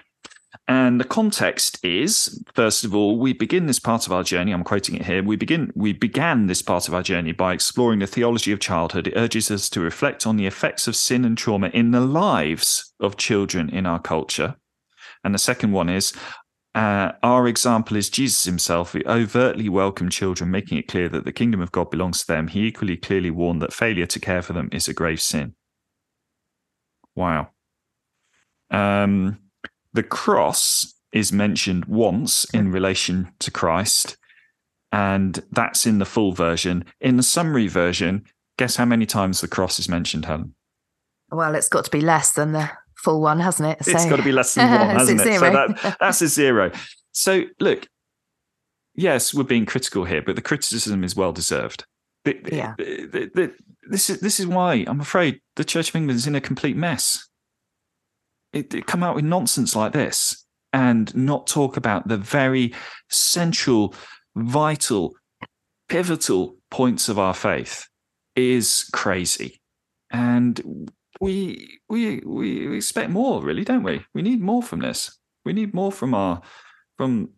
And 0.66 0.98
the 0.98 1.04
context 1.04 1.78
is, 1.84 2.42
first 2.54 2.82
of 2.82 2.94
all, 2.94 3.18
we 3.18 3.34
begin 3.34 3.66
this 3.66 3.78
part 3.78 4.06
of 4.06 4.12
our 4.12 4.22
journey. 4.22 4.52
I'm 4.52 4.64
quoting 4.64 4.96
it 4.96 5.04
here. 5.04 5.22
We 5.22 5.36
begin, 5.36 5.70
we 5.76 5.92
began 5.92 6.46
this 6.46 6.62
part 6.62 6.88
of 6.88 6.94
our 6.94 7.02
journey 7.02 7.32
by 7.32 7.52
exploring 7.52 7.98
the 7.98 8.06
theology 8.06 8.52
of 8.52 8.58
childhood. 8.58 9.06
It 9.06 9.16
urges 9.16 9.50
us 9.50 9.68
to 9.70 9.80
reflect 9.80 10.26
on 10.26 10.36
the 10.36 10.46
effects 10.46 10.88
of 10.88 10.96
sin 10.96 11.26
and 11.26 11.36
trauma 11.36 11.68
in 11.68 11.90
the 11.90 12.00
lives 12.00 12.94
of 12.98 13.18
children 13.18 13.68
in 13.68 13.84
our 13.84 14.00
culture. 14.00 14.56
And 15.22 15.34
the 15.34 15.38
second 15.38 15.72
one 15.72 15.90
is 15.90 16.14
uh, 16.76 17.12
our 17.22 17.48
example 17.48 17.96
is 17.96 18.10
Jesus 18.10 18.44
himself, 18.44 18.92
who 18.92 19.00
overtly 19.06 19.66
welcomed 19.70 20.12
children, 20.12 20.50
making 20.50 20.76
it 20.76 20.86
clear 20.88 21.08
that 21.08 21.24
the 21.24 21.32
kingdom 21.32 21.62
of 21.62 21.72
God 21.72 21.90
belongs 21.90 22.20
to 22.20 22.26
them. 22.26 22.48
He 22.48 22.66
equally 22.66 22.98
clearly 22.98 23.30
warned 23.30 23.62
that 23.62 23.72
failure 23.72 24.04
to 24.04 24.20
care 24.20 24.42
for 24.42 24.52
them 24.52 24.68
is 24.70 24.86
a 24.86 24.92
grave 24.92 25.22
sin. 25.22 25.54
Wow. 27.14 27.48
Um, 28.70 29.38
the 29.94 30.02
cross 30.02 30.92
is 31.12 31.32
mentioned 31.32 31.86
once 31.86 32.44
in 32.52 32.70
relation 32.70 33.32
to 33.38 33.50
Christ, 33.50 34.18
and 34.92 35.42
that's 35.50 35.86
in 35.86 35.98
the 35.98 36.04
full 36.04 36.32
version. 36.32 36.84
In 37.00 37.16
the 37.16 37.22
summary 37.22 37.68
version, 37.68 38.26
guess 38.58 38.76
how 38.76 38.84
many 38.84 39.06
times 39.06 39.40
the 39.40 39.48
cross 39.48 39.78
is 39.78 39.88
mentioned, 39.88 40.26
Helen? 40.26 40.54
Well, 41.30 41.54
it's 41.54 41.70
got 41.70 41.86
to 41.86 41.90
be 41.90 42.02
less 42.02 42.32
than 42.32 42.52
the 42.52 42.70
full 43.06 43.20
one, 43.20 43.38
hasn't 43.38 43.68
it? 43.68 43.84
So, 43.84 43.92
it's 43.92 44.06
got 44.06 44.16
to 44.16 44.24
be 44.24 44.32
less 44.32 44.54
than 44.54 44.68
one, 44.68 44.90
hasn't 44.98 45.20
it? 45.20 45.38
So 45.38 45.50
that, 45.50 45.96
that's 46.00 46.20
a 46.22 46.26
zero. 46.26 46.72
So 47.12 47.44
look, 47.60 47.86
yes, 48.96 49.32
we're 49.32 49.44
being 49.44 49.64
critical 49.64 50.04
here, 50.04 50.22
but 50.22 50.34
the 50.34 50.42
criticism 50.42 51.04
is 51.04 51.14
well 51.14 51.32
deserved. 51.32 51.84
The, 52.24 52.36
yeah. 52.50 52.74
The, 52.76 53.30
the, 53.32 53.54
this 53.88 54.10
is 54.10 54.18
this 54.20 54.40
is 54.40 54.48
why 54.48 54.84
I'm 54.88 55.00
afraid 55.00 55.40
the 55.54 55.64
Church 55.64 55.90
of 55.90 55.96
England 55.96 56.18
is 56.18 56.26
in 56.26 56.34
a 56.34 56.40
complete 56.40 56.76
mess. 56.76 57.28
It, 58.52 58.74
it 58.74 58.86
come 58.86 59.04
out 59.04 59.14
with 59.14 59.24
nonsense 59.24 59.76
like 59.76 59.92
this 59.92 60.44
and 60.72 61.14
not 61.14 61.46
talk 61.46 61.76
about 61.76 62.08
the 62.08 62.16
very 62.16 62.74
central, 63.08 63.94
vital 64.34 65.14
pivotal 65.88 66.56
points 66.72 67.08
of 67.08 67.20
our 67.20 67.34
faith 67.34 67.86
is 68.34 68.90
crazy. 68.92 69.60
And 70.10 70.90
we 71.20 71.78
we 71.88 72.20
we 72.20 72.76
expect 72.76 73.10
more, 73.10 73.42
really, 73.42 73.64
don't 73.64 73.82
we? 73.82 74.04
We 74.14 74.22
need 74.22 74.40
more 74.40 74.62
from 74.62 74.80
this. 74.80 75.18
We 75.44 75.52
need 75.52 75.74
more 75.74 75.92
from 75.92 76.14
our 76.14 76.42
from 76.96 77.30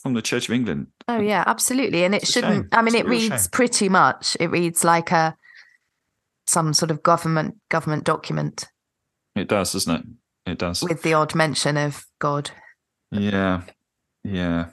from 0.00 0.14
the 0.14 0.22
Church 0.22 0.48
of 0.48 0.54
England. 0.54 0.88
Oh 1.08 1.20
yeah, 1.20 1.44
absolutely. 1.46 2.04
And 2.04 2.14
it 2.14 2.26
shouldn't. 2.26 2.74
I 2.74 2.82
mean, 2.82 2.94
it's 2.94 3.04
it 3.04 3.08
reads 3.08 3.42
shame. 3.42 3.50
pretty 3.52 3.88
much. 3.88 4.36
It 4.40 4.48
reads 4.48 4.84
like 4.84 5.12
a 5.12 5.36
some 6.46 6.72
sort 6.74 6.90
of 6.90 7.02
government 7.02 7.56
government 7.70 8.04
document. 8.04 8.68
It 9.34 9.48
does, 9.48 9.72
doesn't 9.72 9.94
it? 9.94 10.50
It 10.52 10.58
does. 10.58 10.82
With 10.82 11.02
the 11.02 11.14
odd 11.14 11.34
mention 11.34 11.76
of 11.76 12.04
God. 12.18 12.50
Yeah, 13.10 13.62
yeah. 14.22 14.66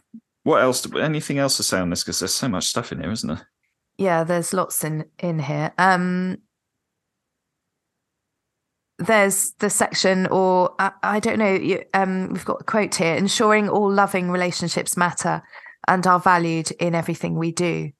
What 0.43 0.61
else? 0.61 0.87
Anything 0.95 1.37
else 1.37 1.57
to 1.57 1.63
say 1.63 1.79
on 1.79 1.89
this? 1.89 2.03
Because 2.03 2.19
there's 2.19 2.33
so 2.33 2.49
much 2.49 2.65
stuff 2.65 2.91
in 2.91 3.01
here, 3.01 3.11
isn't 3.11 3.27
there? 3.27 3.47
Yeah, 3.97 4.23
there's 4.23 4.53
lots 4.53 4.83
in 4.83 5.05
in 5.19 5.39
here. 5.39 5.73
Um, 5.77 6.37
there's 9.01 9.53
the 9.59 9.69
section, 9.69 10.27
or 10.27 10.73
I, 10.79 10.91
I 11.03 11.19
don't 11.19 11.39
know. 11.39 11.53
You, 11.53 11.83
um, 11.93 12.29
we've 12.31 12.45
got 12.45 12.61
a 12.61 12.63
quote 12.63 12.95
here: 12.95 13.15
"Ensuring 13.15 13.69
all 13.69 13.91
loving 13.91 14.29
relationships 14.29 14.95
matter 14.95 15.41
and 15.87 16.05
are 16.05 16.19
valued 16.19 16.71
in 16.71 16.95
everything 16.95 17.35
we 17.35 17.51
do." 17.51 17.91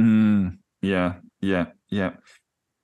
Mm, 0.00 0.58
yeah, 0.82 1.14
yeah, 1.40 1.66
yeah. 1.90 2.12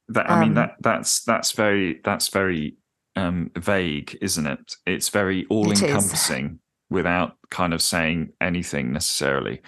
That 0.08 0.30
I 0.30 0.34
um, 0.34 0.40
mean 0.40 0.54
that 0.54 0.76
that's 0.80 1.22
that's 1.22 1.52
very 1.52 2.00
that's 2.04 2.28
very 2.28 2.76
um, 3.16 3.50
vague, 3.56 4.18
isn't 4.20 4.46
it? 4.46 4.74
It's 4.86 5.08
very 5.08 5.46
all 5.46 5.70
encompassing 5.70 6.58
without 6.88 7.36
kind 7.50 7.72
of 7.72 7.80
saying 7.80 8.30
anything 8.40 8.92
necessarily. 8.92 9.62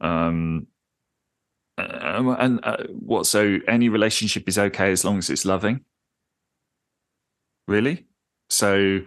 Um, 0.00 0.68
uh, 1.78 2.36
and 2.38 2.60
uh, 2.62 2.84
what? 2.88 3.26
So 3.26 3.58
any 3.66 3.88
relationship 3.88 4.48
is 4.48 4.58
okay 4.58 4.92
as 4.92 5.04
long 5.04 5.18
as 5.18 5.30
it's 5.30 5.44
loving. 5.44 5.84
Really? 7.68 8.06
So, 8.50 9.00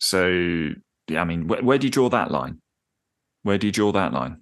so 0.00 0.28
yeah. 1.08 1.20
I 1.20 1.24
mean, 1.24 1.48
wh- 1.48 1.64
where 1.64 1.78
do 1.78 1.86
you 1.86 1.90
draw 1.90 2.08
that 2.10 2.30
line? 2.30 2.60
Where 3.42 3.58
do 3.58 3.66
you 3.66 3.72
draw 3.72 3.92
that 3.92 4.12
line? 4.12 4.38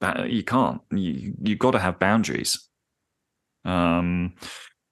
That 0.00 0.30
you 0.30 0.44
can't. 0.44 0.80
You 0.90 1.34
you've 1.42 1.58
got 1.58 1.72
to 1.72 1.78
have 1.78 1.98
boundaries. 1.98 2.68
Um, 3.64 4.34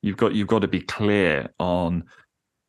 you've 0.02 0.16
got 0.16 0.34
you've 0.34 0.48
got 0.48 0.60
to 0.60 0.68
be 0.68 0.80
clear 0.80 1.50
on 1.58 2.04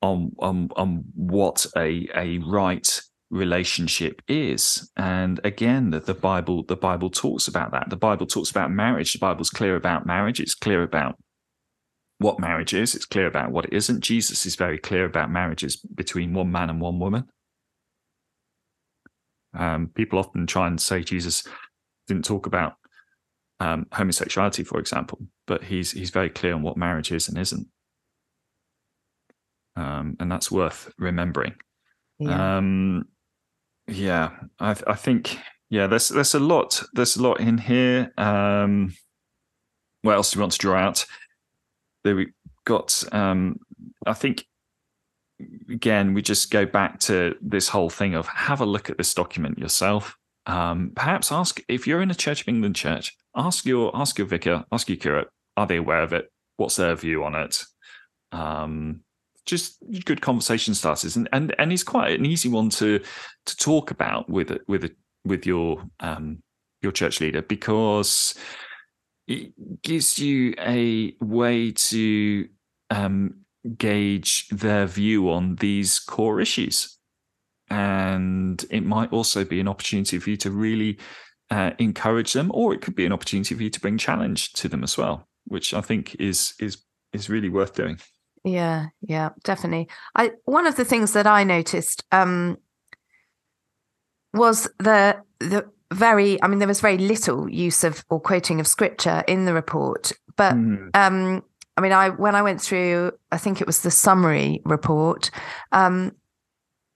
on 0.01 0.31
on 0.39 0.69
on 0.75 1.03
what 1.15 1.65
a 1.75 2.07
a 2.15 2.37
right 2.39 3.01
relationship 3.29 4.21
is 4.29 4.89
and 4.95 5.41
again 5.43 5.89
that 5.89 6.05
the 6.05 6.13
bible 6.13 6.63
the 6.63 6.77
bible 6.77 7.09
talks 7.09 7.49
about 7.49 7.71
that 7.71 7.89
the 7.89 7.95
bible 7.97 8.25
talks 8.25 8.49
about 8.49 8.71
marriage 8.71 9.11
the 9.11 9.19
bible's 9.19 9.49
clear 9.49 9.75
about 9.75 10.05
marriage 10.05 10.39
it's 10.39 10.55
clear 10.55 10.81
about 10.81 11.17
what 12.19 12.39
marriage 12.39 12.73
is 12.73 12.95
it's 12.95 13.05
clear 13.05 13.27
about 13.27 13.51
what 13.51 13.65
it 13.65 13.73
isn't 13.73 14.01
jesus 14.01 14.45
is 14.45 14.55
very 14.55 14.77
clear 14.77 15.05
about 15.05 15.31
marriages 15.31 15.75
between 15.75 16.33
one 16.33 16.51
man 16.51 16.69
and 16.69 16.81
one 16.81 16.99
woman 16.99 17.25
um, 19.53 19.89
people 19.95 20.19
often 20.19 20.45
try 20.45 20.67
and 20.67 20.81
say 20.81 21.01
jesus 21.01 21.47
didn't 22.07 22.25
talk 22.25 22.45
about 22.45 22.73
um, 23.59 23.87
homosexuality 23.91 24.63
for 24.63 24.79
example 24.79 25.19
but 25.45 25.63
he's 25.63 25.91
he's 25.91 26.11
very 26.11 26.29
clear 26.29 26.53
on 26.53 26.61
what 26.61 26.77
marriage 26.77 27.11
is 27.11 27.27
and 27.27 27.37
isn't 27.37 27.67
um, 29.75 30.15
and 30.19 30.31
that's 30.31 30.51
worth 30.51 30.91
remembering 30.97 31.53
yeah. 32.19 32.57
Um, 32.57 33.07
yeah, 33.87 34.31
I, 34.59 34.75
I 34.85 34.95
think 34.95 35.37
yeah, 35.69 35.87
there's 35.87 36.09
there's 36.09 36.35
a 36.35 36.39
lot 36.39 36.83
there's 36.93 37.15
a 37.15 37.21
lot 37.21 37.39
in 37.39 37.57
here. 37.57 38.11
Um, 38.17 38.93
what 40.01 40.15
else 40.15 40.31
do 40.31 40.37
you 40.37 40.41
want 40.41 40.53
to 40.53 40.57
draw 40.57 40.77
out? 40.77 41.05
There 42.07 42.15
we 42.15 42.27
got. 42.63 43.03
Um, 43.11 43.59
I 44.05 44.13
think 44.13 44.45
again 45.69 46.13
we 46.13 46.21
just 46.21 46.51
go 46.51 46.65
back 46.65 47.01
to 47.01 47.35
this 47.41 47.67
whole 47.67 47.89
thing 47.89 48.15
of 48.15 48.25
have 48.27 48.61
a 48.61 48.65
look 48.65 48.89
at 48.89 48.97
this 48.97 49.13
document 49.13 49.59
yourself. 49.59 50.15
Um, 50.45 50.93
perhaps 50.95 51.33
ask 51.33 51.59
if 51.67 51.85
you're 51.85 52.01
in 52.01 52.09
a 52.09 52.15
Church 52.15 52.39
of 52.39 52.47
England 52.47 52.77
church, 52.77 53.13
ask 53.35 53.65
your 53.65 53.93
ask 53.93 54.17
your 54.17 54.25
vicar, 54.25 54.63
ask 54.71 54.87
your 54.87 54.95
curate, 54.95 55.27
are 55.57 55.67
they 55.67 55.75
aware 55.75 56.01
of 56.01 56.13
it? 56.13 56.31
What's 56.55 56.77
their 56.77 56.95
view 56.95 57.25
on 57.25 57.35
it? 57.35 57.61
Um, 58.31 59.01
just 59.45 59.75
good 60.05 60.21
conversation 60.21 60.75
starters, 60.75 61.17
and 61.17 61.27
and 61.33 61.53
and 61.59 61.71
he's 61.71 61.83
quite 61.83 62.17
an 62.17 62.25
easy 62.25 62.47
one 62.47 62.69
to 62.69 63.01
to 63.47 63.57
talk 63.57 63.91
about 63.91 64.29
with 64.29 64.57
with 64.69 64.89
with 65.25 65.45
your 65.45 65.83
um 65.99 66.41
your 66.81 66.93
church 66.93 67.19
leader 67.19 67.41
because 67.41 68.33
it 69.27 69.81
gives 69.81 70.17
you 70.19 70.53
a 70.59 71.15
way 71.19 71.71
to 71.71 72.47
um 72.89 73.35
gauge 73.77 74.47
their 74.49 74.85
view 74.85 75.29
on 75.29 75.55
these 75.55 75.99
core 75.99 76.39
issues 76.39 76.97
and 77.69 78.65
it 78.69 78.85
might 78.85 79.11
also 79.11 79.43
be 79.43 79.59
an 79.59 79.67
opportunity 79.67 80.19
for 80.19 80.29
you 80.29 80.37
to 80.37 80.49
really 80.49 80.97
uh, 81.49 81.71
encourage 81.79 82.31
them 82.31 82.49
or 82.53 82.73
it 82.73 82.81
could 82.81 82.95
be 82.95 83.05
an 83.05 83.11
opportunity 83.11 83.53
for 83.55 83.63
you 83.63 83.69
to 83.69 83.79
bring 83.81 83.97
challenge 83.97 84.53
to 84.53 84.69
them 84.69 84.83
as 84.83 84.97
well 84.97 85.27
which 85.45 85.73
i 85.73 85.81
think 85.81 86.15
is 86.15 86.53
is 86.59 86.77
is 87.13 87.29
really 87.29 87.49
worth 87.49 87.73
doing 87.73 87.99
yeah, 88.47 88.87
yeah, 89.01 89.29
definitely. 89.43 89.89
I 90.15 90.31
one 90.45 90.67
of 90.67 90.77
the 90.77 90.85
things 90.85 91.13
that 91.13 91.27
I 91.27 91.43
noticed 91.43 92.03
um, 92.11 92.57
was 94.33 94.69
the 94.79 95.21
the 95.39 95.69
very 95.93 96.41
I 96.41 96.47
mean 96.47 96.59
there 96.59 96.67
was 96.67 96.81
very 96.81 96.97
little 96.97 97.49
use 97.49 97.83
of 97.83 98.03
or 98.09 98.19
quoting 98.19 98.59
of 98.59 98.67
scripture 98.67 99.23
in 99.27 99.45
the 99.45 99.53
report, 99.53 100.11
but 100.35 100.53
mm. 100.53 100.89
um, 100.93 101.43
I 101.75 101.81
mean 101.81 101.91
I 101.91 102.09
when 102.09 102.35
I 102.35 102.41
went 102.41 102.61
through 102.61 103.11
I 103.31 103.37
think 103.37 103.61
it 103.61 103.67
was 103.67 103.81
the 103.81 103.91
summary 103.91 104.61
report, 104.65 105.31
um, 105.71 106.13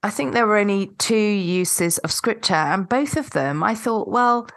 I 0.03 0.09
think 0.09 0.33
there 0.33 0.47
were 0.47 0.57
only 0.57 0.87
two 0.97 1.15
uses 1.15 1.99
of 1.99 2.11
scripture, 2.11 2.53
and 2.53 2.89
both 2.89 3.17
of 3.17 3.29
them 3.31 3.63
I 3.63 3.75
thought 3.75 4.09
well 4.09 4.47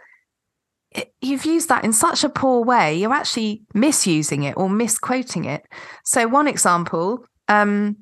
you've 1.21 1.45
used 1.45 1.69
that 1.69 1.83
in 1.83 1.93
such 1.93 2.23
a 2.23 2.29
poor 2.29 2.63
way, 2.63 2.95
you're 2.95 3.13
actually 3.13 3.63
misusing 3.73 4.43
it 4.43 4.55
or 4.57 4.69
misquoting 4.69 5.45
it. 5.45 5.65
So, 6.03 6.27
one 6.27 6.47
example, 6.47 7.25
um, 7.47 7.97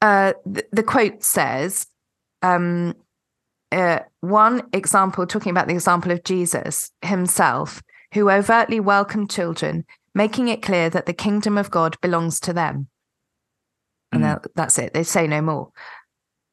uh, 0.00 0.34
the, 0.44 0.64
the 0.72 0.82
quote 0.82 1.22
says, 1.22 1.86
um, 2.42 2.94
uh, 3.74 4.00
one 4.20 4.62
example, 4.72 5.26
talking 5.26 5.50
about 5.50 5.66
the 5.66 5.74
example 5.74 6.12
of 6.12 6.24
Jesus 6.24 6.90
himself, 7.02 7.82
who 8.12 8.30
overtly 8.30 8.80
welcomed 8.80 9.30
children, 9.30 9.84
making 10.14 10.48
it 10.48 10.62
clear 10.62 10.88
that 10.90 11.06
the 11.06 11.12
kingdom 11.12 11.58
of 11.58 11.70
God 11.70 12.00
belongs 12.00 12.40
to 12.40 12.52
them. 12.52 12.88
And 14.12 14.22
mm. 14.22 14.46
that's 14.54 14.78
it. 14.78 14.94
They 14.94 15.02
say 15.02 15.26
no 15.26 15.42
more. 15.42 15.70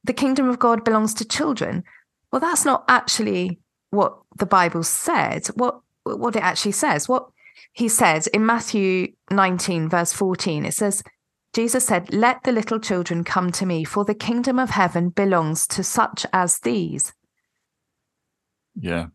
The 0.03 0.13
kingdom 0.13 0.49
of 0.49 0.57
God 0.57 0.83
belongs 0.83 1.13
to 1.15 1.25
children. 1.25 1.83
Well, 2.31 2.39
that's 2.39 2.65
not 2.65 2.83
actually 2.87 3.59
what 3.91 4.17
the 4.37 4.45
Bible 4.45 4.83
said, 4.83 5.47
what 5.55 5.79
what 6.03 6.35
it 6.35 6.43
actually 6.43 6.71
says. 6.71 7.07
What 7.07 7.27
he 7.73 7.87
says 7.87 8.27
in 8.27 8.45
Matthew 8.45 9.13
19, 9.29 9.89
verse 9.89 10.11
14, 10.13 10.65
it 10.65 10.73
says, 10.73 11.03
Jesus 11.53 11.85
said, 11.85 12.13
Let 12.13 12.43
the 12.43 12.51
little 12.51 12.79
children 12.79 13.23
come 13.23 13.51
to 13.53 13.65
me, 13.65 13.83
for 13.83 14.05
the 14.05 14.15
kingdom 14.15 14.57
of 14.57 14.69
heaven 14.69 15.09
belongs 15.09 15.67
to 15.67 15.83
such 15.83 16.25
as 16.31 16.59
these. 16.59 17.13
Yeah. 18.75 19.07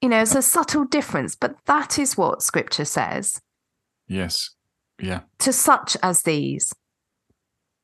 You 0.00 0.08
know, 0.08 0.22
it's 0.22 0.34
a 0.34 0.42
subtle 0.42 0.84
difference, 0.84 1.34
but 1.34 1.56
that 1.66 1.98
is 1.98 2.16
what 2.16 2.42
scripture 2.42 2.84
says. 2.84 3.40
Yes. 4.08 4.50
Yeah. 5.00 5.20
To 5.40 5.52
such 5.52 5.96
as 6.02 6.22
these. 6.22 6.72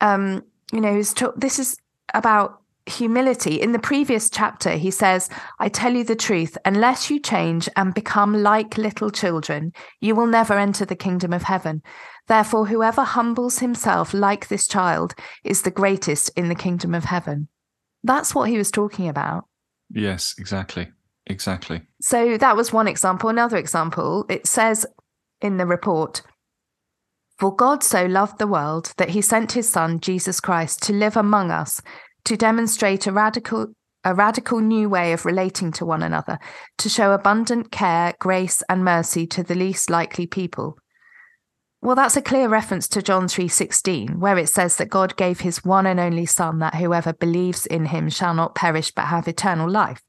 Um, 0.01 0.43
you 0.73 0.81
know, 0.81 1.03
this 1.37 1.59
is 1.59 1.77
about 2.13 2.61
humility. 2.87 3.61
In 3.61 3.73
the 3.73 3.79
previous 3.79 4.31
chapter, 4.31 4.71
he 4.71 4.91
says, 4.91 5.29
I 5.59 5.69
tell 5.69 5.95
you 5.95 6.05
the 6.05 6.17
truth, 6.17 6.57
unless 6.65 7.11
you 7.11 7.19
change 7.19 7.69
and 7.77 7.93
become 7.93 8.43
like 8.43 8.79
little 8.79 9.11
children, 9.11 9.73
you 10.01 10.15
will 10.15 10.27
never 10.27 10.55
enter 10.55 10.85
the 10.85 10.97
kingdom 10.97 11.33
of 11.33 11.43
heaven. 11.43 11.83
Therefore, 12.29 12.67
whoever 12.67 13.03
humbles 13.03 13.59
himself 13.59 14.15
like 14.15 14.49
this 14.49 14.67
child 14.67 15.15
is 15.45 15.63
the 15.63 15.71
greatest 15.71 16.31
in 16.37 16.49
the 16.49 16.55
kingdom 16.55 16.95
of 16.95 17.05
heaven. 17.05 17.49
That's 18.03 18.35
what 18.35 18.49
he 18.49 18.59
was 18.59 18.71
talking 18.71 19.09
about. 19.09 19.45
Yes, 19.91 20.35
exactly. 20.39 20.89
Exactly. 21.27 21.83
So 22.01 22.39
that 22.39 22.57
was 22.57 22.73
one 22.73 22.87
example. 22.87 23.29
Another 23.29 23.57
example, 23.57 24.27
it 24.29 24.47
says 24.47 24.87
in 25.41 25.57
the 25.57 25.67
report, 25.67 26.23
for 27.39 27.55
God 27.55 27.83
so 27.83 28.07
loved 28.07 28.39
the 28.39 28.47
world 28.47 28.95
that 28.97 29.11
he 29.11 29.21
sent 29.21 29.53
his 29.53 29.69
son, 29.69 30.01
Jesus 30.01 30.41
Christ, 30.41 30.83
to 30.85 30.93
live 30.93 31.17
among 31.17 31.51
us 31.51 31.83
to 32.27 32.37
demonstrate 32.37 33.07
a 33.07 33.13
radical 33.13 33.69
a 34.05 34.15
radical 34.15 34.61
new 34.61 34.89
way 34.89 35.13
of 35.13 35.25
relating 35.25 35.73
to 35.73 35.85
one 35.85 36.01
another, 36.01 36.39
to 36.79 36.89
show 36.89 37.11
abundant 37.11 37.73
care, 37.73 38.15
grace, 38.21 38.63
and 38.69 38.85
mercy 38.85 39.27
to 39.27 39.43
the 39.43 39.57
least 39.57 39.91
likely 39.91 40.29
people. 40.29 40.79
Well, 41.83 41.97
that's 41.97 42.17
a 42.17 42.23
clear 42.23 42.49
reference 42.49 42.87
to 42.89 43.03
John 43.03 43.27
3:16, 43.27 44.21
where 44.21 44.39
it 44.39 44.49
says 44.49 44.77
that 44.77 44.91
God 44.91 45.17
gave 45.17 45.41
his 45.41 45.65
one 45.65 45.87
and 45.87 45.99
only 45.99 46.25
son 46.25 46.61
that 46.61 46.77
whoever 46.77 47.13
believes 47.13 47.67
in 47.67 47.87
him 47.87 48.09
shall 48.09 48.33
not 48.33 48.55
perish 48.55 48.93
but 48.93 49.07
have 49.07 49.27
eternal 49.27 49.69
life. 49.69 50.03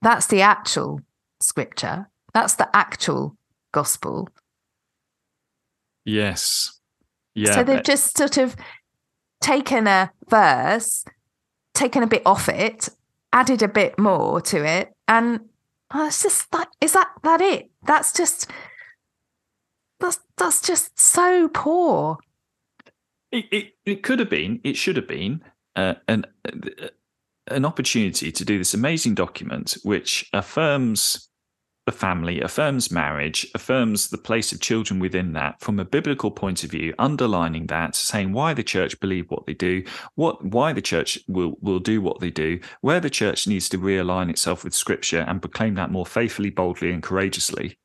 That's 0.00 0.26
the 0.26 0.42
actual 0.42 1.00
scripture. 1.40 2.08
That's 2.34 2.54
the 2.54 2.74
actual 2.74 3.36
gospel. 3.72 4.28
Yes. 6.04 6.80
Yeah. 7.34 7.54
So 7.54 7.64
they've 7.64 7.82
just 7.82 8.16
sort 8.16 8.36
of 8.36 8.54
taken 9.42 9.86
a 9.86 10.10
verse, 10.28 11.04
taken 11.74 12.02
a 12.02 12.06
bit 12.06 12.22
off 12.24 12.48
it, 12.48 12.88
added 13.32 13.62
a 13.62 13.68
bit 13.68 13.98
more 13.98 14.40
to 14.40 14.64
it, 14.64 14.94
and 15.06 15.40
oh, 15.92 16.06
it's 16.06 16.22
just 16.22 16.50
that 16.52 16.68
is 16.80 16.92
that 16.92 17.10
that 17.22 17.40
it? 17.40 17.70
That's 17.86 18.12
just 18.12 18.50
that's 20.00 20.20
that's 20.36 20.62
just 20.62 20.98
so 20.98 21.48
poor. 21.48 22.18
It 23.30 23.46
it, 23.50 23.72
it 23.84 24.02
could 24.02 24.18
have 24.18 24.30
been, 24.30 24.60
it 24.64 24.76
should 24.76 24.96
have 24.96 25.08
been 25.08 25.42
uh, 25.76 25.94
an 26.08 26.24
uh, 26.46 26.88
an 27.48 27.64
opportunity 27.64 28.30
to 28.30 28.44
do 28.44 28.58
this 28.58 28.74
amazing 28.74 29.14
document 29.14 29.76
which 29.82 30.28
affirms 30.32 31.28
the 31.84 31.92
family, 31.92 32.40
affirms 32.40 32.92
marriage, 32.92 33.46
affirms 33.54 34.08
the 34.08 34.18
place 34.18 34.52
of 34.52 34.60
children 34.60 35.00
within 35.00 35.32
that 35.32 35.60
from 35.60 35.80
a 35.80 35.84
biblical 35.84 36.30
point 36.30 36.62
of 36.62 36.70
view, 36.70 36.94
underlining 36.98 37.66
that, 37.66 37.96
saying 37.96 38.32
why 38.32 38.54
the 38.54 38.62
church 38.62 39.00
believe 39.00 39.30
what 39.30 39.46
they 39.46 39.54
do, 39.54 39.82
what 40.14 40.44
why 40.44 40.72
the 40.72 40.82
church 40.82 41.18
will 41.26 41.56
will 41.60 41.80
do 41.80 42.00
what 42.00 42.20
they 42.20 42.30
do, 42.30 42.60
where 42.82 43.00
the 43.00 43.10
church 43.10 43.48
needs 43.48 43.68
to 43.68 43.78
realign 43.78 44.30
itself 44.30 44.62
with 44.62 44.74
scripture 44.74 45.24
and 45.26 45.42
proclaim 45.42 45.74
that 45.74 45.90
more 45.90 46.06
faithfully, 46.06 46.50
boldly, 46.50 46.92
and 46.92 47.02
courageously. 47.02 47.76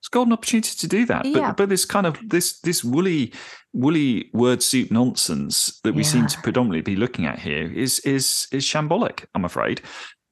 It's 0.00 0.08
got 0.08 0.26
an 0.26 0.32
opportunity 0.32 0.76
to 0.76 0.88
do 0.88 1.06
that. 1.06 1.24
Yeah. 1.24 1.48
But 1.48 1.56
but 1.56 1.68
this 1.68 1.84
kind 1.84 2.06
of 2.06 2.18
this 2.28 2.60
this 2.60 2.84
woolly 2.84 3.32
woolly 3.72 4.30
word 4.32 4.62
soup 4.62 4.90
nonsense 4.90 5.80
that 5.82 5.94
we 5.94 6.02
yeah. 6.02 6.08
seem 6.08 6.26
to 6.28 6.40
predominantly 6.42 6.82
be 6.82 6.96
looking 6.96 7.26
at 7.26 7.40
here 7.40 7.72
is 7.72 7.98
is 8.00 8.46
is 8.52 8.64
shambolic, 8.64 9.24
I'm 9.34 9.44
afraid. 9.44 9.80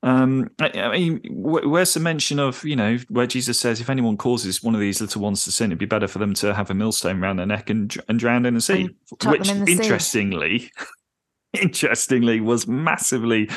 Um, 0.02 0.50
I, 0.58 0.70
I 0.76 0.98
mean, 0.98 1.20
where's 1.28 1.92
the 1.92 2.00
mention 2.00 2.38
of 2.38 2.64
you 2.64 2.76
know 2.76 2.98
where 3.08 3.26
Jesus 3.26 3.58
says, 3.58 3.80
if 3.80 3.90
anyone 3.90 4.16
causes 4.16 4.62
one 4.62 4.74
of 4.74 4.80
these 4.80 5.00
little 5.00 5.20
ones 5.20 5.44
to 5.44 5.52
sin, 5.52 5.70
it'd 5.70 5.78
be 5.78 5.86
better 5.86 6.08
for 6.08 6.18
them 6.18 6.34
to 6.34 6.54
have 6.54 6.70
a 6.70 6.74
millstone 6.74 7.22
around 7.22 7.36
their 7.36 7.46
neck 7.46 7.68
and 7.70 7.94
and 8.08 8.18
drown 8.18 8.46
in 8.46 8.54
the 8.54 8.60
sea. 8.60 8.88
Which, 9.26 9.48
the 9.48 9.64
interestingly, 9.68 10.58
sea. 10.58 10.70
interestingly, 11.60 12.40
was 12.40 12.66
massively 12.66 13.50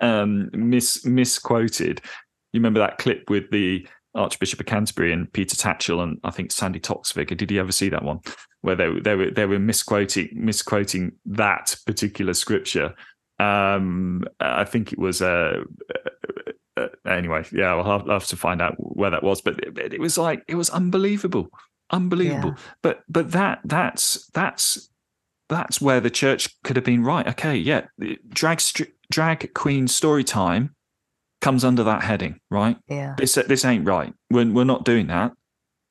um, 0.00 0.50
mis 0.52 1.04
misquoted. 1.04 2.00
You 2.52 2.60
remember 2.60 2.80
that 2.80 2.98
clip 2.98 3.30
with 3.30 3.50
the 3.50 3.86
Archbishop 4.16 4.60
of 4.60 4.66
Canterbury 4.66 5.12
and 5.12 5.32
Peter 5.32 5.54
Tatchell 5.54 6.02
and 6.02 6.18
I 6.24 6.30
think 6.30 6.50
Sandi 6.50 6.80
Toksvig. 6.80 7.36
Did 7.36 7.50
you 7.50 7.60
ever 7.60 7.72
see 7.72 7.90
that 7.90 8.02
one 8.02 8.20
where 8.62 8.74
they 8.74 8.98
they 9.00 9.14
were 9.14 9.30
they 9.30 9.46
were 9.46 9.58
misquoting 9.58 10.30
misquoting 10.32 11.12
that 11.26 11.76
particular 11.86 12.34
scripture 12.34 12.94
um, 13.38 14.24
I 14.40 14.64
think 14.64 14.92
it 14.92 14.98
was 14.98 15.20
uh, 15.20 15.62
uh, 15.94 16.80
uh, 16.80 16.88
anyway. 17.06 17.44
Yeah, 17.52 17.74
I'll 17.74 17.84
have, 17.84 18.02
I'll 18.08 18.18
have, 18.18 18.26
to 18.28 18.36
find 18.36 18.62
out 18.62 18.74
where 18.78 19.10
that 19.10 19.22
was, 19.22 19.42
but 19.42 19.58
it, 19.60 19.94
it 19.94 20.00
was 20.00 20.16
like 20.16 20.42
it 20.48 20.54
was 20.54 20.70
unbelievable, 20.70 21.48
unbelievable. 21.90 22.54
Yeah. 22.56 22.62
But 22.82 23.02
but 23.08 23.32
that 23.32 23.60
that's 23.64 24.26
that's 24.28 24.88
that's 25.48 25.80
where 25.80 26.00
the 26.00 26.10
church 26.10 26.48
could 26.62 26.76
have 26.76 26.84
been 26.84 27.04
right. 27.04 27.26
Okay, 27.28 27.56
yeah, 27.56 27.86
drag 28.28 28.62
drag 29.10 29.52
queen 29.54 29.86
story 29.86 30.24
time 30.24 30.74
comes 31.42 31.62
under 31.62 31.84
that 31.84 32.02
heading, 32.02 32.40
right? 32.50 32.78
Yeah, 32.88 33.16
this 33.18 33.34
this 33.34 33.64
ain't 33.66 33.86
right. 33.86 34.14
We're 34.30 34.50
we're 34.50 34.64
not 34.64 34.84
doing 34.84 35.08
that. 35.08 35.32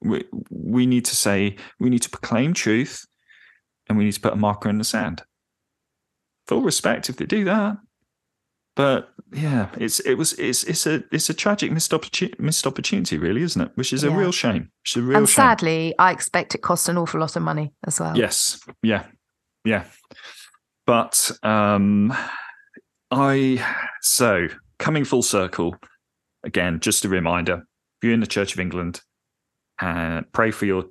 We 0.01 0.25
we 0.49 0.87
need 0.87 1.05
to 1.05 1.15
say 1.15 1.57
we 1.79 1.91
need 1.91 2.01
to 2.01 2.09
proclaim 2.09 2.55
truth, 2.55 3.05
and 3.87 3.99
we 3.99 4.05
need 4.05 4.13
to 4.13 4.21
put 4.21 4.33
a 4.33 4.37
marker 4.37 4.67
in 4.67 4.79
the 4.79 4.83
sand 4.83 5.21
full 6.47 6.61
respect 6.61 7.09
if 7.09 7.17
they 7.17 7.25
do 7.25 7.43
that. 7.45 7.77
But 8.75 9.09
yeah, 9.31 9.69
it's 9.77 9.99
it 10.01 10.15
was 10.15 10.33
it's 10.33 10.63
it's 10.65 10.85
a 10.85 11.03
it's 11.11 11.29
a 11.29 11.33
tragic 11.33 11.71
missed 11.71 11.93
opportunity, 11.93 12.35
missed 12.41 12.67
opportunity, 12.67 13.17
really, 13.17 13.41
isn't 13.41 13.61
it? 13.61 13.71
Which 13.75 13.93
is 13.93 14.03
a 14.03 14.11
real 14.11 14.33
shame. 14.33 14.69
Which 14.83 14.97
is 14.97 15.03
a 15.03 15.05
real 15.05 15.17
and 15.19 15.29
shame. 15.29 15.33
sadly, 15.33 15.95
I 15.97 16.11
expect 16.11 16.55
it 16.55 16.57
cost 16.59 16.89
an 16.89 16.97
awful 16.97 17.21
lot 17.21 17.37
of 17.37 17.41
money 17.41 17.73
as 17.85 18.01
well. 18.01 18.17
Yes, 18.17 18.59
yeah, 18.83 19.05
yeah. 19.63 19.85
But 20.85 21.31
um, 21.41 22.13
I 23.11 23.65
so 24.01 24.49
coming 24.77 25.05
full 25.05 25.23
circle 25.23 25.77
again. 26.43 26.81
Just 26.81 27.05
a 27.05 27.09
reminder: 27.09 27.63
if 27.97 28.03
you're 28.03 28.13
in 28.13 28.19
the 28.19 28.27
Church 28.27 28.53
of 28.53 28.59
England, 28.59 29.01
uh, 29.79 30.23
pray 30.33 30.51
for 30.51 30.65
your 30.65 30.85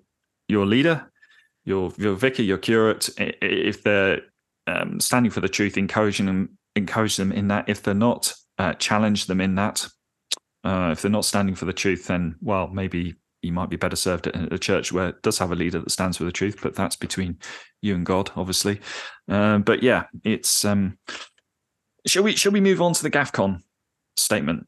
your 0.48 0.64
leader, 0.64 1.12
your 1.66 1.92
your 1.98 2.14
vicar, 2.14 2.42
your 2.42 2.58
curate. 2.58 3.10
If 3.18 3.82
they're 3.82 4.22
um, 4.66 5.00
standing 5.00 5.30
for 5.30 5.40
the 5.40 5.48
truth, 5.48 5.76
encouraging 5.76 6.26
them, 6.26 6.58
encourage 6.76 7.16
them 7.16 7.32
in 7.32 7.48
that. 7.48 7.68
If 7.68 7.82
they're 7.82 7.94
not, 7.94 8.32
uh, 8.58 8.74
challenge 8.74 9.26
them 9.26 9.40
in 9.40 9.54
that. 9.56 9.86
Uh, 10.62 10.90
if 10.92 11.02
they're 11.02 11.10
not 11.10 11.24
standing 11.24 11.54
for 11.54 11.66
the 11.66 11.72
truth, 11.72 12.06
then 12.06 12.36
well, 12.40 12.68
maybe 12.68 13.14
you 13.42 13.52
might 13.52 13.68
be 13.68 13.76
better 13.76 13.96
served 13.96 14.26
at 14.26 14.52
a 14.52 14.58
church 14.58 14.92
where 14.92 15.08
it 15.08 15.22
does 15.22 15.38
have 15.38 15.52
a 15.52 15.54
leader 15.54 15.78
that 15.78 15.90
stands 15.90 16.16
for 16.16 16.24
the 16.24 16.32
truth. 16.32 16.58
But 16.62 16.74
that's 16.74 16.96
between 16.96 17.38
you 17.82 17.94
and 17.94 18.06
God, 18.06 18.30
obviously. 18.36 18.80
Uh, 19.28 19.58
but 19.58 19.82
yeah, 19.82 20.04
it's. 20.24 20.64
Um, 20.64 20.98
shall 22.06 22.22
we? 22.22 22.36
Shall 22.36 22.52
we 22.52 22.60
move 22.60 22.80
on 22.80 22.94
to 22.94 23.02
the 23.02 23.10
GAFCON 23.10 23.60
statement 24.16 24.66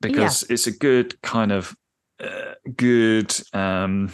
because 0.00 0.42
yeah. 0.42 0.54
it's 0.54 0.66
a 0.66 0.72
good 0.72 1.20
kind 1.22 1.52
of 1.52 1.76
uh, 2.22 2.54
good. 2.76 3.34
Um, 3.52 4.12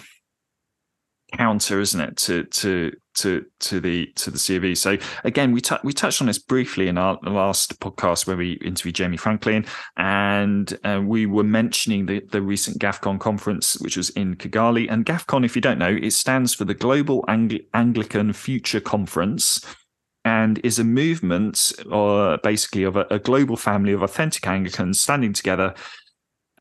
counter, 1.30 1.80
isn't 1.80 2.00
it, 2.00 2.16
to 2.18 2.44
to 2.44 2.92
to 3.14 3.44
to 3.60 3.80
the 3.80 4.06
to 4.16 4.30
the 4.30 4.38
COV? 4.38 4.76
So 4.76 4.96
again, 5.24 5.52
we 5.52 5.60
t- 5.60 5.76
we 5.84 5.92
touched 5.92 6.20
on 6.20 6.26
this 6.26 6.38
briefly 6.38 6.88
in 6.88 6.98
our 6.98 7.18
last 7.22 7.80
podcast 7.80 8.26
where 8.26 8.36
we 8.36 8.52
interviewed 8.54 8.94
Jamie 8.94 9.16
Franklin, 9.16 9.64
and 9.96 10.78
uh, 10.84 11.02
we 11.04 11.26
were 11.26 11.44
mentioning 11.44 12.06
the 12.06 12.20
the 12.30 12.42
recent 12.42 12.78
GAFCON 12.78 13.18
conference, 13.18 13.78
which 13.80 13.96
was 13.96 14.10
in 14.10 14.36
Kigali. 14.36 14.90
And 14.90 15.06
GAFCON, 15.06 15.44
if 15.44 15.54
you 15.54 15.62
don't 15.62 15.78
know, 15.78 15.96
it 16.00 16.12
stands 16.12 16.54
for 16.54 16.64
the 16.64 16.74
Global 16.74 17.22
Angl- 17.28 17.64
Anglican 17.74 18.32
Future 18.32 18.80
Conference 18.80 19.64
and 20.24 20.60
is 20.64 20.78
a 20.78 20.84
movement 20.84 21.72
or 21.90 22.34
uh, 22.34 22.36
basically 22.42 22.82
of 22.82 22.96
a, 22.96 23.06
a, 23.10 23.18
global 23.18 23.56
family 23.56 23.92
of 23.92 24.02
authentic 24.02 24.46
Anglicans 24.46 25.00
standing 25.00 25.32
together 25.32 25.74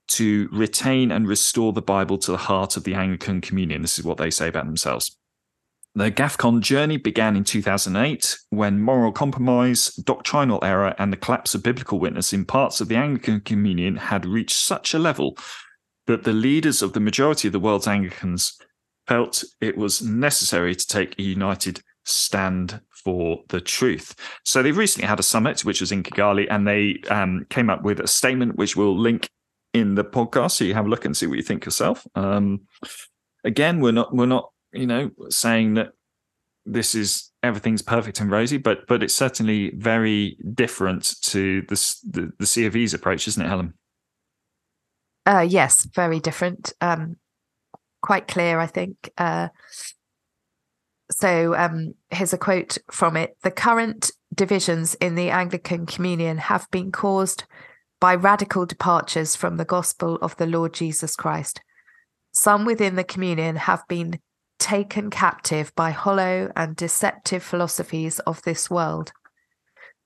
to 0.09 0.49
retain 0.51 1.11
and 1.11 1.27
restore 1.27 1.73
the 1.73 1.81
Bible 1.81 2.17
to 2.19 2.31
the 2.31 2.37
heart 2.37 2.77
of 2.77 2.83
the 2.83 2.95
Anglican 2.95 3.41
Communion. 3.41 3.81
This 3.81 3.99
is 3.99 4.05
what 4.05 4.17
they 4.17 4.29
say 4.29 4.47
about 4.47 4.65
themselves. 4.65 5.15
The 5.95 6.11
GAFCON 6.11 6.61
journey 6.61 6.97
began 6.97 7.35
in 7.35 7.43
2008 7.43 8.37
when 8.51 8.79
moral 8.79 9.11
compromise, 9.11 9.87
doctrinal 9.95 10.59
error, 10.63 10.93
and 10.99 11.11
the 11.11 11.17
collapse 11.17 11.55
of 11.55 11.63
biblical 11.63 11.99
witness 11.99 12.31
in 12.31 12.45
parts 12.45 12.79
of 12.79 12.87
the 12.87 12.95
Anglican 12.95 13.41
Communion 13.41 13.95
had 13.95 14.25
reached 14.25 14.55
such 14.55 14.93
a 14.93 14.99
level 14.99 15.37
that 16.05 16.23
the 16.23 16.33
leaders 16.33 16.81
of 16.81 16.93
the 16.93 16.99
majority 16.99 17.47
of 17.47 17.51
the 17.51 17.59
world's 17.59 17.87
Anglicans 17.87 18.57
felt 19.07 19.43
it 19.61 19.77
was 19.77 20.01
necessary 20.01 20.75
to 20.75 20.87
take 20.87 21.17
a 21.17 21.23
united 21.23 21.81
stand 22.05 22.79
for 23.03 23.43
the 23.49 23.61
truth. 23.61 24.15
So 24.45 24.61
they've 24.61 24.77
recently 24.77 25.07
had 25.07 25.19
a 25.19 25.23
summit, 25.23 25.65
which 25.65 25.81
was 25.81 25.91
in 25.91 26.03
Kigali, 26.03 26.47
and 26.49 26.67
they 26.67 27.01
um, 27.09 27.45
came 27.49 27.69
up 27.69 27.83
with 27.83 27.99
a 27.99 28.07
statement 28.07 28.57
which 28.57 28.75
we'll 28.75 28.97
link 28.97 29.29
in 29.73 29.95
the 29.95 30.03
podcast 30.03 30.51
so 30.51 30.63
you 30.63 30.73
have 30.73 30.85
a 30.85 30.89
look 30.89 31.05
and 31.05 31.15
see 31.15 31.27
what 31.27 31.37
you 31.37 31.43
think 31.43 31.65
yourself. 31.65 32.05
Um, 32.15 32.61
again, 33.43 33.79
we're 33.79 33.91
not 33.91 34.13
we're 34.13 34.25
not 34.25 34.51
you 34.71 34.87
know 34.87 35.11
saying 35.29 35.75
that 35.75 35.93
this 36.65 36.95
is 36.95 37.31
everything's 37.43 37.81
perfect 37.81 38.19
and 38.19 38.31
rosy, 38.31 38.57
but 38.57 38.87
but 38.87 39.03
it's 39.03 39.15
certainly 39.15 39.71
very 39.75 40.37
different 40.53 41.21
to 41.21 41.61
the 41.63 41.95
the, 42.09 42.31
the 42.39 42.45
C 42.45 42.65
of 42.65 42.75
E's 42.75 42.93
approach, 42.93 43.27
isn't 43.27 43.43
it, 43.43 43.49
Helen? 43.49 43.73
Uh, 45.25 45.45
yes, 45.47 45.85
very 45.85 46.19
different. 46.19 46.73
Um, 46.81 47.17
quite 48.01 48.27
clear, 48.27 48.59
I 48.59 48.65
think. 48.65 49.11
Uh, 49.17 49.49
so 51.11 51.55
um, 51.55 51.93
here's 52.11 52.33
a 52.33 52.37
quote 52.37 52.77
from 52.91 53.17
it: 53.17 53.37
"The 53.43 53.51
current 53.51 54.11
divisions 54.33 54.95
in 54.95 55.15
the 55.15 55.29
Anglican 55.29 55.85
Communion 55.85 56.37
have 56.37 56.69
been 56.71 56.91
caused 56.91 57.45
by 57.99 58.15
radical 58.15 58.65
departures 58.65 59.35
from 59.35 59.57
the 59.57 59.65
gospel 59.65 60.17
of 60.21 60.35
the 60.37 60.45
Lord 60.45 60.73
Jesus 60.73 61.15
Christ. 61.15 61.61
Some 62.31 62.65
within 62.65 62.95
the 62.95 63.03
communion 63.03 63.57
have 63.57 63.83
been 63.87 64.19
taken 64.59 65.09
captive 65.09 65.73
by 65.75 65.91
hollow 65.91 66.51
and 66.55 66.75
deceptive 66.75 67.43
philosophies 67.43 68.19
of 68.19 68.41
this 68.43 68.69
world. 68.69 69.11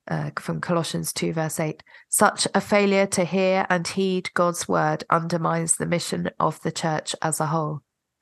Uh, 0.06 0.32
from 0.38 0.60
Colossians 0.60 1.14
2, 1.14 1.32
verse 1.32 1.60
8. 1.60 1.82
Such 2.10 2.46
a 2.54 2.60
failure 2.60 3.08
to 3.08 3.24
hear 3.24 3.66
and 3.70 3.88
heed 3.88 4.30
God's 4.34 4.68
word 4.68 5.06
undermines 5.10 5.78
the 5.78 5.86
mission 5.86 6.30
of 6.40 6.62
the 6.62 6.74
church 6.74 7.16
as 7.22 7.40
a 7.40 7.48
whole. 7.48 7.80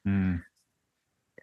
Mm. 0.08 0.44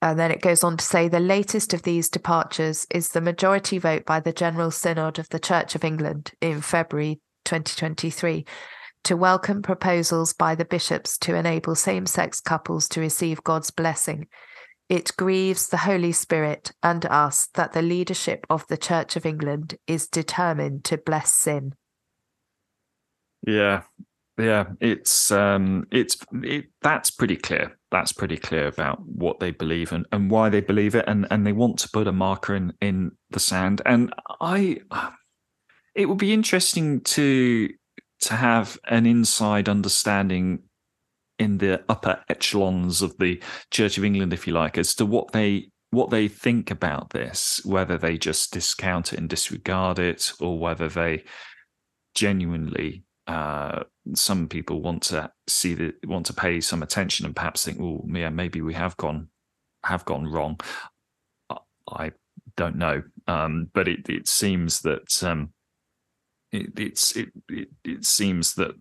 And 0.00 0.18
then 0.18 0.30
it 0.30 0.40
goes 0.40 0.62
on 0.62 0.76
to 0.76 0.84
say 0.84 1.08
the 1.08 1.18
latest 1.18 1.74
of 1.74 1.82
these 1.82 2.08
departures 2.08 2.86
is 2.90 3.08
the 3.08 3.20
majority 3.20 3.78
vote 3.78 4.06
by 4.06 4.20
the 4.20 4.32
General 4.32 4.70
Synod 4.70 5.18
of 5.18 5.28
the 5.30 5.40
Church 5.40 5.74
of 5.74 5.82
England 5.82 6.32
in 6.40 6.60
February 6.60 7.20
2023 7.48 8.44
to 9.04 9.16
welcome 9.16 9.62
proposals 9.62 10.34
by 10.34 10.54
the 10.54 10.66
bishops 10.66 11.16
to 11.16 11.34
enable 11.34 11.74
same 11.74 12.04
sex 12.04 12.42
couples 12.42 12.86
to 12.90 13.00
receive 13.00 13.42
God's 13.42 13.70
blessing. 13.70 14.26
It 14.90 15.16
grieves 15.16 15.68
the 15.68 15.78
Holy 15.78 16.12
Spirit 16.12 16.72
and 16.82 17.06
us 17.06 17.48
that 17.54 17.72
the 17.72 17.80
leadership 17.80 18.46
of 18.50 18.66
the 18.68 18.76
Church 18.76 19.16
of 19.16 19.24
England 19.24 19.78
is 19.86 20.08
determined 20.08 20.84
to 20.84 20.98
bless 20.98 21.32
sin. 21.32 21.74
Yeah. 23.46 23.84
yeah, 24.38 24.66
it's 24.80 25.30
um, 25.30 25.86
it's 25.90 26.18
it, 26.42 26.66
that's 26.82 27.10
pretty 27.10 27.36
clear. 27.36 27.78
That's 27.90 28.12
pretty 28.12 28.36
clear 28.36 28.66
about 28.66 29.00
what 29.06 29.40
they 29.40 29.52
believe 29.52 29.92
and, 29.92 30.04
and 30.12 30.30
why 30.30 30.50
they 30.50 30.60
believe 30.60 30.94
it, 30.94 31.06
and 31.08 31.26
and 31.30 31.46
they 31.46 31.52
want 31.52 31.78
to 31.78 31.88
put 31.90 32.08
a 32.08 32.12
marker 32.12 32.54
in 32.54 32.74
in 32.82 33.12
the 33.30 33.40
sand. 33.40 33.80
And 33.86 34.12
I, 34.38 34.80
it 35.98 36.08
would 36.08 36.18
be 36.18 36.32
interesting 36.32 37.00
to 37.00 37.68
to 38.20 38.34
have 38.34 38.78
an 38.88 39.04
inside 39.04 39.68
understanding 39.68 40.60
in 41.38 41.58
the 41.58 41.84
upper 41.88 42.20
echelons 42.28 43.02
of 43.02 43.16
the 43.18 43.40
Church 43.70 43.98
of 43.98 44.04
England, 44.04 44.32
if 44.32 44.46
you 44.46 44.52
like, 44.52 44.78
as 44.78 44.94
to 44.94 45.04
what 45.04 45.32
they 45.32 45.70
what 45.90 46.10
they 46.10 46.28
think 46.28 46.70
about 46.70 47.10
this, 47.10 47.60
whether 47.64 47.98
they 47.98 48.16
just 48.16 48.52
discount 48.52 49.12
it 49.12 49.18
and 49.18 49.28
disregard 49.28 49.98
it, 49.98 50.32
or 50.40 50.58
whether 50.58 50.88
they 50.88 51.24
genuinely 52.14 53.02
uh, 53.26 53.82
some 54.14 54.48
people 54.48 54.80
want 54.80 55.02
to 55.02 55.30
see 55.48 55.74
the 55.74 55.92
want 56.04 56.26
to 56.26 56.32
pay 56.32 56.60
some 56.60 56.82
attention 56.82 57.26
and 57.26 57.34
perhaps 57.34 57.64
think, 57.64 57.80
"Oh, 57.80 58.06
yeah, 58.08 58.30
maybe 58.30 58.62
we 58.62 58.74
have 58.74 58.96
gone 58.96 59.28
have 59.82 60.04
gone 60.04 60.26
wrong." 60.26 60.60
I 61.90 62.12
don't 62.56 62.76
know, 62.76 63.02
um, 63.26 63.70
but 63.72 63.88
it, 63.88 64.08
it 64.08 64.28
seems 64.28 64.80
that 64.82 65.22
um, 65.24 65.52
it, 66.52 66.78
it's 66.78 67.16
it, 67.16 67.28
it, 67.48 67.68
it 67.84 68.04
seems 68.04 68.54
that 68.54 68.74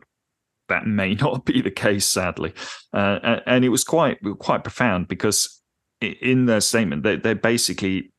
that 0.69 0.85
may 0.85 1.13
not 1.21 1.45
be 1.45 1.61
the 1.61 1.71
case, 1.71 2.05
sadly, 2.05 2.53
uh, 2.93 3.39
and 3.45 3.65
it 3.65 3.69
was 3.69 3.83
quite 3.83 4.17
quite 4.39 4.63
profound 4.63 5.07
because 5.07 5.61
in 6.01 6.45
their 6.45 6.61
statement 6.61 7.03
they 7.03 7.15
they 7.15 7.33
basically 7.33 8.11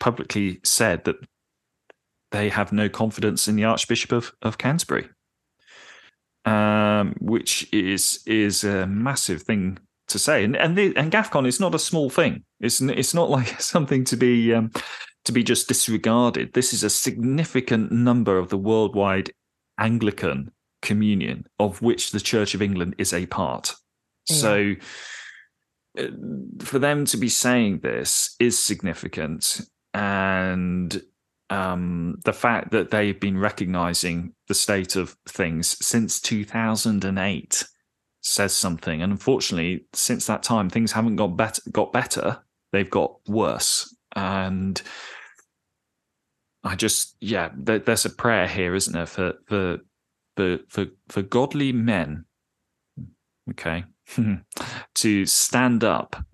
publicly 0.00 0.60
said 0.64 1.04
that 1.04 1.16
they 2.30 2.48
have 2.48 2.72
no 2.72 2.88
confidence 2.88 3.48
in 3.48 3.56
the 3.56 3.64
Archbishop 3.64 4.12
of, 4.12 4.32
of 4.42 4.58
Canterbury 4.58 5.08
um, 6.44 7.14
which 7.20 7.72
is 7.72 8.20
is 8.26 8.64
a 8.64 8.86
massive 8.86 9.42
thing 9.42 9.78
to 10.08 10.18
say. 10.18 10.44
And 10.44 10.56
and 10.56 10.76
the, 10.76 10.96
and 10.96 11.10
GAFCON 11.10 11.46
is 11.46 11.60
not 11.60 11.74
a 11.74 11.78
small 11.78 12.10
thing. 12.10 12.44
It's 12.60 12.80
it's 12.80 13.14
not 13.14 13.30
like 13.30 13.48
something 13.60 14.04
to 14.04 14.16
be 14.16 14.54
um, 14.54 14.70
to 15.24 15.32
be 15.32 15.42
just 15.42 15.68
disregarded. 15.68 16.52
This 16.52 16.72
is 16.72 16.82
a 16.82 16.90
significant 16.90 17.92
number 17.92 18.38
of 18.38 18.48
the 18.48 18.58
worldwide 18.58 19.30
Anglican 19.78 20.50
communion, 20.82 21.46
of 21.58 21.82
which 21.82 22.10
the 22.10 22.20
Church 22.20 22.54
of 22.54 22.62
England 22.62 22.94
is 22.98 23.12
a 23.12 23.26
part. 23.26 23.74
Yeah. 24.28 24.36
So 24.36 24.74
uh, 25.98 26.06
for 26.60 26.78
them 26.78 27.04
to 27.06 27.16
be 27.16 27.28
saying 27.28 27.80
this 27.80 28.34
is 28.38 28.58
significant 28.58 29.60
and 29.92 31.02
um, 31.50 32.16
the 32.24 32.32
fact 32.32 32.72
that 32.72 32.90
they've 32.90 33.18
been 33.18 33.38
recognizing 33.38 34.34
the 34.48 34.54
state 34.54 34.96
of 34.96 35.16
things 35.28 35.76
since 35.84 36.20
2008 36.20 37.64
says 38.24 38.54
something. 38.54 39.02
And 39.02 39.12
unfortunately, 39.12 39.84
since 39.92 40.26
that 40.26 40.42
time, 40.42 40.70
things 40.70 40.92
haven't 40.92 41.16
got 41.16 41.36
better. 41.36 41.62
Got 41.70 41.92
better. 41.92 42.38
They've 42.72 42.90
got 42.90 43.16
worse. 43.28 43.94
And 44.16 44.80
I 46.64 46.74
just, 46.74 47.16
yeah, 47.20 47.50
there, 47.54 47.78
there's 47.78 48.06
a 48.06 48.10
prayer 48.10 48.48
here, 48.48 48.74
isn't 48.74 48.92
there, 48.92 49.06
for 49.06 49.34
for 49.46 49.78
for 50.36 50.58
for, 50.68 50.86
for 51.08 51.22
godly 51.22 51.72
men, 51.72 52.24
okay, 53.50 53.84
to 54.94 55.26
stand 55.26 55.84
up 55.84 56.24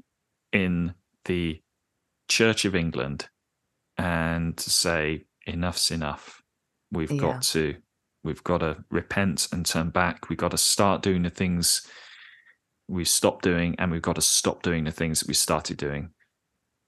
in 0.53 0.95
the 1.24 1.61
Church 2.28 2.64
of 2.64 2.76
England 2.76 3.28
and 3.99 4.57
to 4.57 4.70
say 4.70 5.24
enough's 5.47 5.91
enough. 5.91 6.43
We've 6.93 7.11
yeah. 7.11 7.20
got 7.20 7.43
to 7.43 7.76
we've 8.23 8.45
got 8.45 8.59
to 8.59 8.85
repent 8.91 9.49
and 9.53 9.64
turn 9.64 9.91
back. 9.91 10.29
We've 10.29 10.39
got 10.39 10.51
to 10.51 10.59
start 10.59 11.03
doing 11.03 11.23
the 11.23 11.31
things 11.31 11.87
we've 12.89 13.09
stopped 13.09 13.45
doing, 13.45 13.77
and 13.79 13.91
we've 13.91 14.03
got 14.03 14.16
to 14.16 14.23
stop 14.23 14.62
doing 14.62 14.85
the 14.85 14.91
things 14.91 15.21
that 15.21 15.29
we 15.29 15.35
started 15.35 15.77
doing, 15.77 16.11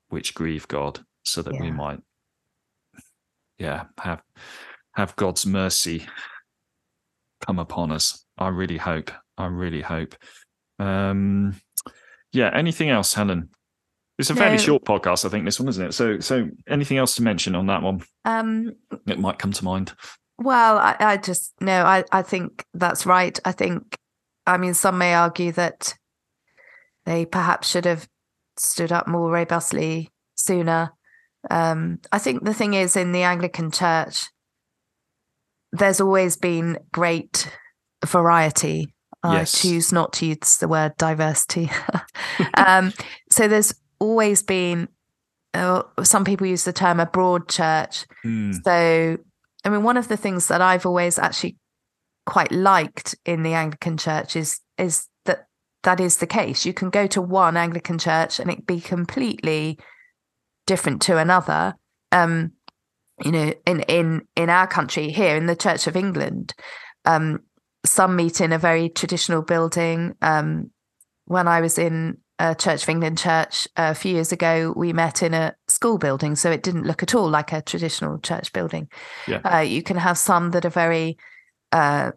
which 0.09 0.35
grieve 0.35 0.69
God, 0.69 1.01
so 1.25 1.43
that 1.43 1.55
yeah. 1.55 1.61
we 1.61 1.71
might, 1.71 2.01
yeah, 3.59 3.85
have 4.01 4.23
have 4.95 5.17
God's 5.17 5.47
mercy 5.47 6.07
come 7.47 7.59
upon 7.59 7.93
us. 7.93 8.25
I 8.39 8.49
really 8.49 8.79
hope. 8.79 9.11
I 9.39 9.47
really 9.47 9.81
hope. 9.81 10.15
Um, 10.79 11.55
yeah. 12.33 12.51
Anything 12.55 12.91
else, 12.91 13.15
Helen? 13.15 13.51
It's 14.19 14.31
a 14.31 14.35
fairly 14.35 14.59
no. 14.59 14.63
short 14.63 14.85
podcast, 14.85 15.25
I 15.25 15.31
think. 15.31 15.45
This 15.45 15.59
one, 15.59 15.69
isn't 15.69 15.87
it? 15.87 15.93
So, 15.93 16.21
so 16.21 16.49
anything 16.69 16.99
else 16.99 17.15
to 17.17 17.23
mention 17.23 17.55
on 17.55 17.67
that 17.67 17.83
one? 17.83 18.03
Um, 18.25 18.73
it 19.07 19.19
might 19.19 19.39
come 19.39 19.53
to 19.53 19.65
mind. 19.65 19.93
Well, 20.39 20.79
I, 20.79 20.97
I 20.99 21.17
just 21.17 21.55
no. 21.61 21.85
I 21.85 22.05
I 22.11 22.23
think 22.23 22.65
that's 22.75 23.07
right. 23.07 23.39
I 23.45 23.53
think, 23.53 23.97
I 24.47 24.57
mean, 24.57 24.75
some 24.75 24.99
may 24.99 25.15
argue 25.15 25.53
that 25.53 25.95
they 27.05 27.25
perhaps 27.25 27.69
should 27.69 27.85
have 27.85 28.09
stood 28.57 28.93
up 28.93 29.07
more 29.07 29.31
robustly 29.31 30.11
sooner. 30.35 30.93
Um, 31.51 32.01
I 32.13 32.19
think 32.19 32.45
the 32.45 32.55
thing 32.55 32.75
is 32.75 32.97
in 32.97 33.13
the 33.13 33.23
Anglican 33.23 33.71
Church, 33.71 34.27
there's 35.73 36.01
always 36.01 36.37
been 36.37 36.79
great 36.93 37.49
variety. 38.05 38.95
Yes. 39.25 39.55
I 39.55 39.59
choose 39.59 39.93
not 39.93 40.13
to 40.15 40.27
use 40.27 40.57
the 40.59 40.69
word 40.69 40.97
diversity. 40.97 41.71
um, 42.57 42.93
so 43.31 43.47
there's 43.47 43.73
always 44.01 44.43
been 44.43 44.89
uh, 45.55 45.83
some 46.03 46.25
people 46.25 46.47
use 46.47 46.65
the 46.65 46.73
term 46.73 47.01
a 47.01 47.07
broad 47.07 47.49
church. 47.49 48.07
Mm. 48.25 48.55
So, 48.65 49.19
I 49.65 49.69
mean, 49.69 49.83
one 49.83 49.97
of 49.97 50.09
the 50.09 50.17
things 50.17 50.49
that 50.49 50.61
I've 50.61 50.87
always 50.87 51.19
actually 51.19 51.57
quite 52.27 52.53
liked 52.53 53.15
in 53.25 53.43
the 53.43 53.55
Anglican 53.55 53.97
church 53.97 54.37
is 54.37 54.61
is 54.79 55.09
that 55.25 55.47
that 55.83 56.01
is 56.01 56.19
the 56.19 56.27
case. 56.27 56.65
You 56.65 56.73
can 56.73 56.91
go 56.91 57.07
to 57.09 57.23
one 57.23 57.57
Anglican 57.57 57.99
church 57.99 58.39
and 58.39 58.51
it 58.51 58.67
be 58.67 58.81
completely 58.81 59.79
different 60.67 61.03
to 61.03 61.19
another. 61.19 61.75
Um, 62.11 62.53
you 63.25 63.33
know, 63.33 63.53
in 63.67 63.81
in 63.83 64.23
in 64.37 64.51
our 64.51 64.67
country 64.67 65.11
here 65.11 65.37
in 65.37 65.47
the 65.47 65.57
Church 65.57 65.87
of 65.87 65.97
England, 65.97 66.55
um, 67.05 67.41
some 67.85 68.17
meet 68.17 68.41
in 68.41 68.53
a 68.53 68.59
very 68.59 68.89
traditional 68.89 69.43
building. 69.43 70.15
Um, 70.23 70.71
when 71.27 71.47
I 71.47 71.61
was 71.61 71.79
in 71.79 72.19
uh, 72.39 72.55
Church 72.55 72.83
of 72.83 72.89
England 72.89 73.19
church 73.19 73.69
a 73.77 73.95
few 73.95 74.15
years 74.15 74.33
ago, 74.33 74.73
we 74.77 74.93
met 74.93 75.23
in 75.23 75.35
a 75.35 75.55
school 75.83 75.99
building, 75.99 76.37
so 76.37 76.49
it 76.49 76.63
didn't 76.63 76.87
look 76.87 77.03
at 77.03 77.13
all 77.13 77.29
like 77.29 77.53
a 77.53 77.61
traditional 77.61 78.19
church 78.21 78.53
building. 78.53 78.89
Yeah. 79.27 79.41
Uh, 79.45 79.59
you 79.59 79.83
can 79.83 79.97
have 79.97 80.17
some 80.17 80.53
that 80.53 80.65
are 80.65 80.71
very 80.71 81.19
uh, 81.73 82.13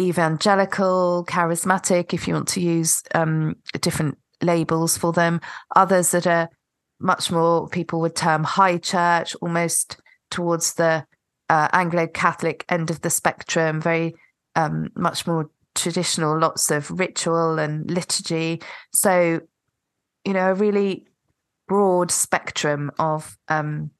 evangelical, 0.00 1.26
charismatic, 1.28 2.14
if 2.14 2.26
you 2.26 2.32
want 2.32 2.48
to 2.48 2.62
use 2.62 3.02
um, 3.14 3.56
different 3.82 4.16
labels 4.40 4.96
for 4.96 5.12
them. 5.12 5.42
Others 5.76 6.12
that 6.12 6.26
are 6.26 6.48
much 6.98 7.30
more 7.30 7.68
people 7.68 8.00
would 8.00 8.16
term 8.16 8.42
high 8.42 8.78
church, 8.78 9.36
almost 9.42 9.98
towards 10.30 10.74
the 10.74 11.04
uh, 11.50 11.68
Anglo 11.74 12.06
Catholic 12.06 12.64
end 12.70 12.90
of 12.90 13.02
the 13.02 13.10
spectrum, 13.10 13.82
very 13.82 14.14
um, 14.56 14.88
much 14.96 15.26
more 15.26 15.50
traditional, 15.74 16.38
lots 16.38 16.70
of 16.70 16.90
ritual 16.90 17.58
and 17.58 17.90
liturgy. 17.90 18.62
So, 18.94 19.40
you 20.24 20.32
know, 20.32 20.52
a 20.52 20.54
really 20.54 21.04
broad 21.68 22.10
spectrum 22.10 22.90
of 22.98 23.36
um, 23.48 23.90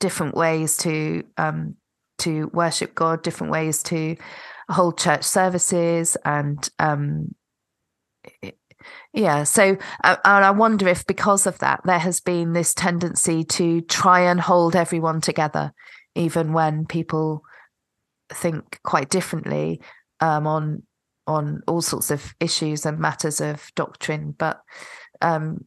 different 0.00 0.34
ways 0.34 0.76
to 0.78 1.24
um, 1.36 1.76
to 2.18 2.48
worship 2.52 2.94
God, 2.94 3.22
different 3.22 3.52
ways 3.52 3.82
to 3.84 4.16
hold 4.70 4.98
church 4.98 5.24
services, 5.24 6.16
and 6.24 6.68
um, 6.78 7.34
yeah. 9.12 9.44
So, 9.44 9.76
uh, 10.04 10.16
and 10.24 10.44
I 10.44 10.50
wonder 10.50 10.88
if 10.88 11.06
because 11.06 11.46
of 11.46 11.58
that, 11.58 11.80
there 11.84 11.98
has 11.98 12.20
been 12.20 12.52
this 12.52 12.74
tendency 12.74 13.44
to 13.44 13.80
try 13.82 14.20
and 14.20 14.40
hold 14.40 14.76
everyone 14.76 15.20
together, 15.20 15.72
even 16.14 16.52
when 16.52 16.86
people 16.86 17.42
think 18.30 18.80
quite 18.82 19.08
differently 19.08 19.80
um, 20.20 20.46
on 20.46 20.82
on 21.26 21.62
all 21.68 21.82
sorts 21.82 22.10
of 22.10 22.34
issues 22.40 22.86
and 22.86 22.98
matters 22.98 23.40
of 23.40 23.70
doctrine, 23.74 24.34
but 24.38 24.62
um, 25.20 25.64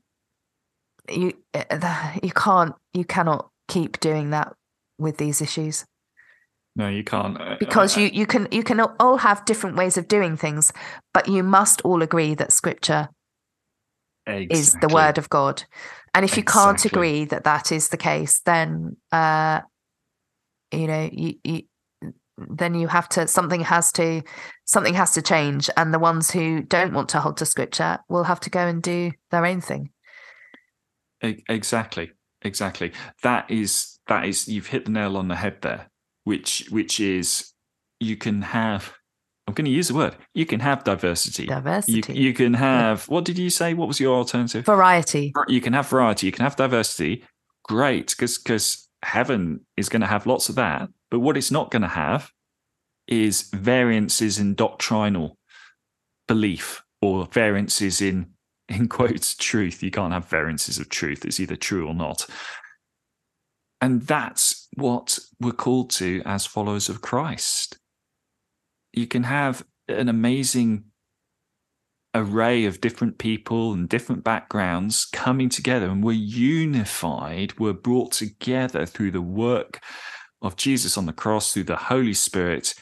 you 1.12 1.34
eh, 1.54 2.20
you 2.24 2.32
can't 2.32 2.74
you 2.94 3.06
cannot 3.06 3.50
keep 3.68 4.00
doing 4.00 4.32
that 4.32 4.54
with 4.98 5.18
these 5.18 5.42
issues. 5.42 5.86
No, 6.76 6.88
you 6.88 7.04
can't. 7.04 7.38
Because 7.60 7.98
you 7.98 8.10
you 8.14 8.26
can 8.26 8.48
you 8.52 8.64
can 8.64 8.80
all 8.80 9.18
have 9.18 9.46
different 9.46 9.76
ways 9.76 9.98
of 9.98 10.08
doing 10.08 10.38
things, 10.38 10.72
but 11.14 11.28
you 11.28 11.44
must 11.44 11.82
all 11.82 12.02
agree 12.02 12.34
that 12.36 12.52
Scripture 12.52 13.10
exactly. 14.26 14.60
is 14.60 14.74
the 14.76 14.88
Word 14.88 15.18
of 15.18 15.30
God. 15.30 15.64
And 16.14 16.26
if 16.26 16.36
you 16.38 16.44
exactly. 16.44 16.64
can't 16.64 16.86
agree 16.86 17.26
that 17.26 17.44
that 17.44 17.72
is 17.72 17.90
the 17.90 17.98
case, 17.98 18.42
then 18.46 18.98
uh, 19.12 19.62
you 20.72 20.88
know 20.88 21.10
you, 21.12 21.36
you 21.44 21.64
then 22.38 22.74
you 22.74 22.88
have 22.88 23.08
to 23.10 23.28
something 23.28 23.62
has 23.62 23.92
to 23.92 24.22
something 24.66 24.94
has 24.94 25.14
to 25.14 25.22
change 25.22 25.70
and 25.78 25.94
the 25.94 26.00
ones 26.00 26.32
who 26.32 26.62
don't 26.62 26.94
want 26.94 27.10
to 27.10 27.20
hold 27.20 27.38
to 27.38 27.46
scripture 27.46 28.00
will 28.10 28.24
have 28.24 28.40
to 28.40 28.50
go 28.50 28.66
and 28.66 28.82
do 28.82 29.12
their 29.30 29.46
own 29.46 29.62
thing 29.62 29.90
exactly 31.22 32.12
exactly 32.42 32.92
that 33.24 33.50
is 33.50 34.00
that 34.08 34.26
is 34.26 34.48
you've 34.48 34.68
hit 34.68 34.86
the 34.86 34.92
nail 34.92 35.18
on 35.18 35.28
the 35.28 35.36
head 35.36 35.58
there 35.62 35.88
which 36.24 36.68
which 36.70 37.00
is 37.00 37.54
you 38.00 38.18
can 38.18 38.42
have 38.42 38.94
I'm 39.48 39.56
going 39.56 39.66
to 39.66 39.72
use 39.72 39.90
the 39.90 39.96
word. 39.96 40.16
You 40.34 40.46
can 40.46 40.60
have 40.60 40.84
diversity. 40.84 41.48
Diversity. 41.48 42.14
You, 42.14 42.28
you 42.28 42.34
can 42.34 42.54
have. 42.54 43.10
What 43.10 43.26
did 43.26 43.38
you 43.38 43.50
say? 43.50 43.74
What 43.74 43.88
was 43.88 44.00
your 44.00 44.16
alternative? 44.16 44.66
Variety. 44.66 45.34
You 45.48 45.60
can 45.60 45.74
have 45.74 45.90
variety. 45.90 46.28
You 46.28 46.32
can 46.32 46.44
have 46.44 46.56
diversity. 46.56 47.26
Great, 47.64 48.12
because 48.12 48.38
because 48.38 48.88
heaven 49.04 49.66
is 49.76 49.90
going 49.90 50.02
to 50.02 50.08
have 50.08 50.26
lots 50.26 50.48
of 50.48 50.56
that. 50.56 50.90
But 51.10 51.20
what 51.20 51.38
it's 51.38 51.52
not 51.52 51.72
going 51.72 51.82
to 51.82 51.88
have 51.88 52.32
is 53.08 53.50
variances 53.54 54.40
in 54.40 54.56
doctrinal 54.56 55.38
belief 56.28 56.84
or 57.02 57.26
variances 57.26 58.00
in 58.00 58.28
in 58.76 58.88
quotes 58.88 59.36
truth. 59.36 59.84
You 59.84 59.92
can't 59.92 60.14
have 60.14 60.28
variances 60.28 60.80
of 60.80 60.90
truth. 60.90 61.26
It's 61.26 61.40
either 61.40 61.56
true 61.56 61.88
or 61.88 61.94
not. 61.94 62.26
And 63.82 64.04
that's 64.04 64.68
what 64.76 65.20
we're 65.40 65.52
called 65.52 65.90
to 65.92 66.22
as 66.26 66.46
followers 66.46 66.88
of 66.88 67.02
Christ. 67.02 67.78
You 68.94 69.08
can 69.08 69.24
have 69.24 69.66
an 69.88 70.08
amazing 70.08 70.86
array 72.14 72.66
of 72.66 72.82
different 72.82 73.18
people 73.18 73.74
and 73.74 73.90
different 73.90 74.24
backgrounds 74.24 75.06
coming 75.06 75.50
together, 75.50 75.88
and 75.88 76.04
we're 76.04 76.12
unified. 76.12 77.58
We're 77.58 77.74
brought 77.74 78.12
together 78.12 78.86
through 78.86 79.12
the 79.12 79.22
work 79.22 79.82
of 80.42 80.58
Jesus 80.58 80.98
on 80.98 81.06
the 81.06 81.14
cross, 81.14 81.54
through 81.54 81.64
the 81.64 81.76
Holy 81.76 82.14
Spirit, 82.14 82.76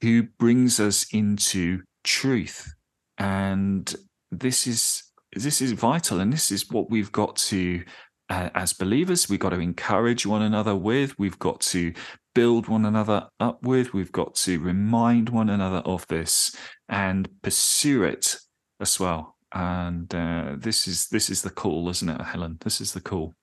who 0.00 0.22
brings 0.22 0.80
us 0.80 1.06
into 1.12 1.82
truth. 2.04 2.72
And 3.18 3.94
this 4.30 4.66
is 4.66 5.07
this 5.34 5.60
is 5.60 5.72
vital, 5.72 6.20
and 6.20 6.32
this 6.32 6.50
is 6.50 6.70
what 6.70 6.90
we've 6.90 7.12
got 7.12 7.36
to 7.36 7.82
uh, 8.30 8.50
as 8.54 8.72
believers, 8.72 9.28
we've 9.28 9.40
got 9.40 9.50
to 9.50 9.60
encourage 9.60 10.26
one 10.26 10.42
another 10.42 10.76
with, 10.76 11.18
we've 11.18 11.38
got 11.38 11.60
to 11.60 11.92
build 12.34 12.68
one 12.68 12.84
another 12.84 13.26
up 13.40 13.62
with, 13.62 13.94
we've 13.94 14.12
got 14.12 14.34
to 14.34 14.60
remind 14.60 15.30
one 15.30 15.48
another 15.48 15.78
of 15.78 16.06
this 16.08 16.54
and 16.88 17.28
pursue 17.42 18.02
it 18.02 18.36
as 18.80 19.00
well. 19.00 19.36
And 19.54 20.14
uh, 20.14 20.56
this 20.58 20.86
is 20.86 21.06
this 21.06 21.30
is 21.30 21.40
the 21.40 21.50
call, 21.50 21.88
isn't 21.88 22.08
it, 22.08 22.20
Helen? 22.20 22.58
This 22.60 22.82
is 22.82 22.92
the 22.92 23.00
call. 23.00 23.34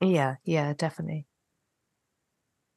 Yeah, 0.00 0.34
yeah, 0.44 0.72
definitely. 0.76 1.24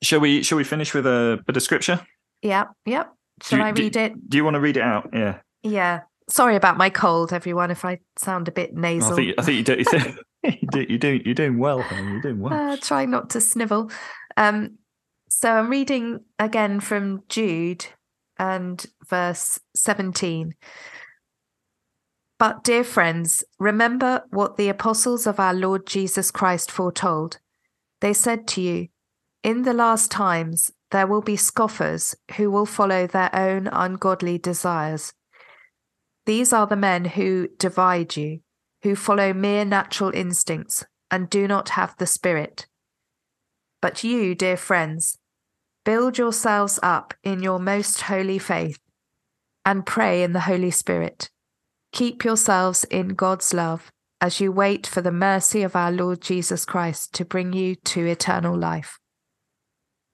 Shall 0.03 0.19
we 0.19 0.43
shall 0.43 0.59
we 0.59 0.63
finish 0.63 0.93
with 0.93 1.07
a 1.07 1.39
bit 1.47 1.57
of 1.57 1.63
scripture? 1.63 1.99
Yeah, 2.43 2.65
yep. 2.85 3.11
Shall 3.41 3.57
you, 3.57 3.65
I 3.65 3.69
read 3.69 3.93
do, 3.93 3.99
it? 3.99 4.29
Do 4.29 4.37
you 4.37 4.43
want 4.43 4.53
to 4.53 4.59
read 4.59 4.77
it 4.77 4.83
out? 4.83 5.09
Yeah. 5.13 5.39
Yeah. 5.63 6.01
Sorry 6.29 6.55
about 6.55 6.77
my 6.77 6.89
cold, 6.89 7.31
everyone. 7.31 7.71
If 7.71 7.85
I 7.85 7.99
sound 8.17 8.47
a 8.47 8.51
bit 8.51 8.75
nasal, 8.75 9.13
I 9.13 9.15
think 9.15 9.35
I 9.37 9.41
think 9.43 9.57
you 9.57 9.63
do. 9.63 9.75
You 9.77 9.85
think, 9.85 10.15
you 10.43 10.67
do, 10.71 10.85
you're 10.89 10.99
doing 10.99 11.21
you're 11.25 11.33
doing 11.33 11.57
well. 11.57 11.85
You're 11.91 12.21
doing 12.21 12.39
well. 12.39 12.53
Uh, 12.53 12.77
try 12.77 13.05
not 13.05 13.29
to 13.31 13.41
snivel. 13.41 13.91
Um, 14.35 14.77
so 15.29 15.51
I'm 15.51 15.69
reading 15.69 16.21
again 16.39 16.79
from 16.79 17.23
Jude 17.27 17.85
and 18.39 18.85
verse 19.07 19.59
17. 19.75 20.53
But, 22.39 22.63
dear 22.63 22.83
friends, 22.83 23.43
remember 23.59 24.23
what 24.29 24.57
the 24.57 24.69
apostles 24.69 25.25
of 25.25 25.39
our 25.39 25.53
Lord 25.53 25.87
Jesus 25.87 26.29
Christ 26.29 26.69
foretold. 26.69 27.39
They 27.99 28.13
said 28.13 28.47
to 28.49 28.61
you, 28.61 28.87
In 29.43 29.63
the 29.63 29.73
last 29.73 30.11
times 30.11 30.71
there 30.91 31.07
will 31.07 31.21
be 31.21 31.35
scoffers 31.35 32.15
who 32.35 32.51
will 32.51 32.67
follow 32.67 33.07
their 33.07 33.33
own 33.35 33.67
ungodly 33.67 34.37
desires. 34.37 35.13
These 36.27 36.53
are 36.53 36.67
the 36.67 36.75
men 36.75 37.05
who 37.05 37.47
divide 37.57 38.15
you 38.15 38.41
who 38.83 38.95
follow 38.95 39.33
mere 39.33 39.65
natural 39.65 40.11
instincts 40.13 40.85
and 41.09 41.29
do 41.29 41.47
not 41.47 41.69
have 41.69 41.95
the 41.97 42.05
Spirit. 42.05 42.67
But 43.81 44.03
you, 44.03 44.35
dear 44.35 44.57
friends, 44.57 45.17
build 45.85 46.17
yourselves 46.17 46.79
up 46.83 47.13
in 47.23 47.41
your 47.41 47.59
most 47.59 48.01
holy 48.01 48.39
faith 48.39 48.77
and 49.65 49.85
pray 49.85 50.21
in 50.21 50.33
the 50.33 50.41
Holy 50.41 50.69
Spirit. 50.69 51.29
Keep 51.93 52.25
yourselves 52.25 52.83
in 52.85 53.09
God's 53.09 53.53
love 53.53 53.89
as 54.19 54.41
you 54.41 54.51
wait 54.51 54.85
for 54.85 55.01
the 55.01 55.11
mercy 55.11 55.63
of 55.63 55.75
our 55.75 55.91
Lord 55.91 56.21
Jesus 56.21 56.65
Christ 56.65 57.13
to 57.13 57.23
bring 57.25 57.53
you 57.53 57.75
to 57.85 58.05
eternal 58.05 58.57
life. 58.57 58.99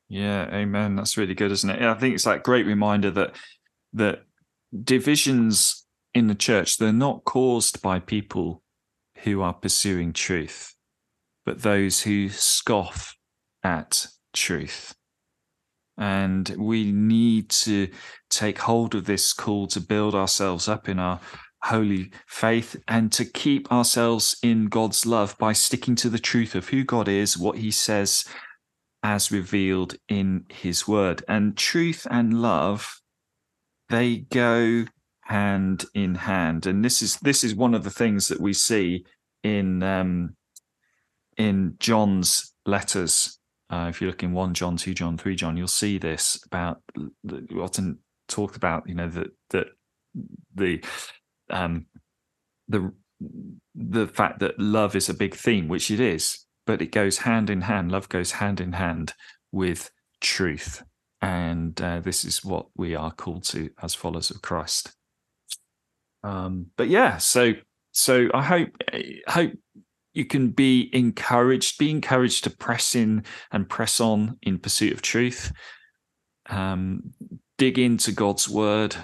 Yeah, 0.10 0.46
amen. 0.54 0.96
That's 0.96 1.18
really 1.18 1.34
good, 1.34 1.52
isn't 1.52 1.70
it? 1.70 1.82
I 1.82 1.96
think 1.96 2.14
it's 2.14 2.26
that 2.26 2.44
great 2.44 2.68
reminder 2.68 3.10
that 3.12 3.36
that 3.94 4.26
divisions 4.84 5.83
in 6.14 6.28
the 6.28 6.36
church, 6.36 6.78
they're 6.78 6.94
not 6.94 7.24
caused 7.24 7.82
by 7.82 8.00
people 8.00 8.62
who 9.24 9.42
are 9.42 9.54
pursuing 9.54 10.14
truth, 10.14 10.76
but 11.46 11.62
those 11.62 12.02
who 12.02 12.30
scoff 12.30 13.16
at 13.64 14.08
truth. 14.34 14.94
And 15.98 16.50
we 16.58 16.92
need 16.92 17.50
to 17.50 17.90
take 18.30 18.60
hold 18.60 18.96
of 18.96 19.06
this 19.06 19.32
call 19.32 19.68
to 19.68 19.80
build 19.80 20.16
ourselves 20.16 20.68
up 20.68 20.90
in 20.90 21.00
our 21.00 21.20
holy 21.64 22.12
faith 22.28 22.76
and 22.88 23.12
to 23.14 23.24
keep 23.24 23.72
ourselves 23.72 24.36
in 24.44 24.66
God's 24.66 25.06
love 25.06 25.38
by 25.38 25.54
sticking 25.54 25.96
to 25.96 26.10
the 26.10 26.20
truth 26.20 26.56
of 26.56 26.70
who 26.70 26.84
God 26.84 27.08
is, 27.08 27.38
what 27.38 27.58
he 27.58 27.72
says 27.72 28.26
as 29.04 29.32
revealed 29.32 29.96
in 30.10 30.46
his 30.50 30.88
word. 30.88 31.24
And 31.28 31.56
truth 31.56 32.08
and 32.10 32.42
love, 32.42 33.00
they 33.90 34.18
go 34.18 34.86
hand 35.34 35.86
in 35.96 36.14
hand. 36.14 36.68
And 36.68 36.86
this 36.86 37.02
is 37.02 37.18
this 37.18 37.44
is 37.44 37.56
one 37.56 37.74
of 37.74 37.84
the 37.84 37.90
things 37.90 38.28
that 38.28 38.40
we 38.40 38.54
see 38.54 39.04
in 39.44 39.82
um, 39.82 40.36
in 41.38 41.76
John's 41.80 42.54
letters. 42.68 43.40
Uh, 43.68 43.88
if 43.90 44.00
you 44.00 44.08
look 44.08 44.22
in 44.22 44.34
one 44.34 44.54
John, 44.54 44.78
two 44.78 44.94
John, 44.94 45.18
three 45.18 45.36
John, 45.36 45.58
you'll 45.58 45.68
see 45.68 45.98
this 45.98 46.40
about 46.46 46.84
we 47.24 47.60
often 47.60 47.98
talked 48.28 48.56
about. 48.56 48.88
You 48.88 48.94
know 48.94 49.10
that 49.10 49.32
that 49.50 49.68
the 50.54 50.84
um, 51.50 51.88
the 52.68 52.94
the 53.74 54.08
fact 54.08 54.38
that 54.40 54.60
love 54.60 54.96
is 54.96 55.10
a 55.10 55.16
big 55.16 55.34
theme, 55.34 55.68
which 55.68 55.90
it 55.90 56.00
is, 56.00 56.46
but 56.68 56.80
it 56.80 56.92
goes 56.92 57.18
hand 57.18 57.50
in 57.50 57.62
hand. 57.62 57.92
Love 57.92 58.08
goes 58.08 58.34
hand 58.34 58.62
in 58.62 58.74
hand 58.74 59.14
with 59.52 59.90
truth, 60.22 60.84
and 61.24 61.82
uh, 61.82 62.02
this 62.02 62.24
is 62.24 62.46
what 62.46 62.68
we 62.78 62.94
are 62.94 63.12
called 63.12 63.46
to 63.46 63.72
as 63.82 63.96
followers 63.96 64.30
of 64.30 64.44
Christ. 64.44 64.94
Um, 66.24 66.68
but 66.78 66.88
yeah, 66.88 67.18
so 67.18 67.54
so 67.92 68.30
I 68.34 68.42
hope 68.42 68.70
hope 69.28 69.52
you 70.14 70.26
can 70.26 70.50
be 70.50 70.90
encouraged, 70.94 71.78
be 71.78 71.90
encouraged 71.90 72.44
to 72.44 72.50
press 72.50 72.96
in 72.96 73.24
and 73.52 73.68
press 73.68 74.00
on 74.00 74.38
in 74.44 74.60
pursuit 74.60 74.94
of 74.94 75.02
truth. 75.02 75.52
Um, 76.50 77.14
dig 77.58 77.80
into 77.80 78.12
God's 78.12 78.48
word. 78.48 78.96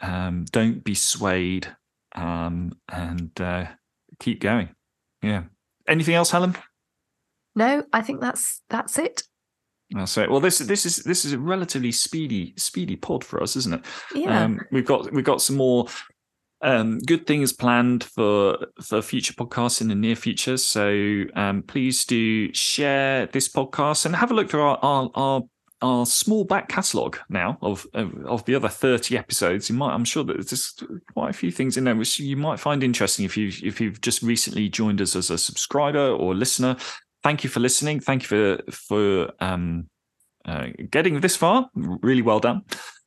Um, 0.00 0.44
don't 0.50 0.82
be 0.82 0.94
swayed, 0.94 1.68
um, 2.14 2.72
and 2.90 3.40
uh, 3.40 3.66
keep 4.20 4.40
going. 4.40 4.70
Yeah. 5.22 5.44
Anything 5.88 6.14
else, 6.14 6.30
Helen? 6.30 6.56
No, 7.54 7.84
I 7.92 8.02
think 8.02 8.20
that's 8.20 8.62
that's 8.68 8.98
it. 8.98 9.22
That's 9.90 10.16
it. 10.16 10.30
Well, 10.30 10.40
this 10.40 10.58
this 10.58 10.86
is 10.86 10.96
this 10.98 11.24
is 11.24 11.32
a 11.32 11.38
relatively 11.38 11.92
speedy 11.92 12.54
speedy 12.56 12.96
pod 12.96 13.24
for 13.24 13.42
us, 13.42 13.56
isn't 13.56 13.74
it? 13.74 13.84
Yeah. 14.14 14.44
Um, 14.44 14.60
we've 14.70 14.86
got 14.86 15.12
we've 15.12 15.24
got 15.24 15.42
some 15.42 15.56
more 15.56 15.86
um, 16.62 16.98
good 17.00 17.26
things 17.26 17.52
planned 17.52 18.04
for 18.04 18.66
for 18.82 19.02
future 19.02 19.34
podcasts 19.34 19.80
in 19.80 19.88
the 19.88 19.94
near 19.94 20.16
future. 20.16 20.56
So 20.56 21.24
um, 21.34 21.62
please 21.62 22.04
do 22.04 22.52
share 22.54 23.26
this 23.26 23.48
podcast 23.48 24.06
and 24.06 24.16
have 24.16 24.30
a 24.30 24.34
look 24.34 24.50
through 24.50 24.62
our 24.62 24.78
our, 24.82 25.10
our, 25.14 25.42
our 25.82 26.06
small 26.06 26.44
back 26.44 26.68
catalogue 26.68 27.18
now 27.28 27.58
of, 27.60 27.86
of, 27.94 28.14
of 28.24 28.44
the 28.44 28.54
other 28.54 28.68
thirty 28.68 29.18
episodes. 29.18 29.68
You 29.68 29.76
might, 29.76 29.92
I'm 29.92 30.04
sure 30.04 30.24
that 30.24 30.48
there's 30.48 30.74
quite 31.12 31.30
a 31.30 31.32
few 31.32 31.50
things 31.50 31.76
in 31.76 31.84
there 31.84 31.96
which 31.96 32.18
you 32.20 32.36
might 32.36 32.60
find 32.60 32.84
interesting 32.84 33.24
if 33.24 33.36
you 33.36 33.50
if 33.62 33.80
you've 33.80 34.00
just 34.00 34.22
recently 34.22 34.68
joined 34.68 35.00
us 35.00 35.16
as 35.16 35.30
a 35.30 35.38
subscriber 35.38 36.10
or 36.10 36.34
listener. 36.34 36.76
Thank 37.22 37.44
you 37.44 37.50
for 37.50 37.60
listening. 37.60 38.00
Thank 38.00 38.22
you 38.22 38.28
for 38.28 38.72
for 38.72 39.32
um, 39.40 39.88
uh, 40.44 40.68
getting 40.90 41.20
this 41.20 41.36
far. 41.36 41.68
Really 41.74 42.22
well 42.22 42.40
done. 42.40 42.62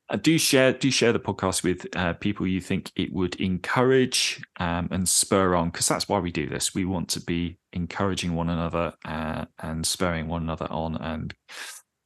Uh, 0.09 0.17
do 0.17 0.37
share 0.37 0.71
do 0.71 0.91
share 0.91 1.11
the 1.11 1.19
podcast 1.19 1.63
with 1.63 1.87
uh, 1.95 2.13
people 2.13 2.45
you 2.45 2.61
think 2.61 2.91
it 2.95 3.11
would 3.11 3.35
encourage 3.35 4.39
um, 4.59 4.87
and 4.91 5.09
spur 5.09 5.55
on 5.55 5.69
because 5.69 5.87
that's 5.87 6.07
why 6.07 6.19
we 6.19 6.31
do 6.31 6.47
this. 6.47 6.75
We 6.75 6.85
want 6.85 7.09
to 7.09 7.21
be 7.21 7.57
encouraging 7.73 8.35
one 8.35 8.49
another 8.49 8.93
uh, 9.03 9.45
and 9.59 9.85
spurring 9.85 10.27
one 10.27 10.43
another 10.43 10.67
on 10.69 10.95
and 10.97 11.33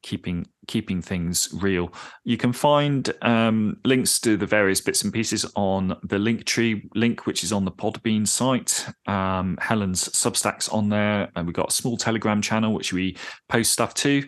keeping 0.02 0.46
keeping 0.68 1.02
things 1.02 1.50
real. 1.62 1.92
You 2.24 2.38
can 2.38 2.54
find 2.54 3.12
um, 3.22 3.78
links 3.84 4.20
to 4.22 4.38
the 4.38 4.46
various 4.46 4.80
bits 4.82 5.04
and 5.04 5.12
pieces 5.12 5.46
on 5.56 5.90
the 6.04 6.18
Linktree 6.18 6.90
link 6.96 7.26
which 7.26 7.44
is 7.44 7.52
on 7.52 7.66
the 7.66 7.72
podbean 7.72 8.28
site. 8.28 8.88
Um, 9.08 9.58
helen's 9.62 10.08
substacks 10.10 10.72
on 10.74 10.90
there 10.90 11.30
and 11.36 11.46
we've 11.46 11.56
got 11.56 11.72
a 11.72 11.74
small 11.74 11.98
telegram 11.98 12.42
channel 12.42 12.74
which 12.74 12.94
we 12.94 13.18
post 13.50 13.74
stuff 13.74 13.94
to 13.96 14.26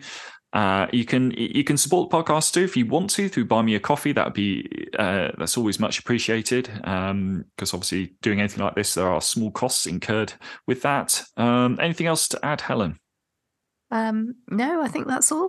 uh, 0.52 0.86
you 0.92 1.04
can 1.04 1.30
you 1.32 1.64
can 1.64 1.76
support 1.78 2.10
the 2.10 2.16
podcast 2.16 2.52
too 2.52 2.62
if 2.62 2.76
you 2.76 2.84
want 2.86 3.08
to 3.10 3.28
through 3.28 3.46
buy 3.46 3.62
me 3.62 3.74
a 3.74 3.80
coffee. 3.80 4.12
That 4.12 4.26
would 4.26 4.34
be 4.34 4.88
uh, 4.98 5.28
that's 5.38 5.56
always 5.56 5.80
much 5.80 5.98
appreciated. 5.98 6.66
Because 6.74 7.10
um, 7.10 7.44
obviously, 7.60 8.14
doing 8.20 8.38
anything 8.38 8.62
like 8.62 8.74
this, 8.74 8.94
there 8.94 9.08
are 9.08 9.20
small 9.20 9.50
costs 9.50 9.86
incurred 9.86 10.34
with 10.66 10.82
that. 10.82 11.22
Um, 11.36 11.78
anything 11.80 12.06
else 12.06 12.28
to 12.28 12.44
add, 12.44 12.60
Helen? 12.60 12.98
Um, 13.90 14.34
no, 14.48 14.82
I 14.82 14.88
think 14.88 15.06
that's 15.06 15.32
all. 15.32 15.48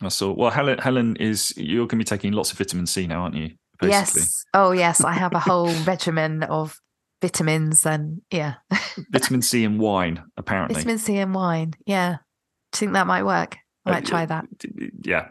That's 0.00 0.20
all. 0.20 0.34
Well, 0.34 0.50
Helen, 0.50 0.78
Helen 0.78 1.16
is 1.16 1.54
you're 1.56 1.86
going 1.86 1.88
to 1.88 1.96
be 1.98 2.04
taking 2.04 2.32
lots 2.32 2.52
of 2.52 2.58
vitamin 2.58 2.86
C 2.86 3.06
now, 3.06 3.22
aren't 3.22 3.36
you? 3.36 3.50
Basically. 3.80 4.22
Yes. 4.22 4.44
Oh, 4.54 4.72
yes. 4.72 5.02
I 5.02 5.12
have 5.12 5.34
a 5.34 5.40
whole 5.40 5.72
regimen 5.84 6.42
of 6.42 6.76
vitamins 7.22 7.86
and 7.86 8.22
yeah. 8.30 8.54
Vitamin 9.10 9.42
C 9.42 9.64
and 9.64 9.78
wine, 9.78 10.22
apparently. 10.36 10.74
Vitamin 10.74 10.98
C 10.98 11.16
and 11.18 11.34
wine. 11.34 11.74
Yeah. 11.86 12.16
Do 12.72 12.76
you 12.76 12.78
think 12.78 12.92
that 12.94 13.06
might 13.06 13.24
work? 13.24 13.56
I 13.86 13.92
might 13.92 14.04
uh, 14.04 14.08
try 14.08 14.26
that. 14.26 14.46
Yeah, 15.02 15.28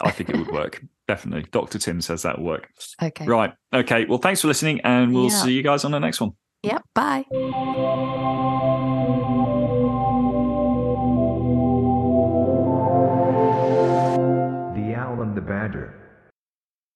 I 0.00 0.10
think 0.10 0.30
it 0.30 0.36
would 0.36 0.50
work. 0.50 0.82
Definitely. 1.08 1.48
Dr. 1.50 1.78
Tim 1.78 2.00
says 2.00 2.22
that 2.22 2.38
will 2.38 2.46
work. 2.46 2.68
Okay. 3.02 3.26
Right. 3.26 3.52
Okay. 3.72 4.06
Well, 4.06 4.18
thanks 4.18 4.40
for 4.40 4.48
listening, 4.48 4.80
and 4.82 5.14
we'll 5.14 5.30
yeah. 5.30 5.42
see 5.42 5.52
you 5.52 5.62
guys 5.62 5.84
on 5.84 5.92
the 5.92 5.98
next 5.98 6.20
one. 6.20 6.32
Yep. 6.62 6.82
Bye. 6.94 7.24
The 7.30 7.36
Owl 14.96 15.22
and 15.22 15.36
the 15.36 15.40
Badger. 15.40 15.97